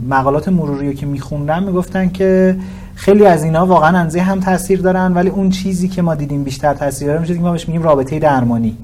مقالات 0.09 0.49
مروری 0.49 0.87
رو 0.87 0.93
که 0.93 1.05
میخوندم 1.05 1.63
می‌گفتن 1.63 2.09
که 2.09 2.55
خیلی 2.95 3.25
از 3.25 3.43
اینا 3.43 3.65
واقعا 3.65 3.97
انزه 3.97 4.21
هم 4.21 4.39
تاثیر 4.39 4.81
دارن 4.81 5.13
ولی 5.13 5.29
اون 5.29 5.49
چیزی 5.49 5.87
که 5.87 6.01
ما 6.01 6.15
دیدیم 6.15 6.43
بیشتر 6.43 6.73
تاثیر 6.73 7.07
داره 7.07 7.19
میشه 7.19 7.33
که 7.33 7.39
ما 7.39 7.51
بهش 7.51 7.67
میگیم 7.67 7.83
رابطه 7.83 8.19
درمانی. 8.19 8.77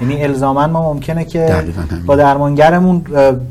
یعنی 0.00 0.24
الزاما 0.24 0.66
ما 0.66 0.92
ممکنه 0.92 1.24
که 1.24 1.64
با 2.06 2.16
درمانگرمون 2.16 2.98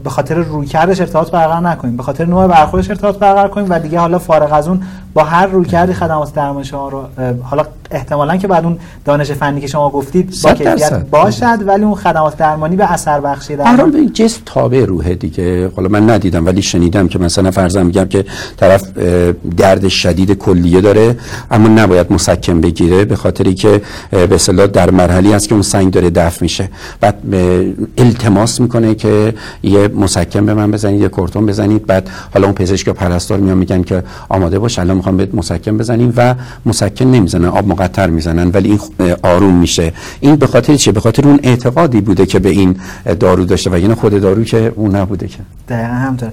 به 0.04 0.10
خاطر 0.10 0.36
رویکردش 0.36 1.02
ارتباط 1.02 1.32
برقرار 1.32 1.70
نکنیم. 1.70 1.98
به 1.98 2.04
خاطر 2.04 2.26
نوع 2.26 2.48
برخوردش 2.48 2.90
ارتباط 2.90 3.18
برقرار 3.18 3.48
کنیم 3.50 3.68
و 3.70 3.80
دیگه 3.80 4.00
حالا 4.00 4.20
فارغ 4.20 4.54
از 4.54 4.68
اون 4.68 4.82
با 5.20 5.26
هر 5.26 5.48
رویکردی 5.48 5.94
خدمات 5.94 6.34
درمان 6.34 6.64
شما 6.64 6.90
رو 6.90 7.04
حالا 7.44 7.66
احتمالا 7.92 8.38
که 8.38 8.48
بعد 8.48 8.66
اون 8.66 8.78
دانش 9.06 9.32
فنی 9.32 9.62
که 9.62 9.68
شما 9.68 9.90
گفتید 9.90 10.36
با 10.44 10.54
کیفیت 10.54 11.06
باشد 11.12 11.68
ولی 11.68 11.84
اون 11.84 11.96
خدمات 11.96 12.38
درمانی 12.38 12.76
به 12.76 12.92
اثر 12.92 13.20
بخشی 13.20 13.56
در 13.56 13.66
هر 13.66 13.86
به 13.86 14.06
جسم 14.06 14.42
تابع 14.46 14.86
روحه 14.86 15.16
دیگه. 15.16 15.72
حالا 15.76 15.90
من 15.90 16.10
ندیدم 16.10 16.46
ولی 16.46 16.62
شنیدم 16.62 17.08
که 17.08 17.20
مثلا 17.20 17.52
فرضاً 17.52 17.84
میگم 17.84 18.06
که 18.06 18.26
طرف 18.58 18.84
درد 19.58 19.88
شدید 19.88 20.32
کلیه 20.32 20.82
داره 20.82 21.18
اما 21.52 21.68
نباید 21.68 22.14
مسکن 22.14 22.62
بگیره 22.62 23.06
به 23.06 23.16
خاطری 23.16 23.54
که 23.54 23.82
به 24.12 24.36
اصطلاح 24.36 24.68
در 24.68 24.92
مرحله 24.92 25.36
است 25.36 25.48
که 25.48 25.54
اون 25.54 25.62
سنگ 25.62 25.92
داره 25.92 26.10
دفع 26.10 26.38
میشه. 26.42 26.70
بعد 27.02 27.16
التماس 27.98 28.60
می‌کنه 28.60 28.96
که 28.96 29.34
یه 29.64 29.88
مسکن 29.88 30.46
به 30.46 30.54
من 30.54 30.72
بزنید 30.72 31.02
یه 31.02 31.08
کورتون 31.08 31.46
بزنید. 31.46 31.86
بعد 31.86 32.10
حالا 32.34 32.46
اون 32.46 32.56
پزشک 32.56 32.88
یا 32.88 32.94
پرستار 32.94 33.40
میان 33.40 33.58
میگن 33.58 33.84
که 33.84 34.04
آماده 34.30 34.60
باش 34.60 34.80
الان 34.80 35.02
می‌خوام 35.12 35.18
بهت 35.18 35.36
مسکن 35.36 35.78
بزنیم 35.78 36.14
و 36.18 36.36
مسکن 36.66 37.06
نمی‌زنه 37.06 37.48
آب 37.48 37.66
مقطر 37.66 38.10
می‌زنن 38.10 38.50
ولی 38.50 38.70
این 38.70 38.80
آروم 39.24 39.56
میشه. 39.56 39.94
این 40.20 40.36
به 40.36 40.48
خاطر 40.48 40.76
چیه؟ 40.76 40.94
به 40.94 41.00
خاطر 41.00 41.28
اون 41.28 41.40
اعتقادی 41.44 42.02
بوده 42.02 42.26
که 42.26 42.40
به 42.40 42.50
این 42.50 42.76
دارو 43.20 43.46
داشته 43.46 43.70
و 43.70 43.78
یعنی 43.78 43.94
خود 43.94 44.22
دارو 44.22 44.44
که 44.44 44.74
اون 44.76 44.96
نبوده 44.96 45.28
که. 45.28 45.40
دقیقا 45.70 45.94
همطور 45.94 46.32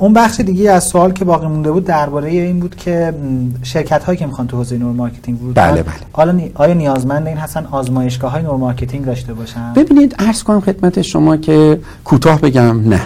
اون 0.00 0.12
بخش 0.12 0.40
دیگه 0.40 0.70
از 0.70 0.84
سوال 0.84 1.12
که 1.12 1.24
باقی 1.24 1.46
مونده 1.46 1.72
بود 1.72 1.84
درباره 1.84 2.30
این 2.30 2.60
بود 2.60 2.76
که 2.76 3.14
شرکت 3.62 4.04
هایی 4.04 4.18
که 4.18 4.26
می‌خوان 4.26 4.46
تو 4.46 4.56
حوزه 4.56 4.78
neuromarketing 4.78 5.42
ورود 5.42 5.54
بله 5.54 5.82
بله. 5.82 5.94
حالا 6.12 6.40
آیا 6.54 6.74
نیازمند 6.74 7.26
این 7.26 7.36
هستن 7.36 7.66
آزمایشگاه 7.70 8.30
های 8.30 8.42
neuromarketing 8.42 9.04
داشته 9.04 9.34
باشن؟ 9.34 9.72
ببینید 9.76 10.14
عرض 10.18 10.42
کنم 10.42 10.60
خدمت 10.60 11.02
شما 11.02 11.36
که 11.36 11.80
کوتاه 12.04 12.40
بگم 12.40 12.88
نه. 12.88 13.00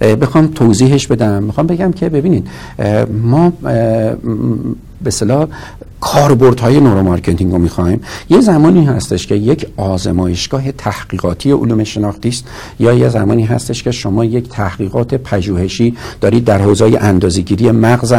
بخوام 0.00 0.46
توضیحش 0.46 1.06
بدم. 1.06 1.42
می‌خوام 1.42 1.66
بگم 1.66 1.92
که 1.92 2.08
ببینید 2.08 2.48
ما 3.22 3.52
به 5.02 5.10
اصطلاح 5.10 5.48
کاربردهای 6.00 6.80
neuromarketing 6.80 7.52
رو 7.52 7.58
می‌خوایم. 7.58 8.00
یه 8.30 8.40
زمانی 8.40 8.84
هستش 8.84 9.26
که 9.26 9.34
یک 9.34 9.66
آزمایشگاه 9.76 10.72
تحقیقاتی 10.72 11.50
علوم 11.50 11.84
شناختی 11.84 12.28
است 12.28 12.44
یا 12.80 12.92
یه 12.92 13.08
زمانی 13.08 13.44
هستش 13.44 13.82
که 13.82 13.90
شما 13.90 14.24
یک 14.24 14.48
تحقیقات 14.48 15.14
پژوهشی 15.14 15.96
دارید 16.20 16.44
در 16.44 16.62
حوزه 16.62 16.98
اندازه‌گیری 17.00 17.70
مغز 17.70 18.14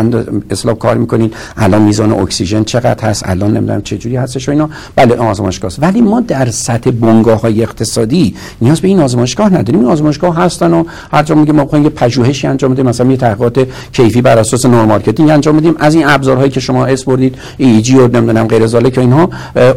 اصلاح 0.49 0.75
کار 0.75 0.97
می‌کنید. 0.97 1.33
الان 1.57 1.81
میزان 1.81 2.11
اکسیژن 2.11 2.63
چقدر 2.63 3.09
هست؟ 3.09 3.23
الان 3.25 3.57
نمی‌دونم 3.57 3.81
چه 3.81 3.97
جوری 3.97 4.15
هستش 4.15 4.49
و 4.49 4.51
اینا. 4.51 4.69
بله 4.95 5.15
آزمایشگاه 5.15 5.67
است. 5.67 5.83
ولی 5.83 6.01
ما 6.01 6.21
در 6.21 6.51
سطح 6.51 6.91
بنگاه 6.91 7.41
های 7.41 7.63
اقتصادی 7.63 8.35
نیاز 8.61 8.81
به 8.81 8.87
این 8.87 8.99
آزمایشگاه 8.99 9.53
نداریم. 9.53 9.81
این 9.81 9.89
آزمایشگاه 9.89 10.37
هستن 10.37 10.73
و 10.73 10.83
هر 11.11 11.23
جا 11.23 11.35
میگه 11.35 11.53
ما 11.53 11.77
یه 11.77 11.89
پژوهشی 11.89 12.47
انجام 12.47 12.73
بدیم. 12.73 12.85
مثلا 12.85 13.11
یه 13.11 13.17
تحقیقات 13.17 13.67
کیفی 13.91 14.21
بر 14.21 14.37
اساس 14.37 14.65
neuromarketing 14.65 15.29
انجام 15.29 15.57
بدیم. 15.57 15.75
از 15.79 15.95
این 15.95 16.07
ابزارهایی 16.07 16.51
که 16.51 16.59
شما 16.59 16.85
اسم 16.85 17.03
بردید 17.03 17.35
EEG 17.67 17.95
و 17.95 18.07
نمی‌دونم 18.07 18.47
غیر 18.47 18.67
که 18.67 19.01
اینها 19.01 19.29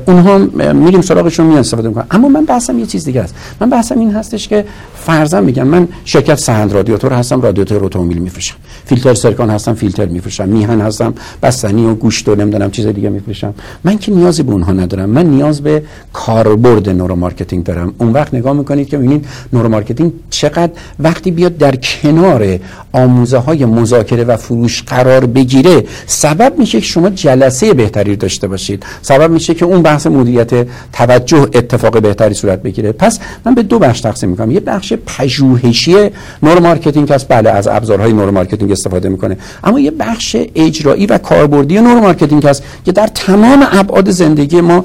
اونها 0.06 0.38
میریم 0.72 1.00
سراغشون 1.00 1.46
می 1.46 1.56
استفاده 1.56 1.88
می‌کنن. 1.88 2.06
اما 2.10 2.28
من 2.28 2.44
بحثم 2.44 2.78
یه 2.78 2.86
چیز 2.86 3.04
دیگه 3.04 3.20
است. 3.20 3.34
من 3.60 3.70
بحثم 3.70 3.98
این 3.98 4.10
هستش 4.10 4.48
که 4.48 4.64
فرضاً 4.94 5.40
میگم 5.40 5.66
من 5.66 5.88
شرکت 6.04 6.34
سهند 6.34 6.72
رادیاتور 6.72 7.12
هستم 7.12 7.40
رادیاتور 7.40 7.84
اتومبیل 7.84 8.18
میفروشم. 8.18 8.54
فیلتر 8.84 9.14
سرکان 9.14 9.50
هستم 9.50 9.74
فیلتر 9.74 10.06
میفروشم. 10.06 10.48
میهن 10.48 10.80
هستم 10.80 11.14
بستنی 11.42 11.86
و 11.86 11.94
گوشت 11.94 12.28
و 12.28 12.34
نمی‌دونم 12.34 12.70
چیز 12.70 12.86
دیگه 12.86 13.08
میفروشم. 13.08 13.54
من 13.84 13.98
که 13.98 14.12
نیازی 14.12 14.42
به 14.42 14.52
اونها 14.52 14.72
ندارم. 14.72 15.10
من 15.10 15.26
نیاز 15.26 15.62
به 15.62 15.82
کاربرد 16.12 16.88
neuromarketing 16.88 17.64
دارم. 17.64 17.94
اون 17.98 18.12
وقت 18.12 18.34
نگاه 18.34 18.52
می‌کنید 18.52 18.88
که 18.88 18.98
ببینید 18.98 19.26
neuromarketing 19.52 20.12
چقدر 20.30 20.72
وقتی 20.98 21.30
بیاد 21.30 21.56
در 21.56 21.76
کنار 21.76 22.58
آموزه 22.92 23.38
های 23.38 23.64
مذاکره 23.64 24.24
و 24.24 24.36
فروش 24.36 24.82
قرار 24.82 25.26
بگیره 25.26 25.84
سبب 26.06 26.58
میشه 26.58 26.80
که 26.80 26.86
شما 26.86 27.10
جلسه 27.10 27.74
بهتری 27.80 28.16
داشته 28.16 28.46
باشید. 28.48 28.84
سبب 29.02 29.30
میشه 29.30 29.54
که 29.54 29.64
اون 29.64 29.82
بحث 29.82 30.06
مدیریت 30.06 30.66
توجه 30.92 31.42
اتفاق 31.54 32.00
بهتری 32.00 32.34
صورت 32.34 32.62
بگیره. 32.62 32.92
پس 32.92 33.18
من 33.44 33.54
به 33.54 33.62
دو 33.62 33.78
بخش 33.78 34.00
تقسیم 34.00 34.28
می‌کنم. 34.28 34.50
یه 34.50 34.60
بخش 34.60 34.92
پژوهشی 35.06 35.96
neuromarketing 36.42 37.12
هست 37.12 37.28
بله 37.28 37.50
از 37.50 37.68
ابزارهای 37.68 38.12
neuromarketing 38.12 38.72
استفاده 38.72 39.08
می‌کنه. 39.08 39.36
اما 39.64 39.80
یه 39.80 39.90
بخش 39.90 40.36
اجرایی 40.54 41.06
و 41.06 41.18
کاربردی 41.18 41.80
neuromarketing 41.80 42.46
هست 42.46 42.62
که 42.84 42.92
در 42.92 43.06
تمام 43.06 43.66
ابعاد 43.72 44.10
زندگی 44.10 44.60
ما 44.60 44.84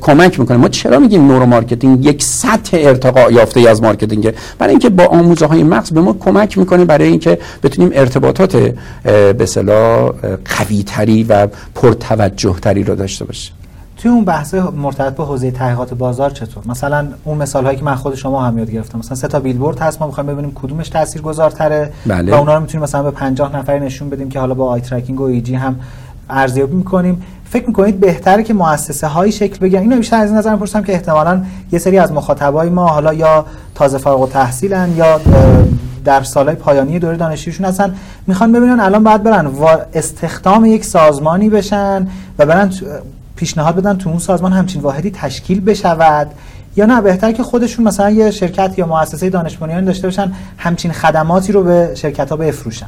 کمک 0.00 0.40
می‌کنه. 0.40 0.56
ما 0.56 0.68
چرا 0.68 0.98
میگیم 0.98 1.26
neuromarketing 1.26 2.06
یک 2.06 2.22
سطح 2.22 2.76
ارتقا 2.80 3.30
یافته 3.30 3.60
از 3.70 3.82
marketing 3.82 4.32
برای 4.58 4.70
اینکه 4.70 4.88
با 4.88 5.04
آموزه 5.04 5.46
های 5.46 5.62
مغز 5.62 5.92
به 5.92 6.00
ما 6.00 6.12
کمک 6.20 6.58
می‌کنه 6.58 6.84
برای 6.84 7.08
اینکه 7.08 7.38
بتونیم 7.62 7.90
ارتباطات 7.94 8.56
به 9.04 9.36
اصطلاح 9.40 10.10
قوی 10.56 10.82
تری 10.82 11.22
و 11.28 11.48
پرتوجه 11.74 12.21
تری 12.28 12.84
رو 12.84 12.94
داشته 12.94 13.24
باشیم 13.24 13.54
توی 13.96 14.10
اون 14.10 14.24
بحث 14.24 14.54
مرتبط 14.54 15.14
با 15.14 15.24
حوزه 15.24 15.50
تحقیقات 15.50 15.94
بازار 15.94 16.30
چطور؟ 16.30 16.64
مثلا 16.66 17.08
اون 17.24 17.38
مثال 17.38 17.64
هایی 17.64 17.78
که 17.78 17.84
من 17.84 17.94
خود 17.94 18.14
شما 18.14 18.42
هم 18.44 18.58
یاد 18.58 18.70
گرفتم 18.70 18.98
مثلا 18.98 19.14
سه 19.14 19.28
تا 19.28 19.40
بیلبورد 19.40 19.78
هست 19.78 20.00
ما 20.00 20.06
می‌خوایم 20.06 20.30
ببینیم 20.30 20.52
کدومش 20.54 20.88
تاثیرگذارتره 20.88 21.92
بله. 22.06 22.32
و 22.32 22.34
اونا 22.34 22.54
رو 22.54 22.60
می‌تونیم 22.60 22.82
مثلا 22.82 23.02
به 23.02 23.10
50 23.10 23.56
نفر 23.56 23.78
نشون 23.78 24.10
بدیم 24.10 24.28
که 24.28 24.40
حالا 24.40 24.54
با 24.54 24.66
eye 24.66 24.80
tracking 24.80 25.20
و 25.20 25.24
EEG 25.24 25.54
هم 25.54 25.80
ارزیابی 26.30 26.76
می‌کنیم. 26.76 27.22
فکر 27.44 27.66
می‌کنید 27.66 28.00
بهتره 28.00 28.42
که 28.42 28.54
مؤسسه 28.54 29.06
هایی 29.06 29.32
شکل 29.32 29.58
بگیرن؟ 29.58 29.82
اینو 29.82 29.96
بیشتر 29.96 30.16
از 30.16 30.28
این 30.28 30.38
نظر 30.38 30.52
می‌پرسم 30.52 30.82
که 30.82 30.92
احتمالا 30.92 31.44
یه 31.72 31.78
سری 31.78 31.98
از 31.98 32.12
مخاطبای 32.12 32.68
ما 32.68 32.86
حالا 32.86 33.14
یا 33.14 33.46
تازه 33.74 33.98
فارغ 33.98 34.20
التحصیلن 34.20 34.96
یا 34.96 35.20
در 36.04 36.22
سالهای 36.22 36.56
پایانی 36.56 36.98
دوره 36.98 37.16
دانشجویشون 37.16 37.66
هستن. 37.66 37.94
می‌خوان 38.26 38.52
ببینن 38.52 38.80
الان 38.80 39.04
باید 39.04 39.22
برن 39.22 39.50
استخدام 39.94 40.64
یک 40.64 40.84
سازمانی 40.84 41.50
بشن 41.50 42.06
و 42.38 42.46
برن 42.46 42.70
پیشنهاد 43.36 43.76
بدن 43.76 43.96
تو 43.98 44.10
اون 44.10 44.18
سازمان 44.18 44.52
همچین 44.52 44.82
واحدی 44.82 45.10
تشکیل 45.10 45.60
بشود. 45.60 46.30
یا 46.76 46.86
نه 46.86 47.00
بهتر 47.00 47.32
که 47.32 47.42
خودشون 47.42 47.84
مثلا 47.84 48.10
یه 48.10 48.30
شرکت 48.30 48.74
یا 48.78 48.86
مؤسسه 48.86 49.30
دانش 49.30 49.58
داشته 49.62 50.06
باشن 50.06 50.32
همچین 50.56 50.92
خدماتی 50.92 51.52
رو 51.52 51.62
به 51.62 51.90
شرکت 51.94 52.30
ها 52.30 52.36
بفروشن. 52.36 52.86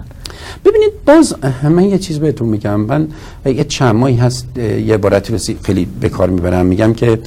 ببینید 0.65 0.91
باز 1.07 1.35
من 1.63 1.83
یه 1.83 1.99
چیز 1.99 2.19
بهتون 2.19 2.49
میگم. 2.49 2.81
من 2.81 3.09
یه 3.45 3.65
چند 3.65 3.95
ماهی 3.95 4.17
هست 4.17 4.59
یه 4.59 4.95
عبارتی 4.95 5.57
خیلی 5.63 5.89
به 6.01 6.09
کار 6.09 6.31
می‌برم. 6.31 6.67
میگم 6.67 6.95
که 6.95 7.19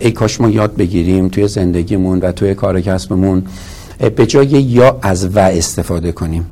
ای 0.00 0.10
کاش 0.10 0.40
ما 0.40 0.50
یاد 0.50 0.76
بگیریم 0.76 1.28
توی 1.28 1.48
زندگیمون 1.48 2.18
و 2.18 2.32
توی 2.32 2.54
کار 2.54 2.80
کسبمون 2.80 3.42
به 4.16 4.26
جای 4.26 4.46
یا 4.46 4.98
از 5.02 5.36
و 5.36 5.38
استفاده 5.38 6.12
کنیم. 6.12 6.46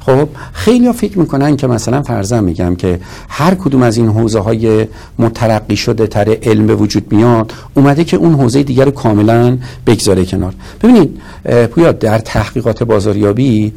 خب 0.00 0.28
خیلی 0.52 0.86
ها 0.86 0.92
فکر 0.92 1.18
می‌کنن 1.18 1.56
که 1.56 1.66
مثلا 1.66 2.02
فرضاً 2.02 2.40
میگم 2.40 2.76
که 2.76 3.00
هر 3.28 3.54
کدوم 3.54 3.82
از 3.82 3.96
این 3.96 4.08
حوزه 4.08 4.38
های 4.38 4.86
مترقی 5.18 5.76
شده 5.76 6.06
تر 6.06 6.36
علم 6.42 6.66
به 6.66 6.74
وجود 6.74 7.12
میاد 7.12 7.52
اومده 7.74 8.04
که 8.04 8.16
اون 8.16 8.34
حوزه 8.34 8.62
دیگر 8.62 8.84
رو 8.84 8.90
کاملا 8.90 9.58
بگذاره 9.86 10.24
کنار. 10.24 10.54
ببینید 10.82 11.20
پویا 11.70 11.92
در 11.92 12.18
تحقیقات 12.18 12.82
بازاریابی 12.82 13.72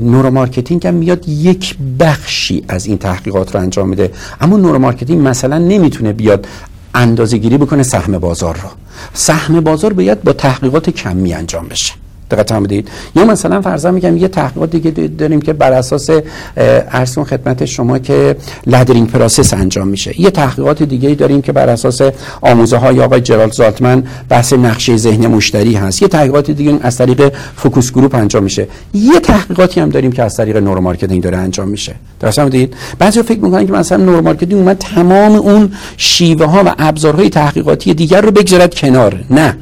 neuromarketing 0.00 0.86
هم 0.86 0.94
میاد 0.94 1.28
یک 1.28 1.76
بخشی 2.00 2.64
از 2.68 2.86
این 2.86 2.98
تحقیقات 2.98 3.54
رو 3.54 3.60
انجام 3.60 3.88
میده. 3.88 4.12
اما 4.40 4.56
neuromarketing 4.56 5.28
مثلا 5.28 5.58
نمی‌تونه 5.58 6.12
بیاد 6.12 6.46
اندازه 6.94 7.38
گیری 7.38 7.58
بکنه 7.58 7.82
سهم 7.82 8.18
بازار 8.18 8.54
رو. 8.54 8.68
سهم 9.14 9.60
بازار 9.60 9.92
باید 9.92 10.22
با 10.22 10.32
تحقیقات 10.32 10.90
کمی 10.90 11.34
انجام 11.34 11.68
بشه. 11.68 11.92
دقت 12.30 12.52
بدید 12.52 12.88
یا 13.16 13.24
مثلا 13.24 13.62
فرضا 13.62 13.90
میگم 13.90 14.16
یه 14.16 14.28
تحقیقات 14.28 14.70
دیگه 14.70 14.90
داریم 14.90 15.40
که 15.40 15.52
بر 15.52 15.72
اساس 15.72 16.10
عرض 16.56 16.85
کنم 16.85 17.24
خدمت 17.24 17.64
شما 17.64 17.98
که 17.98 18.36
laddering 18.66 19.10
process 19.10 19.54
انجام 19.54 19.88
میشه. 19.88 20.20
یه 20.20 20.30
تحقیقات 20.30 20.82
دیگه 20.82 21.14
داریم 21.14 21.42
که 21.42 21.52
بر 21.52 21.68
اساس 21.68 22.00
آموزه 22.40 22.76
های 22.76 23.00
آقای 23.00 23.20
جرالد 23.20 23.52
زالتمن 23.52 24.04
بحث 24.28 24.52
نقشه 24.52 24.96
ذهن 24.96 25.26
مشتری 25.26 25.74
هست. 25.74 26.02
یه 26.02 26.08
تحقیقات 26.08 26.50
دیگه 26.50 26.78
از 26.82 26.98
طریق 26.98 27.32
focus 27.56 27.92
group 27.92 28.14
انجام 28.14 28.42
میشه. 28.42 28.68
یه 28.94 29.20
تحقیقاتی 29.20 29.80
هم 29.80 29.88
داریم 29.88 30.12
که 30.12 30.22
از 30.22 30.36
طریق 30.36 30.56
neuromarketing 30.56 31.22
داره 31.22 31.36
انجام 31.36 31.68
میشه. 31.68 31.94
درست 32.20 32.40
می‌دید 32.40 32.74
بعضی 32.98 33.22
فکر 33.22 33.40
می‌کنن 33.40 33.66
که 33.66 33.72
مثلا 33.72 34.04
neuromarketing 34.04 34.60
اومد 34.60 34.78
تمام 34.78 35.32
اون 35.32 35.72
شیوه 35.96 36.46
ها 36.46 36.62
و 36.66 36.74
ابزارهای 36.78 37.30
تحقیقاتی 37.30 37.94
دیگر 37.94 38.20
رو 38.20 38.30
بگذارد 38.30 38.74
کنار. 38.74 39.24
نه. 39.30 39.56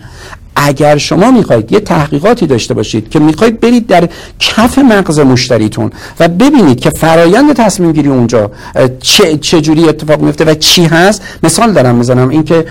اگر 0.56 0.98
شما 0.98 1.30
می‌خواید 1.30 1.72
یه 1.72 1.80
تحقیقاتی 1.80 2.46
داشته 2.46 2.74
باشید 2.74 3.10
که 3.10 3.18
می‌خواید 3.18 3.60
برید 3.60 3.86
در 3.86 4.08
کف 4.38 4.78
مغز 4.78 5.18
مشتریتون 5.18 5.90
و 6.20 6.28
ببینید 6.28 6.80
که 6.80 6.90
فرایند 6.90 7.52
تصمیم 7.52 7.92
گیری 7.92 8.08
اونجا 8.08 8.50
چه, 9.00 9.36
چه 9.36 9.60
جوری 9.60 9.88
اتفاق 9.88 10.20
میفته 10.20 10.44
و 10.44 10.54
چی 10.54 10.84
هست. 10.84 11.22
مثال 11.42 11.72
دارم 11.72 11.94
می‌زنم 11.94 12.28
اینکه 12.28 12.64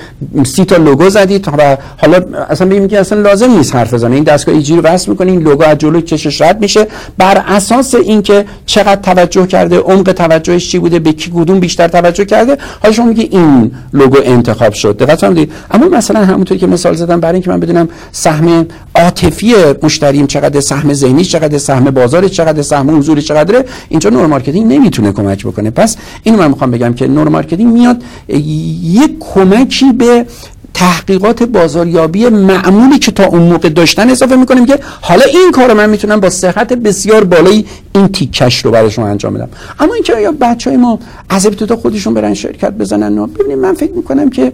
سی 0.46 0.66
تا 0.66 0.78
لوگو 0.78 1.10
زدید 1.10 1.48
و 1.58 1.78
حالا 1.98 2.20
اصلا 2.50 2.68
ببینید 2.68 2.90
که 2.90 3.00
اصلا 3.00 3.22
لازم 3.22 3.52
نیست 3.52 3.76
حرف 3.76 3.94
بزنید 3.94 4.16
این 4.16 4.24
دستگاه 4.24 4.56
EEG 4.56 4.76
رو 4.76 4.82
وصل 4.82 5.16
این 5.20 5.42
لوگو 5.42 5.64
از 5.64 5.78
جلو 5.78 6.02
چشش 6.02 6.42
رد 6.42 6.62
میشه. 6.62 6.88
بر 7.18 7.44
اساس 7.48 7.96
اینکه 7.96 8.46
چقدر 8.66 9.02
توجه 9.02 9.48
کرده 9.48 9.78
عمق 9.80 10.12
توجهش 10.12 10.72
چی 10.72 10.80
بوده 10.80 11.00
به 11.00 11.12
کی 11.12 11.32
کدوم 11.32 11.60
بیشتر 11.60 11.88
توجه 11.88 12.26
کرده 12.26 12.58
حالا 12.82 12.94
شما 12.94 13.06
میگی 13.06 13.28
این 13.32 13.72
لوگو 13.94 14.18
انتخاب 14.24 14.74
شد. 14.74 14.98
دقت 14.98 15.24
اما 15.72 15.88
مثلا 15.92 16.26
همونطوری 16.26 16.60
که 16.60 16.68
مثال 16.68 16.94
زدم 16.94 17.20
برای 17.20 17.34
اینکه 17.34 17.50
من 17.50 17.60
بدونم 17.74 17.89
سهم 18.11 18.67
عاطفی 18.95 19.53
مشتریم 19.84 20.28
چقدر 20.28 20.59
سهم 20.59 20.93
ذهنی 20.93 21.26
چقدر 21.26 21.57
سهم 21.57 21.84
بازار 21.91 22.28
چقدر 22.28 22.61
سهم 22.61 22.97
حضوری 22.97 23.21
چقدره؟ 23.21 23.65
اینجا 23.89 24.09
neuromarketing 24.10 24.74
نمی‌تونه 24.74 25.11
کمک 25.11 25.45
بکنه. 25.45 25.69
پس 25.69 25.97
اینو 26.24 26.38
من 26.38 26.47
می‌خوام 26.47 26.71
بگم 26.71 26.93
که 26.93 27.07
neuromarketing 27.08 27.74
میاد 27.74 28.03
یک 28.28 29.11
کمکی 29.19 29.91
به 29.91 30.26
تحقیقات 30.74 31.43
بازاریابی 31.43 32.30
معمولی 32.30 32.99
که 32.99 33.11
تا 33.11 33.26
اون 33.26 33.41
موقع 33.41 33.69
داشتن 33.69 34.09
اضافه 34.09 34.36
می‌کنیم 34.36 34.65
که 34.65 34.80
حالا 35.01 35.26
این 35.26 35.51
کار 35.51 35.74
من 35.74 35.89
می‌تونم 35.89 36.19
با 36.19 36.30
صحت 36.30 36.74
بسیار 36.74 37.24
بالایی 37.24 37.65
این 37.95 38.07
تیکش 38.07 38.65
رو 38.65 38.71
برای 38.71 38.91
شما 38.91 39.07
انجام 39.07 39.34
بدم. 39.34 39.49
اما 39.80 39.93
اینکه 39.93 40.19
یا 40.21 40.32
بچه 40.32 40.69
های 40.69 40.78
ما 40.78 40.99
از 41.30 41.45
ابتدا 41.45 41.76
خودشون 41.76 42.13
برن 42.13 42.34
شرکت 42.34 42.71
بزنن؟ 42.71 43.26
ببینید 43.26 43.57
من 43.57 43.74
فکر 43.74 43.91
می‌کنم 43.91 44.30
که 44.30 44.51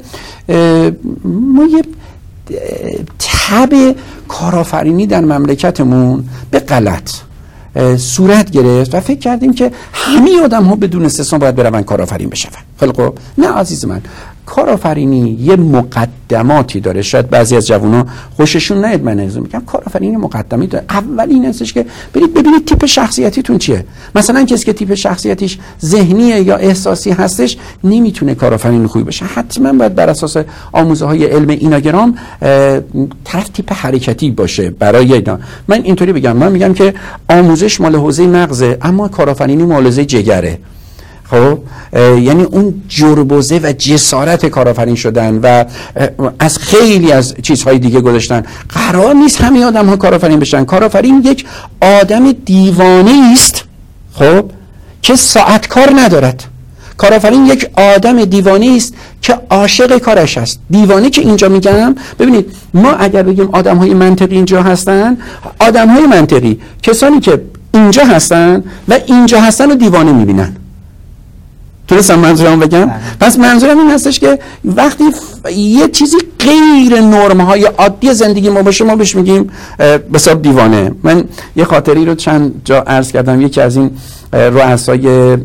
ما 1.23 1.65
یه 1.65 1.81
تب 3.19 3.95
کارآفرینی 4.27 5.07
در 5.07 5.21
مملکتمون 5.21 6.23
به 6.51 6.59
غلط 6.59 7.11
صورت 7.97 8.51
گرفت 8.51 8.95
و 8.95 8.99
فکر 8.99 9.19
کردیم 9.19 9.53
که 9.53 9.71
همه 9.93 10.41
آدم 10.43 10.63
ها 10.63 10.75
بدون 10.75 11.05
استثنا 11.05 11.39
باید 11.39 11.55
برون 11.55 11.81
کارآفرین 11.81 12.29
بشون 12.29 12.51
خیلی 12.79 12.91
خب 12.91 13.13
نه 13.37 13.47
عزیز 13.47 13.85
من 13.85 14.01
کارآفرینی 14.49 15.37
یه 15.41 15.55
مقدماتی 15.55 16.79
داره. 16.79 17.01
شاید 17.01 17.29
بعضی 17.29 17.55
از 17.55 17.67
جوونا 17.67 18.05
خوششون 18.35 18.85
نیاد 18.85 19.03
من 19.03 19.19
از 19.19 19.37
میگم 19.37 19.61
کارآفرینی 19.65 20.17
مقدمی 20.17 20.67
داره. 20.67 20.85
اول 20.89 21.29
این 21.29 21.45
هستش 21.45 21.73
که 21.73 21.85
برید 22.13 22.33
ببینید 22.33 22.65
تیپ 22.65 22.85
شخصیتیتون 22.85 23.57
چیه. 23.57 23.85
مثلا 24.15 24.45
کسی 24.45 24.65
که 24.65 24.73
تیپ 24.73 24.93
شخصیتیش 24.93 25.57
ذهنیه 25.85 26.41
یا 26.41 26.55
احساسی 26.55 27.11
هستش 27.11 27.57
نمی‌تونه 27.83 28.35
کارآفرین 28.35 28.87
خوبی 28.87 29.03
بشه 29.03 29.25
حتما 29.25 29.73
باید 29.73 29.95
بر 29.95 30.09
اساس 30.09 30.37
آموزه 30.71 31.05
های 31.05 31.25
علم 31.25 31.49
ایناگرام 31.49 32.15
طرف 33.23 33.49
تیپ 33.53 33.73
حرکتی 33.73 34.31
باشه 34.31 34.69
برای 34.69 35.13
اینا. 35.13 35.39
من 35.67 35.81
اینطوری 35.83 36.13
بگم. 36.13 36.37
من 36.37 36.51
میگم 36.51 36.73
که 36.73 36.93
آموزش 37.29 37.81
مال 37.81 37.95
حوزه 37.95 38.27
مغزه 38.27 38.77
اما 38.81 39.07
کارآفرینی 39.07 39.63
مال 39.63 39.83
حوزه 39.85 40.05
جگره. 40.05 40.57
خب؟ 41.31 41.59
یعنی 41.97 42.43
اون 42.43 42.81
جربوزه 42.87 43.59
و 43.63 43.73
جسارت 43.77 44.45
کارآفرین 44.45 44.95
شدن 44.95 45.39
و 45.43 45.65
از 46.39 46.57
خیلی 46.57 47.11
از 47.11 47.35
چیزهای 47.41 47.79
دیگه 47.79 48.01
گذاشتن. 48.01 48.43
قرار 48.69 49.13
نیست 49.13 49.41
همه 49.41 49.65
آدم 49.65 49.85
ها 49.85 49.95
کارآفرین 49.95 50.39
بشن. 50.39 50.65
کارآفرین 50.65 51.21
یک 51.25 51.45
آدم 51.81 52.31
دیوانه 52.31 53.31
است 53.33 53.63
خب؟ 54.13 54.45
که 55.01 55.15
ساعت 55.15 55.67
کار 55.67 55.89
ندارد. 55.95 56.43
کارآفرین 56.97 57.45
یک 57.45 57.69
آدم 57.95 58.25
دیوانه 58.25 58.73
است 58.75 58.93
که 59.21 59.39
عاشق 59.49 59.97
کارش 59.97 60.37
است. 60.37 60.59
دیوانه 60.69 61.09
که 61.09 61.21
اینجا 61.21 61.49
میگم 61.49 61.95
ببینید 62.19 62.55
ما 62.73 62.91
اگر 62.91 63.23
بگیم 63.23 63.49
آدم 63.51 63.77
های 63.77 63.93
منطقی 63.93 64.35
اینجا 64.35 64.63
هستن 64.63 65.17
آدم 65.59 65.89
های 65.89 66.07
منطقی 66.07 66.59
کسانی 66.83 67.19
که 67.19 67.41
اینجا 67.73 68.05
هستن 68.05 68.63
و 68.87 68.99
اینجا 69.05 69.41
هستن 69.41 69.69
رو 69.69 69.75
دیوانه 69.75 70.11
می‌بینن. 70.11 70.55
تونستم 71.89 72.19
منظورم 72.19 72.59
بگم؟ 72.59 72.85
بله. 72.85 72.93
پس 73.19 73.39
منظورم 73.39 73.79
این 73.79 73.89
هستش 73.89 74.19
که 74.19 74.39
وقتی 74.65 75.03
یه 75.55 75.87
چیزی 75.87 76.17
غیر 76.39 77.01
نرم 77.01 77.41
های 77.41 77.65
عادی 77.65 78.13
زندگی 78.13 78.49
ما 78.49 78.61
باشه 78.61 78.85
ما 78.85 78.95
بهش 78.95 79.15
میگیم 79.15 79.49
بساب 80.13 80.41
دیوانه. 80.41 80.91
من 81.03 81.23
یه 81.55 81.63
خاطری 81.63 82.05
رو 82.05 82.15
چند 82.15 82.61
جا 82.65 82.81
عرض 82.81 83.11
کردم. 83.11 83.41
یکی 83.41 83.61
از 83.61 83.77
این 83.77 83.91
رؤسای 84.33 85.37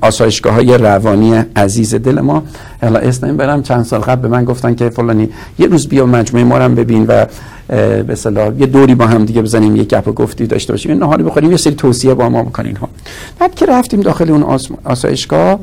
آسایشگاه 0.00 0.54
های 0.54 0.78
روانی 0.78 1.44
عزیز 1.56 1.94
دل 1.94 2.20
ما. 2.20 2.42
حالا 2.82 2.98
اسم 2.98 3.36
برم 3.36 3.62
چند 3.62 3.84
سال 3.84 4.00
قبل 4.00 4.22
به 4.22 4.28
من 4.28 4.44
گفتن 4.44 4.74
که 4.74 4.90
فلانی 4.90 5.28
یه 5.58 5.66
روز 5.66 5.88
بیا 5.88 6.06
مجموعه 6.06 6.44
ما 6.44 6.58
رو 6.58 6.68
ببین 6.68 7.06
و 7.06 7.26
به 8.06 8.14
صلاح 8.14 8.60
یه 8.60 8.66
دوری 8.66 8.94
با 8.94 9.06
هم 9.06 9.24
دیگه 9.24 9.42
بزنیم 9.42 9.76
یه 9.76 9.84
گپ 9.84 10.08
و 10.08 10.12
گفتی 10.12 10.46
داشته 10.46 10.72
باشیم. 10.72 10.98
نهاری 10.98 11.22
بخوریم 11.22 11.50
یه 11.50 11.56
سری 11.56 11.74
توصیه 11.74 12.14
با 12.14 12.28
ما 12.28 12.42
بکنین 12.42 12.76
ها. 12.76 12.88
بعد 13.38 13.54
که 13.54 13.66
رفتیم 13.66 14.00
داخل 14.00 14.30
اون 14.30 14.60
آسایشگاه 14.84 15.60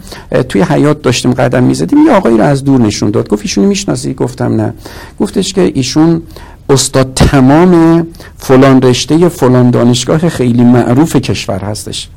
توی 0.49 0.62
حیات 0.62 1.01
داشتیم 1.01 1.34
قدم 1.34 1.64
می‌زدیم. 1.64 1.99
یه 2.05 2.12
آقایی 2.12 2.38
رو 2.38 2.43
از 2.43 2.64
دور 2.64 2.82
نشون 2.82 3.12
داد. 3.12 3.30
گفت 3.30 3.41
ایشونو 3.41 3.68
می‌شناسی؟ 3.68 4.14
گفتم 4.14 4.55
نه. 4.55 4.74
گفتش 5.20 5.53
که 5.53 5.72
ایشون 5.76 6.22
استاد 6.70 7.14
تمام 7.14 8.08
فلان 8.38 8.82
رشته 8.82 9.30
فلان 9.30 9.72
دانشگاه 9.72 10.30
خیلی 10.30 10.64
معروف 10.64 11.16
کشور 11.16 11.60
هستش 11.60 12.10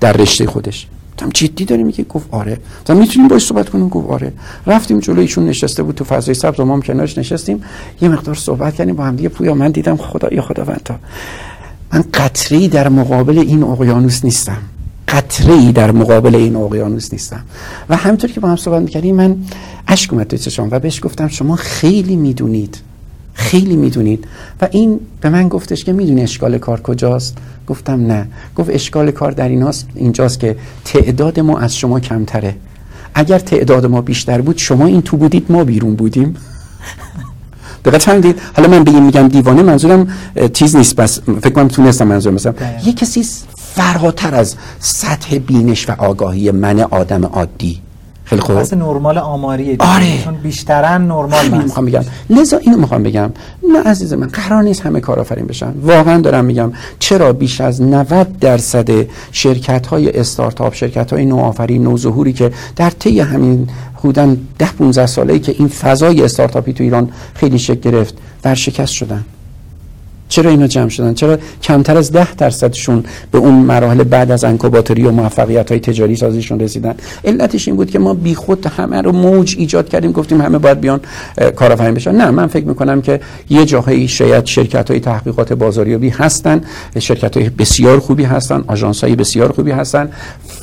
در 0.00 0.12
رشته 0.12 0.46
خودش. 0.46 0.86
گفتم 1.16 1.28
جدی 1.28 1.64
داری 1.64 1.82
میگه 1.82 2.04
گفت 2.04 2.26
آره. 2.30 2.58
گفتم 2.80 2.96
می‌تونیم 2.96 3.28
باش 3.28 3.46
صحبت 3.46 3.68
کنیم؟ 3.68 3.88
گفت 3.88 4.10
آره. 4.10 4.32
رفتیم 4.66 5.00
جلو 5.00 5.20
ایشون 5.20 5.46
نشسته 5.46 5.82
بود 5.82 5.94
تو 5.94 6.04
فضای 6.04 6.34
سبز 6.34 6.60
ما 6.60 6.74
هم 6.74 6.82
کنارش 6.82 7.18
نشستیم. 7.18 7.62
یه 8.00 8.08
مقدار 8.08 8.34
صحبت 8.34 8.74
کردیم 8.74 8.96
با 8.96 9.04
هم 9.04 9.16
دیگه 9.16 9.28
پویا. 9.28 9.54
من 9.54 9.70
دیدم 9.70 9.96
خدا 9.96 10.28
یا 10.32 10.42
خداوندا 10.42 10.94
من 11.92 12.04
قطری 12.14 12.68
در 12.68 12.88
مقابل 12.88 13.38
این 13.38 13.62
اقیانوس 13.62 14.24
نیستم. 14.24 14.58
قطره 15.08 15.72
در 15.72 15.90
مقابل 15.90 16.34
این 16.34 16.56
اقیانوس 16.56 17.12
نیستم. 17.12 17.44
و 17.88 17.96
همطور 17.96 18.30
که 18.30 18.40
با 18.40 18.48
هم 18.48 18.56
صحبت 18.56 18.82
می‌کردیم 18.82 19.16
من 19.16 19.36
اشک 19.88 20.12
اومد 20.12 20.26
تو 20.26 20.36
چشام 20.36 20.68
و 20.70 20.78
بهش 20.78 21.04
گفتم 21.04 21.28
شما 21.28 21.56
خیلی 21.56 22.16
می‌دونید. 22.16 22.78
خیلی 23.34 23.76
می‌دونید. 23.76 24.24
و 24.60 24.68
این 24.70 25.00
به 25.20 25.28
من 25.28 25.48
گفتش 25.48 25.84
که 25.84 25.92
می‌دونی 25.92 26.22
اشکال 26.22 26.58
کار 26.58 26.80
کجاست؟ 26.80 27.38
گفتم 27.66 28.06
نه. 28.06 28.28
گفت 28.56 28.70
اشکال 28.70 29.10
کار 29.10 29.32
در 29.32 29.48
ایناست 29.48 29.88
اینجاست 29.94 30.40
که 30.40 30.56
تعداد 30.84 31.40
ما 31.40 31.58
از 31.58 31.76
شما 31.76 32.00
کمتره. 32.00 32.56
اگر 33.14 33.38
تعداد 33.38 33.86
ما 33.86 34.00
بیشتر 34.00 34.40
بود 34.40 34.58
شما 34.58 34.86
این 34.86 35.02
تو 35.02 35.16
بودید 35.16 35.46
ما 35.52 35.64
بیرون 35.64 35.94
بودیم. 35.94 36.36
دقت 37.84 38.02
فهمیدید 38.02 38.40
حالا 38.56 38.68
من 38.68 38.84
به 38.84 38.90
این 38.90 39.02
میگم 39.02 39.28
دیوانه 39.28 39.62
منظورم 39.62 40.08
تیز 40.54 40.76
نیست 40.76 40.96
بس 40.96 41.20
فکر 41.20 41.50
کنم 41.50 41.68
تونستم 41.68 42.06
منظور 42.06 42.32
مثلا 42.32 42.54
یه 42.84 42.92
کسی 42.92 43.26
فراتر 43.56 44.34
از 44.34 44.56
سطح 44.80 45.38
بینش 45.38 45.88
و 45.88 45.92
آگاهی 45.98 46.50
من 46.50 46.80
آدم 46.80 47.24
عادی 47.24 47.80
خیلی 48.26 48.40
خوب. 48.40 48.56
پس 48.56 48.72
نرمال 48.72 49.18
آماری 49.18 49.76
آره. 49.78 50.22
چون 50.24 50.34
بیشترن 50.34 51.02
نرمال 51.02 51.48
می‌خوام 51.48 51.86
بگم. 51.86 52.04
لذا 52.30 52.56
اینو 52.56 52.78
می‌خوام 52.78 53.02
بگم. 53.02 53.30
نه 53.72 53.82
عزیز 53.82 54.12
من 54.12 54.26
قرار 54.26 54.62
نیست 54.62 54.80
همه 54.80 55.00
کارآفرین 55.00 55.46
بشن. 55.46 55.74
واقعا 55.82 56.20
دارم 56.20 56.44
میگم. 56.44 56.72
چرا 56.98 57.32
بیش 57.32 57.60
از 57.60 57.82
90 57.82 58.38
درصد 58.38 58.88
شرکت 59.32 59.86
های 59.86 60.18
استارتاپ 60.18 60.74
شرکت 60.74 61.12
های 61.12 61.24
نوآفرین 61.24 61.82
نوظهوری 61.82 62.32
که 62.32 62.52
در 62.76 62.90
طی 62.90 63.20
همین 63.20 63.68
حدوداً 63.94 64.36
10 64.58 64.72
15 64.78 65.06
ساله 65.06 65.32
ای 65.32 65.40
که 65.40 65.54
این 65.58 65.68
فضای 65.68 66.22
استارتاپی 66.22 66.72
تو 66.72 66.84
ایران 66.84 67.10
خیلی 67.34 67.58
شکل 67.58 67.90
گرفت 67.90 68.14
ورشکست 68.44 68.92
شدن؟ 68.92 69.24
چرا 70.28 70.50
اینا 70.50 70.66
جمع 70.66 70.88
شدن؟ 70.88 71.14
چرا 71.14 71.38
کمتر 71.62 71.96
از 71.96 72.12
ده 72.12 72.34
درصدشون 72.34 73.04
به 73.30 73.38
اون 73.38 73.54
مراحل 73.54 74.04
بعد 74.04 74.30
از 74.30 74.44
انکوباتوری 74.44 75.02
و 75.02 75.10
موفقیت 75.10 75.70
های 75.70 75.80
تجاری 75.80 76.16
سازیشون 76.16 76.60
رسیدن؟ 76.60 76.94
علتش 77.24 77.68
این 77.68 77.76
بود 77.76 77.90
که 77.90 77.98
ما 77.98 78.14
بیخود 78.14 78.66
همه 78.66 79.02
رو 79.02 79.12
موج 79.12 79.54
ایجاد 79.58 79.88
کردیم 79.88 80.12
گفتیم 80.12 80.40
همه 80.40 80.58
باید 80.58 80.80
بیان 80.80 81.00
کارآفرین 81.56 81.94
بشن. 81.94 82.14
نه 82.14 82.30
من 82.30 82.46
فکر 82.46 82.64
می‌کنم 82.64 83.02
که 83.02 83.20
یه 83.50 83.64
جاهایی 83.64 84.08
شاید 84.08 84.46
شرکت 84.46 84.90
های 84.90 85.00
تحقیقات 85.00 85.52
بازاریابی 85.52 86.08
هستن 86.08 86.60
شرکت 86.98 87.36
های 87.36 87.48
بسیار 87.48 87.98
خوبی 87.98 88.24
هستن 88.24 88.64
آژانس 88.66 89.04
های 89.04 89.16
بسیار 89.16 89.52
خوبی 89.52 89.70
هستن 89.70 90.08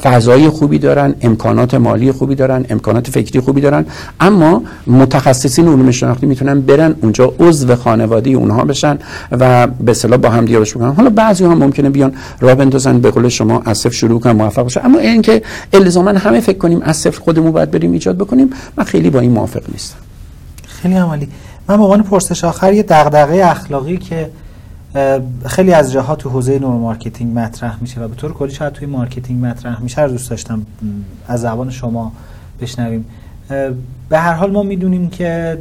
فضای 0.04 0.50
خوبی 0.50 0.80
دارن 0.80 1.16
امکانات 1.22 1.74
مالی 1.74 2.12
خوبی 2.12 2.36
دارن 2.36 2.66
امکانات 2.70 3.10
فکری 3.10 3.40
خوبی 3.40 3.62
دارن 3.62 3.86
اما 4.20 4.64
متخصصین 4.88 5.68
علوم 5.68 5.92
شناختی 5.92 6.26
می‌تونن 6.26 6.62
برن 6.62 6.96
اونجا 7.02 7.34
عضو 7.40 7.76
خانواده 7.76 8.30
اونها 8.30 8.64
بشن 8.64 8.98
و 9.32 9.53
به 9.80 9.92
اصطلاح 9.92 10.18
با 10.20 10.30
هم 10.30 10.46
دیالوگ 10.46 10.70
بکنن 10.70 10.94
حالا 10.94 11.10
بعضی 11.10 11.44
ها 11.44 11.56
ممکنه 11.56 11.90
بیان 11.90 12.14
راه 12.40 12.56
بندازن 12.56 13.00
به 13.00 13.12
قول 13.12 13.30
شما 13.30 13.62
از 13.66 13.78
صفر 13.78 13.94
شروع 13.94 14.20
کنن 14.20 14.32
موفق 14.32 14.66
بشه 14.66 14.86
اما 14.86 15.00
اینکه 15.00 15.42
الزاما 15.74 16.12
همه 16.12 16.40
فکر 16.40 16.58
کنیم 16.58 16.82
از 16.82 16.98
صفر 16.98 17.20
خودمون 17.20 17.52
باید 17.52 17.72
بریم 17.72 17.92
ایجاد 17.92 18.18
بکنیم 18.18 18.50
من 18.78 18.84
خیلی 18.84 19.10
با 19.10 19.20
این 19.20 19.32
موافق 19.32 19.62
نیستم. 19.72 19.98
خیلی 20.68 20.96
عالی 20.96 21.28
من 21.68 21.78
به 21.78 21.84
عنوان 21.84 22.04
پرسش 22.04 22.44
آخر 22.44 22.74
یه 22.74 22.84
دغدغه 22.84 23.46
اخلاقی 23.46 23.98
که 23.98 24.30
خیلی 25.46 25.74
از 25.74 25.92
جاها 25.92 26.16
تو 26.16 26.30
حوزه 26.30 26.60
neuromarketing 26.60 27.40
مطرح 27.40 27.78
میشه 27.82 28.02
و 28.02 28.08
به 28.08 28.16
طور 28.16 28.34
کلی 28.34 28.52
شاید 28.52 28.74
توی 28.74 28.88
marketing 28.88 29.46
مطرح 29.46 29.82
میشه. 29.82 30.02
رو 30.02 30.12
دوست 30.12 30.30
داشتم 30.30 30.66
از 31.28 31.42
زبان 31.42 31.70
شما 31.70 32.12
بشنویم. 32.62 33.06
به 34.10 34.20
هر 34.20 34.34
حال 34.34 34.52
ما 34.52 34.64
می‌دونیم 34.64 35.10
که 35.10 35.58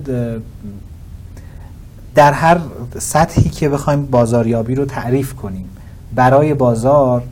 در 2.15 2.33
هر 2.33 2.59
سطحی 2.99 3.51
که 3.51 3.69
بخوایم 3.69 4.07
بازاریابی 4.07 4.75
رو 4.75 4.85
تعریف 4.85 5.35
کنیم. 5.35 5.69
برای 6.15 6.55
بازار 6.55 7.23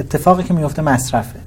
اتفاقی 0.00 0.42
که 0.42 0.54
میفته 0.54 0.82
مصرفه. 0.82 1.38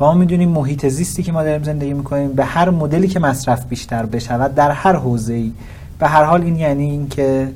و 0.00 0.04
ما 0.04 0.14
می‌دونیم 0.14 0.48
محیط 0.48 0.88
زیستی 0.88 1.22
که 1.22 1.32
ما 1.32 1.42
داریم 1.42 1.62
زندگی 1.62 1.92
می‌کنیم 1.92 2.32
به 2.32 2.44
هر 2.44 2.70
مدلی 2.70 3.08
که 3.08 3.20
مصرف 3.20 3.66
بیشتر 3.66 4.06
بشود 4.06 4.54
در 4.54 4.70
هر 4.70 4.96
حوزه‌ای. 4.96 5.52
به 5.98 6.08
هر 6.08 6.24
حال 6.24 6.42
این 6.42 6.56
یعنی 6.56 6.90
اینکه 6.90 7.48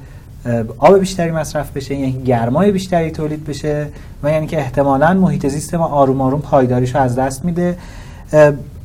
آب 0.79 0.99
بیشتری 0.99 1.31
مصرف 1.31 1.71
بشه 1.71 1.95
یعنی 1.95 2.23
گرمای 2.23 2.73
بیشتری 2.73 3.11
تولید 3.11 3.45
بشه 3.45 3.89
و 4.23 4.31
یعنی 4.31 4.47
که 4.47 4.59
احتمالا 4.59 5.15
محیط 5.15 5.47
زیست 5.47 5.75
ما 5.75 5.87
آروم 5.87 6.21
آروم 6.21 6.41
پایداریش 6.41 6.95
رو 6.95 7.01
از 7.01 7.17
دست 7.17 7.45
میده. 7.45 7.79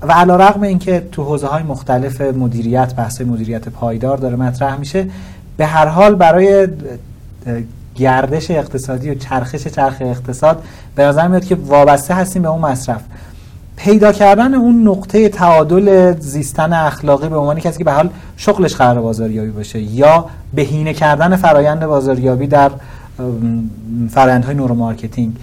و 0.01 0.11
علا 0.11 0.35
رقم 0.35 0.61
اینکه 0.61 1.07
تو 1.11 1.23
حوزه 1.23 1.47
های 1.47 1.63
مختلف 1.63 2.21
مدیریت 2.21 2.95
بحث 2.95 3.21
مدیریت 3.21 3.69
پایدار 3.69 4.17
داره 4.17 4.35
مطرح 4.35 4.77
میشه 4.77 5.07
به 5.61 5.67
هر 5.67 5.85
حال 5.85 6.15
برای 6.15 6.67
گردش 7.95 8.51
اقتصادی 8.51 9.09
و 9.09 9.15
چرخش 9.15 9.67
چرخ 9.67 9.95
اقتصاد 9.99 10.63
به 10.95 11.03
نظر 11.03 11.27
میاد 11.27 11.45
که 11.45 11.55
وابسته 11.55 12.13
هستیم 12.13 12.41
به 12.41 12.49
اون 12.49 12.61
مصرف. 12.61 13.01
پیدا 13.75 14.11
کردن 14.11 14.53
اون 14.53 14.87
نقطه 14.87 15.29
تعادل 15.29 16.15
زیستن 16.19 16.73
اخلاقی 16.73 17.29
به 17.29 17.37
عنوان 17.37 17.59
کسی 17.59 17.77
که 17.77 17.83
به 17.83 17.91
حال 17.91 18.09
شغلش 18.37 18.75
قرار 18.75 19.01
بازاریابی 19.01 19.49
باشه 19.49 19.79
یا 19.79 20.25
بهینه 20.53 20.93
کردن 20.93 21.35
فرایند 21.35 21.85
بازاریابی 21.85 22.47
در 22.47 22.71
فرایندهای 24.09 24.55
neuromarketing. 24.55 25.35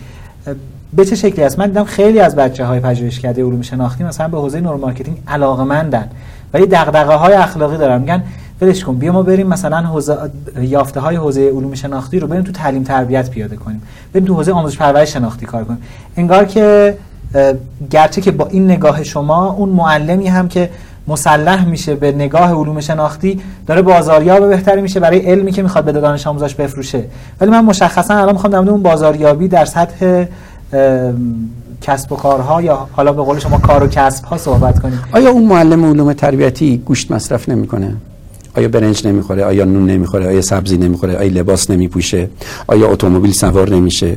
به 0.92 1.04
چه 1.04 1.16
شکلی 1.16 1.44
است؟ 1.44 1.58
من 1.58 1.66
دیدم 1.66 1.84
خیلی 1.84 2.20
از 2.20 2.36
بچه 2.36 2.64
های 2.64 2.80
پژوهشکده 2.80 3.44
علوم 3.44 3.62
شناختی 3.62 4.04
مثلا 4.04 4.28
به 4.28 4.38
حوزه 4.38 4.60
neuromarketing 4.60 5.22
علاقمندن 5.28 6.10
ولی 6.54 6.66
دغدغه 6.66 7.14
های 7.14 7.32
اخلاقی 7.32 7.76
دارن. 7.76 8.00
میگن 8.00 8.22
ولش 8.62 8.84
کن 8.84 8.96
بیا 8.96 9.12
ما 9.12 9.22
بریم 9.22 9.46
مثلا 9.46 9.76
حوزه 9.76 10.16
یافته 10.60 11.00
های 11.00 11.16
حوزه 11.16 11.48
علوم 11.48 11.74
شناختی 11.74 12.20
رو 12.20 12.26
بریم 12.26 12.42
تو 12.42 12.52
تعلیم 12.52 12.82
تربیت 12.82 13.30
پیاده 13.30 13.56
کنیم. 13.56 13.82
بریم 14.12 14.26
تو 14.26 14.34
حوزه 14.34 14.52
آموزش 14.52 14.76
پرورش 14.76 15.12
شناختی 15.12 15.46
کار 15.46 15.64
کنیم. 15.64 15.78
انگار 16.16 16.44
که 16.44 16.94
گرچه 17.90 18.20
که 18.20 18.30
با 18.30 18.46
این 18.46 18.64
نگاه 18.64 19.02
شما 19.02 19.46
اون 19.52 19.68
معلمی 19.68 20.26
هم 20.26 20.48
که 20.48 20.70
مسلح 21.08 21.64
میشه 21.64 21.94
به 21.94 22.12
نگاه 22.12 22.52
علوم 22.52 22.80
شناختی 22.80 23.40
داره 23.66 23.82
بازاریاب 23.82 24.48
بهتری 24.48 24.82
میشه 24.82 25.00
برای 25.00 25.18
علمی 25.18 25.52
که 25.52 25.62
می‌خواد 25.62 25.84
به 25.84 25.92
دانش 25.92 26.26
آموزاش 26.26 26.54
بفروشه. 26.54 27.04
ولی 27.40 27.50
من 27.50 27.64
مشخصا 27.64 28.14
الان 28.14 28.32
می‌خوام 28.32 28.52
در 28.52 28.70
اون 28.70 28.82
بازاریابی 28.82 29.48
در 29.48 29.64
سطح 29.64 30.24
کسب 31.82 32.12
و 32.12 32.16
کارها 32.16 32.62
یا 32.62 32.88
حالا 32.92 33.12
به 33.12 33.22
قول 33.22 33.38
شما 33.38 33.58
کار 33.58 33.82
و 33.82 33.86
کسب 33.86 34.24
ها 34.24 34.36
صحبت 34.36 34.78
کنیم. 34.78 35.00
آیا 35.12 35.30
اون 35.30 35.44
معلم 35.44 35.84
علوم 35.84 36.12
تربیتی 36.12 36.78
گوشت 36.78 37.10
مصرف 37.10 37.48
نمی‌کنه؟ 37.48 37.96
آیا 38.58 38.68
برنج 38.68 39.06
نمی‌خوره؟ 39.06 39.44
آیا 39.44 39.64
نون 39.64 39.86
نمی‌خوره؟ 39.90 40.26
آیا 40.26 40.42
سبزی 40.42 40.76
نمی‌خوره؟ 40.76 41.16
آیا 41.16 41.30
لباس 41.30 41.70
نمیپوشه؟ 41.70 42.28
آیا 42.66 42.88
اتومبیل 42.88 43.32
سوار 43.32 43.70
نمیشه؟ 43.70 44.16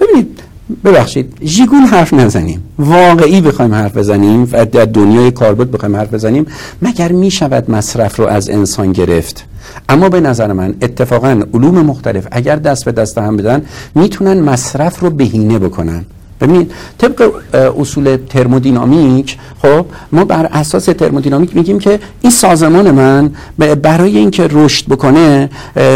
ببینید 0.00 0.40
ببخشید 0.84 1.32
ژیگون 1.44 1.80
حرف 1.80 2.14
نزنیم. 2.14 2.62
واقعی 2.78 3.40
بخوایم 3.40 3.74
حرف 3.74 3.96
بزنیم 3.96 4.48
و 4.52 4.66
در 4.66 4.84
دنیای 4.84 5.30
کاربرد 5.30 5.70
بخوایم 5.70 5.96
حرف 5.96 6.14
بزنیم 6.14 6.46
مگر 6.82 7.12
می‌شود 7.12 7.70
مصرف 7.70 8.16
رو 8.16 8.26
از 8.26 8.48
انسان 8.50 8.92
گرفت؟ 8.92 9.44
اما 9.88 10.08
به 10.08 10.20
نظر 10.20 10.52
من 10.52 10.74
اتفاقا 10.82 11.42
علوم 11.54 11.78
مختلف 11.78 12.26
اگر 12.30 12.56
دست 12.56 12.84
به 12.84 12.92
دست 12.92 13.18
هم 13.18 13.36
بدن 13.36 13.62
می‌تونن 13.94 14.40
مصرف 14.40 15.00
رو 15.00 15.10
بهینه 15.10 15.58
بکنن. 15.58 16.04
ببینید 16.40 16.72
طبق 16.98 17.30
اصول 17.80 18.18
ترمودینامیک 18.28 19.38
خب 19.62 19.86
ما 20.12 20.24
بر 20.24 20.46
اساس 20.46 20.84
ترمودینامیک 20.84 21.56
میگیم 21.56 21.78
که 21.78 22.00
این 22.20 22.32
سازمان 22.32 22.90
من 22.90 23.30
برای 23.82 24.18
اینکه 24.18 24.48
رشد 24.50 24.86
بکنه 24.86 25.50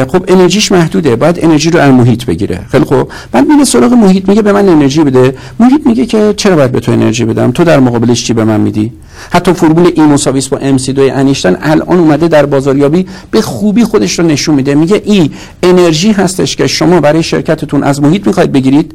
خب 0.08 0.24
انرژیش 0.28 0.72
محدوده 0.72 1.16
باید 1.16 1.44
انرژی 1.44 1.70
رو 1.70 1.80
از 1.80 1.92
محیط 1.92 2.24
بگیره. 2.24 2.60
خیلی 2.70 2.84
خب 2.84 3.08
بعد 3.32 3.48
میره 3.48 3.64
سراغ 3.64 3.92
محیط 3.92 4.28
میگه 4.28 4.42
به 4.42 4.52
من 4.52 4.68
انرژی 4.68 5.04
بده. 5.04 5.34
محیط 5.60 5.86
میگه 5.86 6.06
که 6.06 6.34
چرا 6.36 6.56
باید 6.56 6.72
به 6.72 6.80
تو 6.80 6.92
انرژی 6.92 7.24
بدم؟ 7.24 7.52
تو 7.52 7.64
در 7.64 7.80
مقابلش 7.80 8.24
چی 8.24 8.32
به 8.32 8.44
من 8.44 8.60
میدی؟ 8.60 8.92
حتی 9.30 9.52
فرمول 9.52 9.90
ای 9.94 10.02
مساوی 10.02 10.42
با 10.50 10.58
ام 10.58 10.78
سی 10.78 10.92
2 10.92 11.02
انیشتن 11.02 11.56
الان 11.62 11.98
اومده 11.98 12.28
در 12.28 12.46
بازاریابی 12.46 13.06
به 13.30 13.40
خوبی 13.40 13.84
خودش 13.84 14.18
رو 14.18 14.26
نشون 14.26 14.54
میده. 14.54 14.74
میگه 14.74 15.02
ای 15.04 15.30
انرژی 15.62 16.12
هستش 16.12 16.56
که 16.56 16.66
شما 16.66 17.00
برای 17.00 17.22
شرکتتون 17.22 17.82
از 17.82 18.02
محیط 18.02 18.26
می‌خواید 18.26 18.52
بگیرید. 18.52 18.94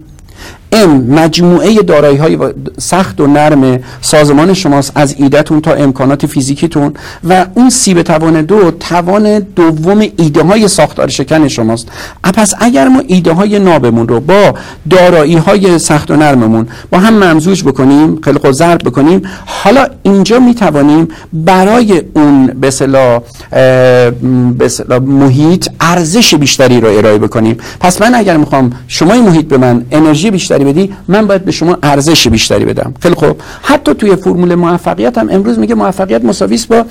ام 0.71 0.89
مجموعه 0.89 1.81
دارایی 1.81 2.17
های 2.17 2.37
سخت 2.77 3.21
و 3.21 3.27
نرم 3.27 3.79
سازمان 4.01 4.53
شماست 4.53 4.91
از 4.95 5.15
ایدهتون 5.17 5.61
تا 5.61 5.73
امکانات 5.73 6.25
فیزیکیتون 6.25 6.93
و 7.29 7.45
اون 7.53 7.69
سی 7.69 7.93
به 7.93 8.03
توان 8.03 8.41
دو 8.41 8.71
توان 8.71 9.39
دوم 9.39 9.99
ایده 9.99 10.43
های 10.43 10.67
ساختار 10.67 11.07
شکن 11.07 11.47
شماست. 11.47 11.87
پس 12.23 12.53
اگر 12.59 12.87
ما 12.87 13.03
ایده 13.07 13.31
های 13.31 13.59
نابمون 13.59 14.07
رو 14.07 14.19
با 14.19 14.53
دارایی 14.89 15.35
های 15.35 15.79
سخت 15.79 16.11
و 16.11 16.15
نرممون 16.15 16.67
با 16.89 16.99
هم 16.99 17.13
ممزوج 17.13 17.63
بکنیم 17.63 18.21
خلق 18.21 18.45
و 18.45 18.51
ضرب 18.51 18.83
بکنیم 18.83 19.21
حالا 19.45 19.87
اینجا 20.03 20.39
می 20.39 20.55
توانیم 20.55 21.07
برای 21.33 22.03
اون 22.13 22.47
به 22.47 22.71
محیط 24.99 25.69
ارزش 25.81 26.35
بیشتری 26.35 26.81
رو 26.81 26.97
ارائه 26.97 27.17
بکنیم. 27.17 27.57
پس 27.79 28.01
من 28.01 28.15
اگر 28.15 28.37
می‌خوام 28.37 28.71
شما 28.87 29.13
این 29.13 29.23
محیط 29.23 29.47
به 29.47 29.57
من 29.57 29.85
انرژی 29.91 30.31
بیشتری 30.31 30.56
بدی 30.65 30.93
من 31.07 31.27
باید 31.27 31.45
به 31.45 31.51
شما 31.51 31.77
ارزش 31.83 32.27
بیشتری 32.27 32.65
بدم. 32.65 32.93
خیلی 32.99 33.15
خوب. 33.15 33.41
حتی 33.61 33.93
توی 33.93 34.15
فرمول 34.15 34.55
موفقیت 34.55 35.17
هم 35.17 35.29
امروز 35.31 35.59
میگه 35.59 35.75
موفقیت 35.75 36.25
مساوی 36.25 36.59
با 36.69 36.85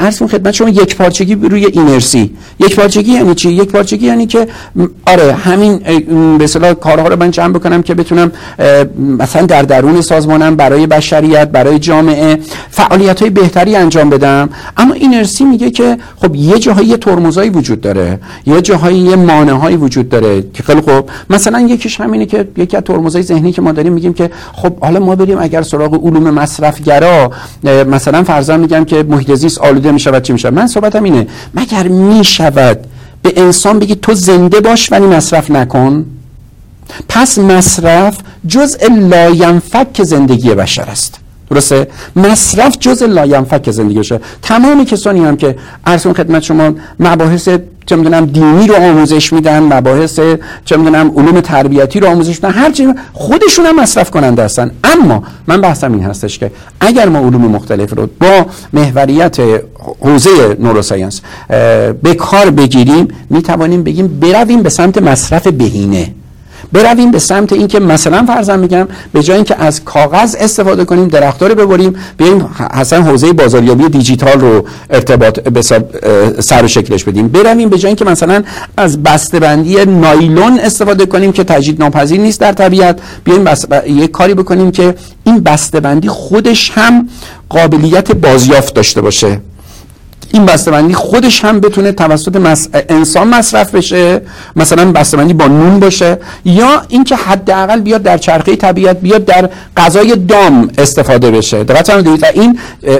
عرض 0.00 0.22
خدمت 0.22 0.54
شما 0.54 0.68
یک 0.68 0.96
پارچگی 0.96 1.34
روی 1.34 1.66
اینرسی. 1.66 2.36
یک 2.60 2.76
پارچگی 2.76 3.12
یعنی 3.12 3.34
چی؟ 3.34 3.50
یک 3.50 3.68
پارچگی 3.68 4.06
یعنی 4.06 4.26
که 4.26 4.48
آره 5.06 5.32
همین 5.32 5.78
به 6.38 6.44
اصطلاح 6.44 6.72
کارها 6.72 7.08
رو 7.08 7.16
من 7.16 7.30
جمع 7.30 7.52
بکنم 7.52 7.82
که 7.82 7.94
بتونم 7.94 8.32
مثلا 8.98 9.46
در 9.46 9.62
درون 9.62 10.00
سازمانم 10.00 10.56
برای 10.56 10.86
بشریت 10.86 11.48
برای 11.48 11.78
جامعه 11.78 12.38
فعالیت 12.70 13.20
های 13.20 13.30
بهتری 13.30 13.76
انجام 13.76 14.10
بدم. 14.10 14.48
اما 14.76 14.94
اینرسی 14.94 15.44
میگه 15.44 15.70
که 15.70 15.96
خب 16.16 16.34
یه 16.34 16.58
جاهایی 16.58 16.96
ترمزایی 16.96 17.50
وجود 17.50 17.80
داره 17.80 18.18
یه 18.46 18.60
جاهایی 18.60 18.98
یه 18.98 19.16
وجود 19.76 20.08
داره 20.08 20.44
که 20.54 20.62
خیلی 20.62 20.80
خوب. 20.80 21.10
مثلا 21.30 21.60
یکیش 21.60 22.00
همینه 22.00 22.26
که 22.26 22.48
یکی 22.56 22.76
از 22.76 22.82
ترمزای 22.96 23.22
ذهنی 23.22 23.52
که 23.52 23.62
ما 23.62 23.72
داریم 23.72 23.92
میگیم 23.92 24.14
که 24.14 24.30
خب 24.52 24.78
حالا 24.80 25.00
ما 25.00 25.16
بریم 25.16 25.38
اگر 25.38 25.62
سراغ 25.62 26.06
علوم 26.06 26.30
مصرفگرا 26.30 27.30
مثلا 27.64 28.24
فرضاً 28.24 28.56
میگم 28.56 28.84
که 28.84 29.02
محیط 29.02 29.34
زیست 29.34 29.58
آلوده 29.58 29.92
می‌شود 29.92 30.22
چی 30.22 30.32
میشه. 30.32 30.50
من 30.50 30.66
صحبتم 30.66 31.02
اینه 31.02 31.26
مگر 31.54 31.88
می‌شود 31.88 32.78
به 33.22 33.32
انسان 33.36 33.78
بگی 33.78 33.94
تو 33.94 34.14
زنده 34.14 34.60
باش 34.60 34.92
ولی 34.92 35.06
مصرف 35.06 35.50
نکن؟ 35.50 36.06
پس 37.08 37.38
مصرف 37.38 38.18
جزء 38.46 38.78
لاینفک 38.88 40.02
زندگی 40.02 40.54
بشر 40.54 40.90
است. 40.90 41.18
درسته؟ 41.50 41.88
مصرف 42.16 42.76
جزء 42.80 43.02
لاینفک 43.02 43.70
زندگی 43.70 43.98
بشره 43.98 44.20
تمام 44.42 44.84
کسانی 44.84 45.24
هم 45.24 45.36
که 45.36 45.56
عرضم 45.86 46.12
خدمت 46.12 46.42
شما 46.42 46.70
مباحث 47.00 47.48
چه 47.86 47.96
می‌دونم 47.96 48.26
دینی 48.26 48.66
رو 48.66 48.74
آموزش 48.74 49.32
میدن 49.32 49.62
مباحث 49.62 50.20
چه 50.64 50.76
می‌دونم 50.76 51.12
علوم 51.16 51.40
تربیتی 51.40 52.00
رو 52.00 52.08
آموزش 52.08 52.34
میدن 52.34 52.50
هر 52.50 52.70
چیز 52.70 52.88
خودشون 53.12 53.66
هم 53.66 53.80
مصرف 53.80 54.10
کننده 54.10 54.42
هستن. 54.42 54.70
اما 54.84 55.22
من 55.46 55.60
بحثم 55.60 55.92
این 55.92 56.04
هستش 56.04 56.38
که 56.38 56.50
اگر 56.80 57.08
ما 57.08 57.18
علوم 57.18 57.46
مختلف 57.46 57.92
رو 57.92 58.08
با 58.20 58.46
محوریت 58.72 59.36
حوزه 60.00 60.56
neuroscience 60.60 61.20
به 62.02 62.14
کار 62.18 62.50
بگیریم 62.50 63.08
می‌توانیم 63.30 63.82
بگیم 63.82 64.20
برویم 64.20 64.62
به 64.62 64.68
سمت 64.68 65.02
مصرف 65.02 65.46
بهینه. 65.46 66.14
برویم 66.72 67.10
به 67.10 67.18
سمت 67.18 67.52
اینکه 67.52 67.80
مثلا 67.80 68.26
فرضاً 68.26 68.56
میگم 68.56 68.88
به 69.12 69.22
جای 69.22 69.36
اینکه 69.36 69.56
از 69.58 69.84
کاغذ 69.84 70.36
استفاده 70.40 70.84
کنیم 70.84 71.08
درختار 71.08 71.54
ببریم 71.54 71.96
بیایم 72.16 72.48
حسن 72.74 73.02
حوزه 73.02 73.32
بازاریابی 73.32 73.88
دیجیتال 73.88 74.40
رو 74.40 74.64
ارتباط 74.90 75.40
به 75.40 75.62
سر 76.40 76.64
و 76.64 76.68
شکلش 76.68 77.04
بدیم. 77.04 77.28
برویم 77.28 77.68
به 77.68 77.78
جای 77.78 77.88
اینکه 77.88 78.04
مثلا 78.04 78.42
از 78.76 79.02
بسته‌بندی 79.02 79.84
نایلون 79.84 80.58
استفاده 80.58 81.06
کنیم 81.06 81.32
که 81.32 81.44
تجدید 81.44 81.82
ناپذیر 81.82 82.20
نیست 82.20 82.40
در 82.40 82.52
طبیعت 82.52 83.00
بیایم 83.24 83.44
بس... 83.44 83.66
یک 83.86 84.10
کاری 84.10 84.34
بکنیم 84.34 84.70
که 84.70 84.94
این 85.24 85.40
بسته‌بندی 85.40 86.08
خودش 86.08 86.72
هم 86.74 87.08
قابلیت 87.48 88.12
بازیافت 88.12 88.74
داشته 88.74 89.00
باشه. 89.00 89.40
این 90.32 90.46
بسته‌بندی 90.46 90.94
خودش 90.94 91.44
هم 91.44 91.60
بتونه 91.60 91.92
توسط 91.92 92.36
مس... 92.36 92.68
انسان 92.88 93.28
مصرف 93.28 93.74
بشه 93.74 94.20
مثلا 94.56 94.92
بسته‌بندی 94.92 95.34
با 95.34 95.46
نون 95.46 95.80
باشه 95.80 96.18
یا 96.44 96.82
اینکه 96.88 97.16
حداقل 97.16 97.80
بیاد 97.80 98.02
در 98.02 98.18
چرخه 98.18 98.56
طبیعت 98.56 99.00
بیاد 99.00 99.24
در 99.24 99.50
غذای 99.76 100.16
دام 100.16 100.70
استفاده 100.78 101.30
بشه. 101.30 101.64
دقت 101.64 102.04
کنید 102.04 102.24
این 102.24 102.58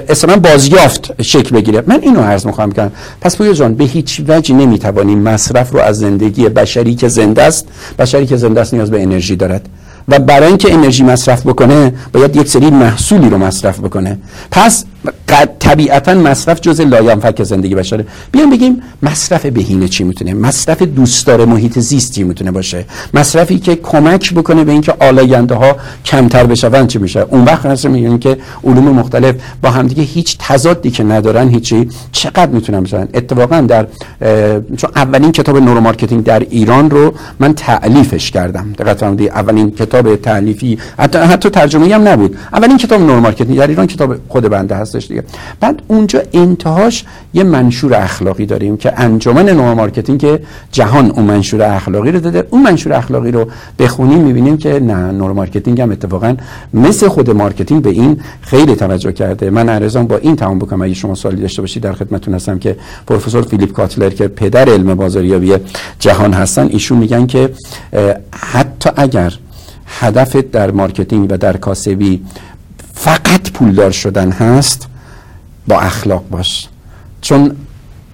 اصلا 0.08 0.36
بازیافت 0.36 1.22
شکل 1.22 1.56
بگیره. 1.56 1.82
من 1.86 2.00
اینو 2.02 2.20
عرض 2.20 2.46
می‌خوام 2.46 2.72
کنم 2.72 2.92
پس 3.20 3.36
پویا 3.36 3.52
جان 3.52 3.74
به 3.74 3.84
هیچ 3.84 4.22
وجه 4.28 4.54
نمی‌توانیم 4.54 5.18
مصرف 5.18 5.72
رو 5.72 5.80
از 5.80 5.98
زندگی 5.98 6.48
بشری 6.48 6.94
که 6.94 7.08
زنده 7.08 7.42
است 7.42 7.68
بشری 7.98 8.26
که 8.26 8.36
زنده 8.36 8.60
است 8.60 8.74
نیاز 8.74 8.90
به 8.90 9.02
انرژی 9.02 9.36
دارد. 9.36 9.68
و 10.08 10.18
برای 10.18 10.48
اینکه 10.48 10.72
انرژی 10.72 11.02
مصرف 11.02 11.46
بکنه 11.46 11.92
باید 12.12 12.36
یک 12.36 12.48
سری 12.48 12.70
محصولی 12.70 13.28
رو 13.28 13.38
مصرف 13.38 13.80
بکنه. 13.80 14.18
پس 14.50 14.84
طبیعتا 15.58 16.14
مصرف 16.14 16.60
جزء 16.60 16.80
لاینفک 16.80 17.42
زندگی 17.42 17.74
بشره. 17.74 18.06
بیان 18.32 18.50
بگیم 18.50 18.82
مصرف 19.02 19.46
بهینه 19.46 19.88
چی 19.88 20.04
می‌تونه؟ 20.04 20.34
مصرف 20.34 20.82
دوستدار 20.82 21.44
محیط 21.44 21.78
زیستی 21.78 22.24
می‌تونه 22.24 22.50
باشه؟ 22.50 22.84
مصرفی 23.14 23.58
که 23.58 23.76
کمک 23.76 24.34
بکنه 24.34 24.64
به 24.64 24.72
اینکه 24.72 24.94
آلاینده 25.00 25.54
ها 25.54 25.76
کمتر 26.04 26.46
بشون 26.46 26.86
چی 26.86 26.98
میشه؟ 26.98 27.20
اون 27.20 27.44
وقت 27.44 27.66
هست 27.66 27.86
میگن 27.86 28.18
که 28.18 28.36
علوم 28.64 28.84
مختلف 28.88 29.34
با 29.62 29.70
همدیگه 29.70 30.02
هیچ 30.02 30.38
تضادی 30.38 30.90
که 30.90 31.04
ندارن 31.04 31.48
هیچی 31.48 31.88
چقدر 32.12 32.50
می‌تونن 32.50 32.80
بشن 32.80 33.08
اتفاقا 33.14 33.60
در 33.60 33.86
چون 34.76 34.90
اولین 34.96 35.32
کتاب 35.32 35.56
neuromarketing 35.58 36.24
در 36.24 36.40
ایران 36.40 36.90
رو 36.90 37.14
من 37.40 37.54
تألیفش 37.54 38.30
کردم. 38.30 38.72
دقت 38.78 39.02
اولین 39.02 39.70
کتاب 39.70 39.95
تألیفی 40.02 40.78
حتی, 40.98 41.18
حتی 41.18 41.50
ترجمه 41.50 41.94
هم 41.94 42.08
نبود. 42.08 42.36
اولین 42.52 42.76
کتاب 42.76 43.00
neuromarketing 43.00 43.58
در 43.58 43.66
ایران 43.66 43.86
کتاب 43.86 44.16
خود 44.28 44.48
بنده 44.48 44.74
هست 44.74 44.96
دیگه. 44.96 45.24
بعد 45.60 45.82
اونجا 45.88 46.22
انتهاش 46.32 47.04
یه 47.34 47.44
منشور 47.44 47.94
اخلاقی 47.94 48.46
داریم 48.46 48.76
که 48.76 49.00
انجمن 49.00 49.48
neuromarketing 49.48 50.20
که 50.20 50.40
جهان 50.72 51.10
اون 51.10 51.24
منشور 51.24 51.62
اخلاقی 51.62 52.12
رو 52.12 52.20
داده. 52.20 52.46
اون 52.50 52.62
منشور 52.62 52.92
اخلاقی 52.92 53.30
رو 53.30 53.46
بخونیم 53.78 54.18
می‌بینیم 54.18 54.56
که 54.56 54.80
نه 54.80 55.12
neuromarketing 55.12 55.80
هم 55.80 55.90
اتفاقا 55.90 56.36
مثل 56.74 57.08
خود 57.08 57.30
marketing 57.30 57.82
به 57.82 57.90
این 57.90 58.20
خیلی 58.40 58.76
توجه 58.76 59.12
کرده. 59.12 59.50
من 59.50 59.68
عرضم 59.68 59.93
رو 59.93 60.06
با 60.06 60.16
این 60.16 60.36
تمام 60.36 60.58
بکنم. 60.58 60.82
اگه 60.82 60.94
شما 60.94 61.14
سوالی 61.14 61.42
داشته 61.42 61.62
باشید 61.62 61.82
در 61.82 61.92
خدمتتون 61.92 62.34
هستم 62.34 62.58
که 62.58 62.76
پروفسور 63.06 63.42
فیلیپ 63.42 63.72
کاتلر 63.72 64.10
که 64.10 64.28
پدر 64.28 64.68
علم 64.68 64.94
بازاریابی 64.94 65.54
جهان 65.98 66.32
هستن 66.32 66.66
ایشون 66.70 66.98
میگن 66.98 67.26
که 67.26 67.50
حتی 68.32 68.90
اگر 68.96 69.32
هدفت 69.86 70.50
در 70.50 70.70
marketing 70.70 71.32
و 71.32 71.36
در 71.36 71.56
کاسبی 71.56 72.22
فقط 72.94 73.50
پولدار 73.50 73.90
شدن 73.90 74.30
هست 74.32 74.88
با 75.68 75.80
اخلاق 75.80 76.24
باش. 76.30 76.68
چون 77.20 77.56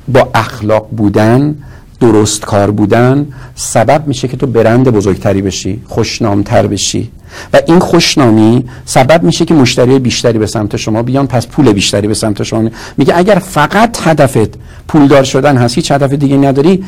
با 0.08 0.30
اخلاق 0.34 0.88
بودن 0.90 1.54
درست 2.00 2.40
کار 2.40 2.70
بودن 2.70 3.26
سبب 3.54 4.06
میشه 4.06 4.28
که 4.28 4.36
تو 4.36 4.46
برند 4.46 4.88
بزرگتری 4.88 5.42
بشی 5.42 5.82
خوشنامتر 5.88 6.66
بشی. 6.66 7.10
و 7.52 7.60
این 7.66 7.78
خوشنامی 7.78 8.64
سبب 8.84 9.22
میشه 9.22 9.44
که 9.44 9.54
مشتری 9.54 9.98
بیشتری 9.98 10.38
به 10.38 10.46
سمت 10.46 10.76
شما 10.76 11.02
بیان 11.02 11.26
پس 11.26 11.46
پول 11.46 11.72
بیشتری 11.72 12.08
به 12.08 12.14
سمت 12.14 12.42
شما 12.42 12.70
میگه 12.96 13.16
اگر 13.16 13.34
فقط 13.34 13.98
هدفت 14.04 14.58
پولدار 14.88 15.24
شدن 15.24 15.56
هست 15.56 15.74
هیچ 15.74 15.92
هدف 15.92 16.12
دیگه 16.12 16.36
نداری 16.36 16.84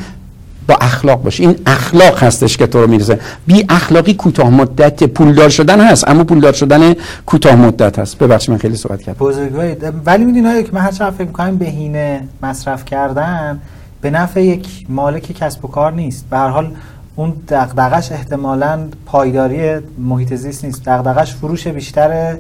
با 0.69 0.75
اخلاق 0.81 1.23
باشه 1.23 1.43
این 1.43 1.57
اخلاق 1.67 2.23
هستش 2.23 2.57
که 2.57 2.67
تو 2.67 2.81
رو 2.81 2.87
می‌رسه 2.91 3.21
بی 3.47 3.67
اخلاقی 3.69 4.15
کوتاه 4.15 4.51
مدت 4.51 5.05
پولدار 5.05 5.49
شدن 5.49 5.81
هست 5.81 6.09
اما 6.09 6.25
پولدار 6.25 6.53
شدن 6.53 6.95
کوتاه 7.27 7.55
مدت 7.55 7.99
هست. 7.99 8.19
ببخشید 8.19 8.51
من 8.51 8.59
خیلی 8.59 8.77
صحبت 8.77 9.03
کردم. 9.03 9.27
بزرگواری 9.27 9.77
ولی 10.07 10.25
می‌دونید 10.25 10.67
که 10.67 10.73
من 10.73 10.81
هر 10.81 10.91
چقدر 10.91 11.11
فکر 11.11 11.27
می‌کنم 11.27 11.57
بهینه 11.57 12.29
مصرف 12.43 12.85
کردن 12.85 13.61
به 14.01 14.11
نفع 14.11 14.45
یک 14.45 14.87
مالک 14.89 15.33
کسب 15.33 15.65
و 15.65 15.69
کار 15.69 15.93
نیست. 15.93 16.27
به 16.31 16.37
هر 16.37 16.49
حال 16.49 16.71
اون 17.17 17.33
دغدغش 17.49 18.13
احتمالاً 18.13 18.79
پایداری 19.07 19.81
محیط 19.99 20.35
زیست 20.35 20.65
نیست. 20.65 20.85
دغدغش 20.85 21.35
فروش 21.35 21.67
بیشتره 21.69 22.39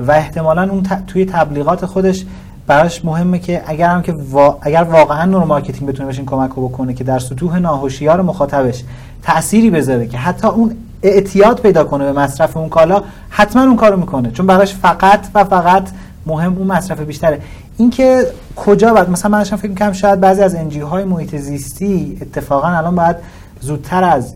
و 0.00 0.12
احتمالاً 0.12 0.62
اون 0.62 0.82
توی 1.06 1.24
تبلیغات 1.24 1.86
خودش 1.86 2.24
براش 2.66 3.04
مهمه 3.04 3.38
که 3.38 3.62
اگر 3.66 3.88
هم 3.88 4.02
که 4.02 4.14
اگر 4.60 4.82
واقعا 4.82 5.24
neuromarketing 5.24 5.88
بتونه 5.88 6.06
بهش 6.06 6.20
کمک 6.20 6.50
بکنه 6.50 6.94
که 6.94 7.04
در 7.04 7.18
سطوح 7.18 7.58
ناهوشیار 7.58 8.22
مخاطبش 8.22 8.84
تأثیری 9.22 9.70
بذاره 9.70 10.06
که 10.06 10.18
حتی 10.18 10.46
اون 10.46 10.76
اعتیاد 11.02 11.60
پیدا 11.60 11.84
کنه 11.84 12.12
به 12.12 12.20
مصرف 12.20 12.56
اون 12.56 12.68
کالا 12.68 13.02
حتما 13.28 13.62
اون 13.62 13.76
کارو 13.76 13.96
می‌کنه. 13.96 14.30
چون 14.30 14.46
براش 14.46 14.74
فقط 14.74 15.26
و 15.34 15.44
فقط 15.44 15.88
مهم 16.26 16.56
اون 16.56 16.66
مصرف 16.66 17.00
بیشتره. 17.00 17.40
اینکه 17.76 18.26
کجا 18.56 18.94
بعد 18.94 19.10
مثلا 19.10 19.30
من 19.30 19.44
فکر 19.44 19.68
می‌کنم 19.68 19.92
شاید 19.92 20.20
بعضی 20.20 20.42
از 20.42 20.54
NGO 20.54 20.80
های 20.80 21.04
محیط 21.04 21.36
زیستی 21.36 22.18
اتفاقا 22.22 22.68
الان 22.68 22.94
باید 22.94 23.16
زودتر 23.60 24.04
از 24.04 24.34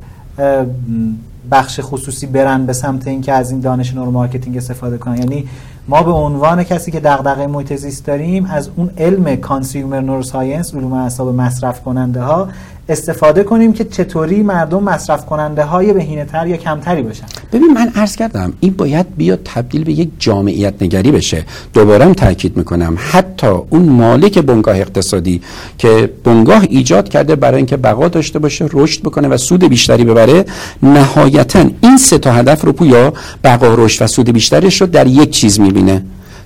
بخش 1.50 1.80
خصوصی 1.82 2.26
برن 2.26 2.66
به 2.66 2.72
سمت 2.72 3.06
اینکه 3.06 3.32
از 3.32 3.50
این 3.50 3.60
دانش 3.60 3.94
neuromarketing 3.94 4.56
استفاده 4.56 4.98
کنن. 4.98 5.18
یعنی 5.18 5.48
ما 5.88 6.02
به 6.02 6.10
عنوان 6.10 6.64
کسی 6.64 6.90
که 6.90 7.00
دغدغه 7.00 7.46
محیط 7.46 7.74
زیست 7.74 8.06
داریم 8.06 8.44
از 8.44 8.70
اون 8.76 8.90
علم 8.98 9.36
consumer 9.36 10.00
neuroscience 10.00 10.74
علوم 10.74 10.92
اعصاب 10.92 11.34
مصرف 11.34 11.82
کننده 11.82 12.20
ها 12.20 12.48
استفاده 12.90 13.44
کنیم 13.44 13.72
که 13.72 13.84
چطوری 13.84 14.42
مردم 14.42 14.82
مصرف 14.82 15.26
کننده 15.26 15.64
های 15.64 15.92
بهینه 15.92 16.24
تر 16.24 16.46
یا 16.46 16.56
کمتری 16.56 17.02
باشن 17.02 17.24
ببین 17.52 17.72
من 17.72 17.92
عرض 17.94 18.16
کردم 18.16 18.52
این 18.60 18.72
باید 18.72 19.16
بیاد 19.16 19.40
تبدیل 19.44 19.84
به 19.84 19.92
یک 19.92 20.08
جامعیت 20.18 20.74
نگری 20.80 21.10
بشه. 21.12 21.44
دوباره 21.74 22.14
تاکید 22.14 22.56
می‌کنم 22.56 22.96
حتی 23.10 23.46
اون 23.46 23.82
مالک 23.82 24.38
بنگاه 24.38 24.76
اقتصادی 24.76 25.40
که 25.78 26.12
بنگاه 26.24 26.62
ایجاد 26.62 27.08
کرده 27.08 27.36
برای 27.36 27.56
اینکه 27.56 27.76
بقا 27.76 28.08
داشته 28.08 28.38
باشه 28.38 28.68
رشد 28.72 29.02
بکنه 29.02 29.28
و 29.28 29.36
سود 29.36 29.64
بیشتری 29.64 30.04
ببره 30.04 30.44
نهایتا 30.82 31.64
این 31.80 31.96
سه 31.96 32.18
تا 32.18 32.32
هدف 32.32 32.64
رو 32.64 32.72
پویا 32.72 33.12
بقا 33.44 33.74
رشد 33.74 34.04
و 34.04 34.06
سود 34.06 34.30
بیشترش 34.30 34.80
رو 34.80 34.86
در 34.86 35.06
یک 35.06 35.30
چیز 35.30 35.60
می‌بینه. 35.72 36.02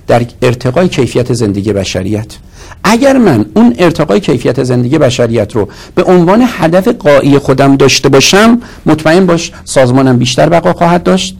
در 0.07 0.25
ارتقای 0.41 0.87
کیفیت 0.87 1.33
زندگی 1.33 1.73
بشریت. 1.73 2.35
اگر 2.83 3.17
من 3.17 3.45
اون 3.55 3.75
ارتقای 3.79 4.19
کیفیت 4.19 4.63
زندگی 4.63 4.97
بشریت 4.97 5.55
رو 5.55 5.67
به 5.95 6.03
عنوان 6.03 6.45
هدف 6.47 6.87
قایی 6.87 7.37
خودم 7.37 7.75
داشته 7.75 8.09
باشم 8.09 8.61
مطمئن 8.85 9.25
باش 9.25 9.51
سازمانم 9.63 10.17
بیشتر 10.17 10.49
بقا 10.49 10.73
خواهد 10.73 11.03
داشت. 11.03 11.37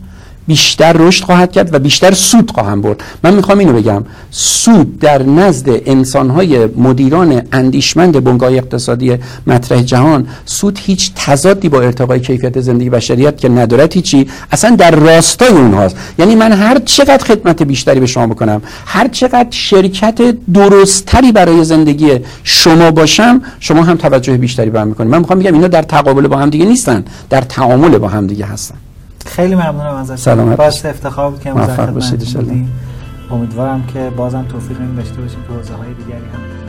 بیشتر 0.47 0.93
رشد 0.93 1.23
خواهد 1.23 1.51
کرد 1.51 1.73
و 1.73 1.79
بیشتر 1.79 2.13
سود 2.13 2.51
خواهم 2.51 2.81
برد. 2.81 3.03
من 3.23 3.33
می‌خوام 3.33 3.59
اینو 3.59 3.73
بگم. 3.73 4.03
سود 4.31 4.99
در 4.99 5.23
نزد 5.23 5.69
انسانهای 5.85 6.65
مدیران 6.65 7.41
اندیشمند 7.51 8.23
بنگاه 8.23 8.53
اقتصادی 8.53 9.17
مطرح 9.47 9.81
جهان 9.81 10.27
سود 10.45 10.79
هیچ 10.81 11.11
تضادی 11.15 11.69
با 11.69 11.81
ارتقای 11.81 12.19
کیفیت 12.19 12.59
زندگی 12.61 12.89
بشریت 12.89 13.37
که 13.37 13.49
ندارد 13.49 13.93
هیچی. 13.93 14.27
اصلا 14.51 14.75
در 14.75 14.91
راستای 14.91 15.49
اونهاست. 15.49 15.97
یعنی 16.19 16.35
من 16.35 16.51
هر 16.51 16.79
چقدر 16.79 17.25
خدمت 17.25 17.63
بیشتری 17.63 17.99
به 17.99 18.05
شما 18.05 18.27
بکنم 18.27 18.61
هر 18.85 19.07
چقدر 19.07 19.47
شرکت 19.51 20.21
درستتری 20.53 21.31
برای 21.31 21.63
زندگی 21.63 22.11
شما 22.43 22.91
باشم 22.91 23.41
شما 23.59 23.83
هم 23.83 23.97
توجه 23.97 24.37
بیشتری 24.37 24.69
به 24.69 24.79
من 24.79 24.87
می‌کنید. 24.87 25.11
من 25.11 25.19
می‌خوام 25.19 25.39
بگم 25.39 25.53
اینا 25.53 25.67
در 25.67 25.81
تقابل 25.81 26.27
با 26.27 26.37
هم 26.37 26.49
دیگه 26.49 26.65
نیستن 26.65 27.05
در 27.29 27.41
تعامل 27.41 27.97
با 27.97 28.07
هم 28.07 28.27
دیگه 28.27 28.45
هستن. 28.45 28.75
خیلی 29.25 29.55
ممنونم 29.55 29.95
ازت. 29.95 30.15
سلامت 30.15 30.57
باعث 30.57 30.85
افتخار 30.85 31.29
بود 31.29 31.41
که 31.41 31.53
موفق 31.53 31.89
باشید 31.89 32.23
امیدوارم 33.31 33.83
که 33.93 34.11
بازم 34.17 34.45
توفیق 34.49 34.79
این 34.79 34.95
داشته 34.95 35.21
باشیم 35.21 35.39
تو 35.47 35.53
حوزه 35.53 35.73
های 35.73 35.93
دیگری 35.93 36.17
هم. 36.17 36.64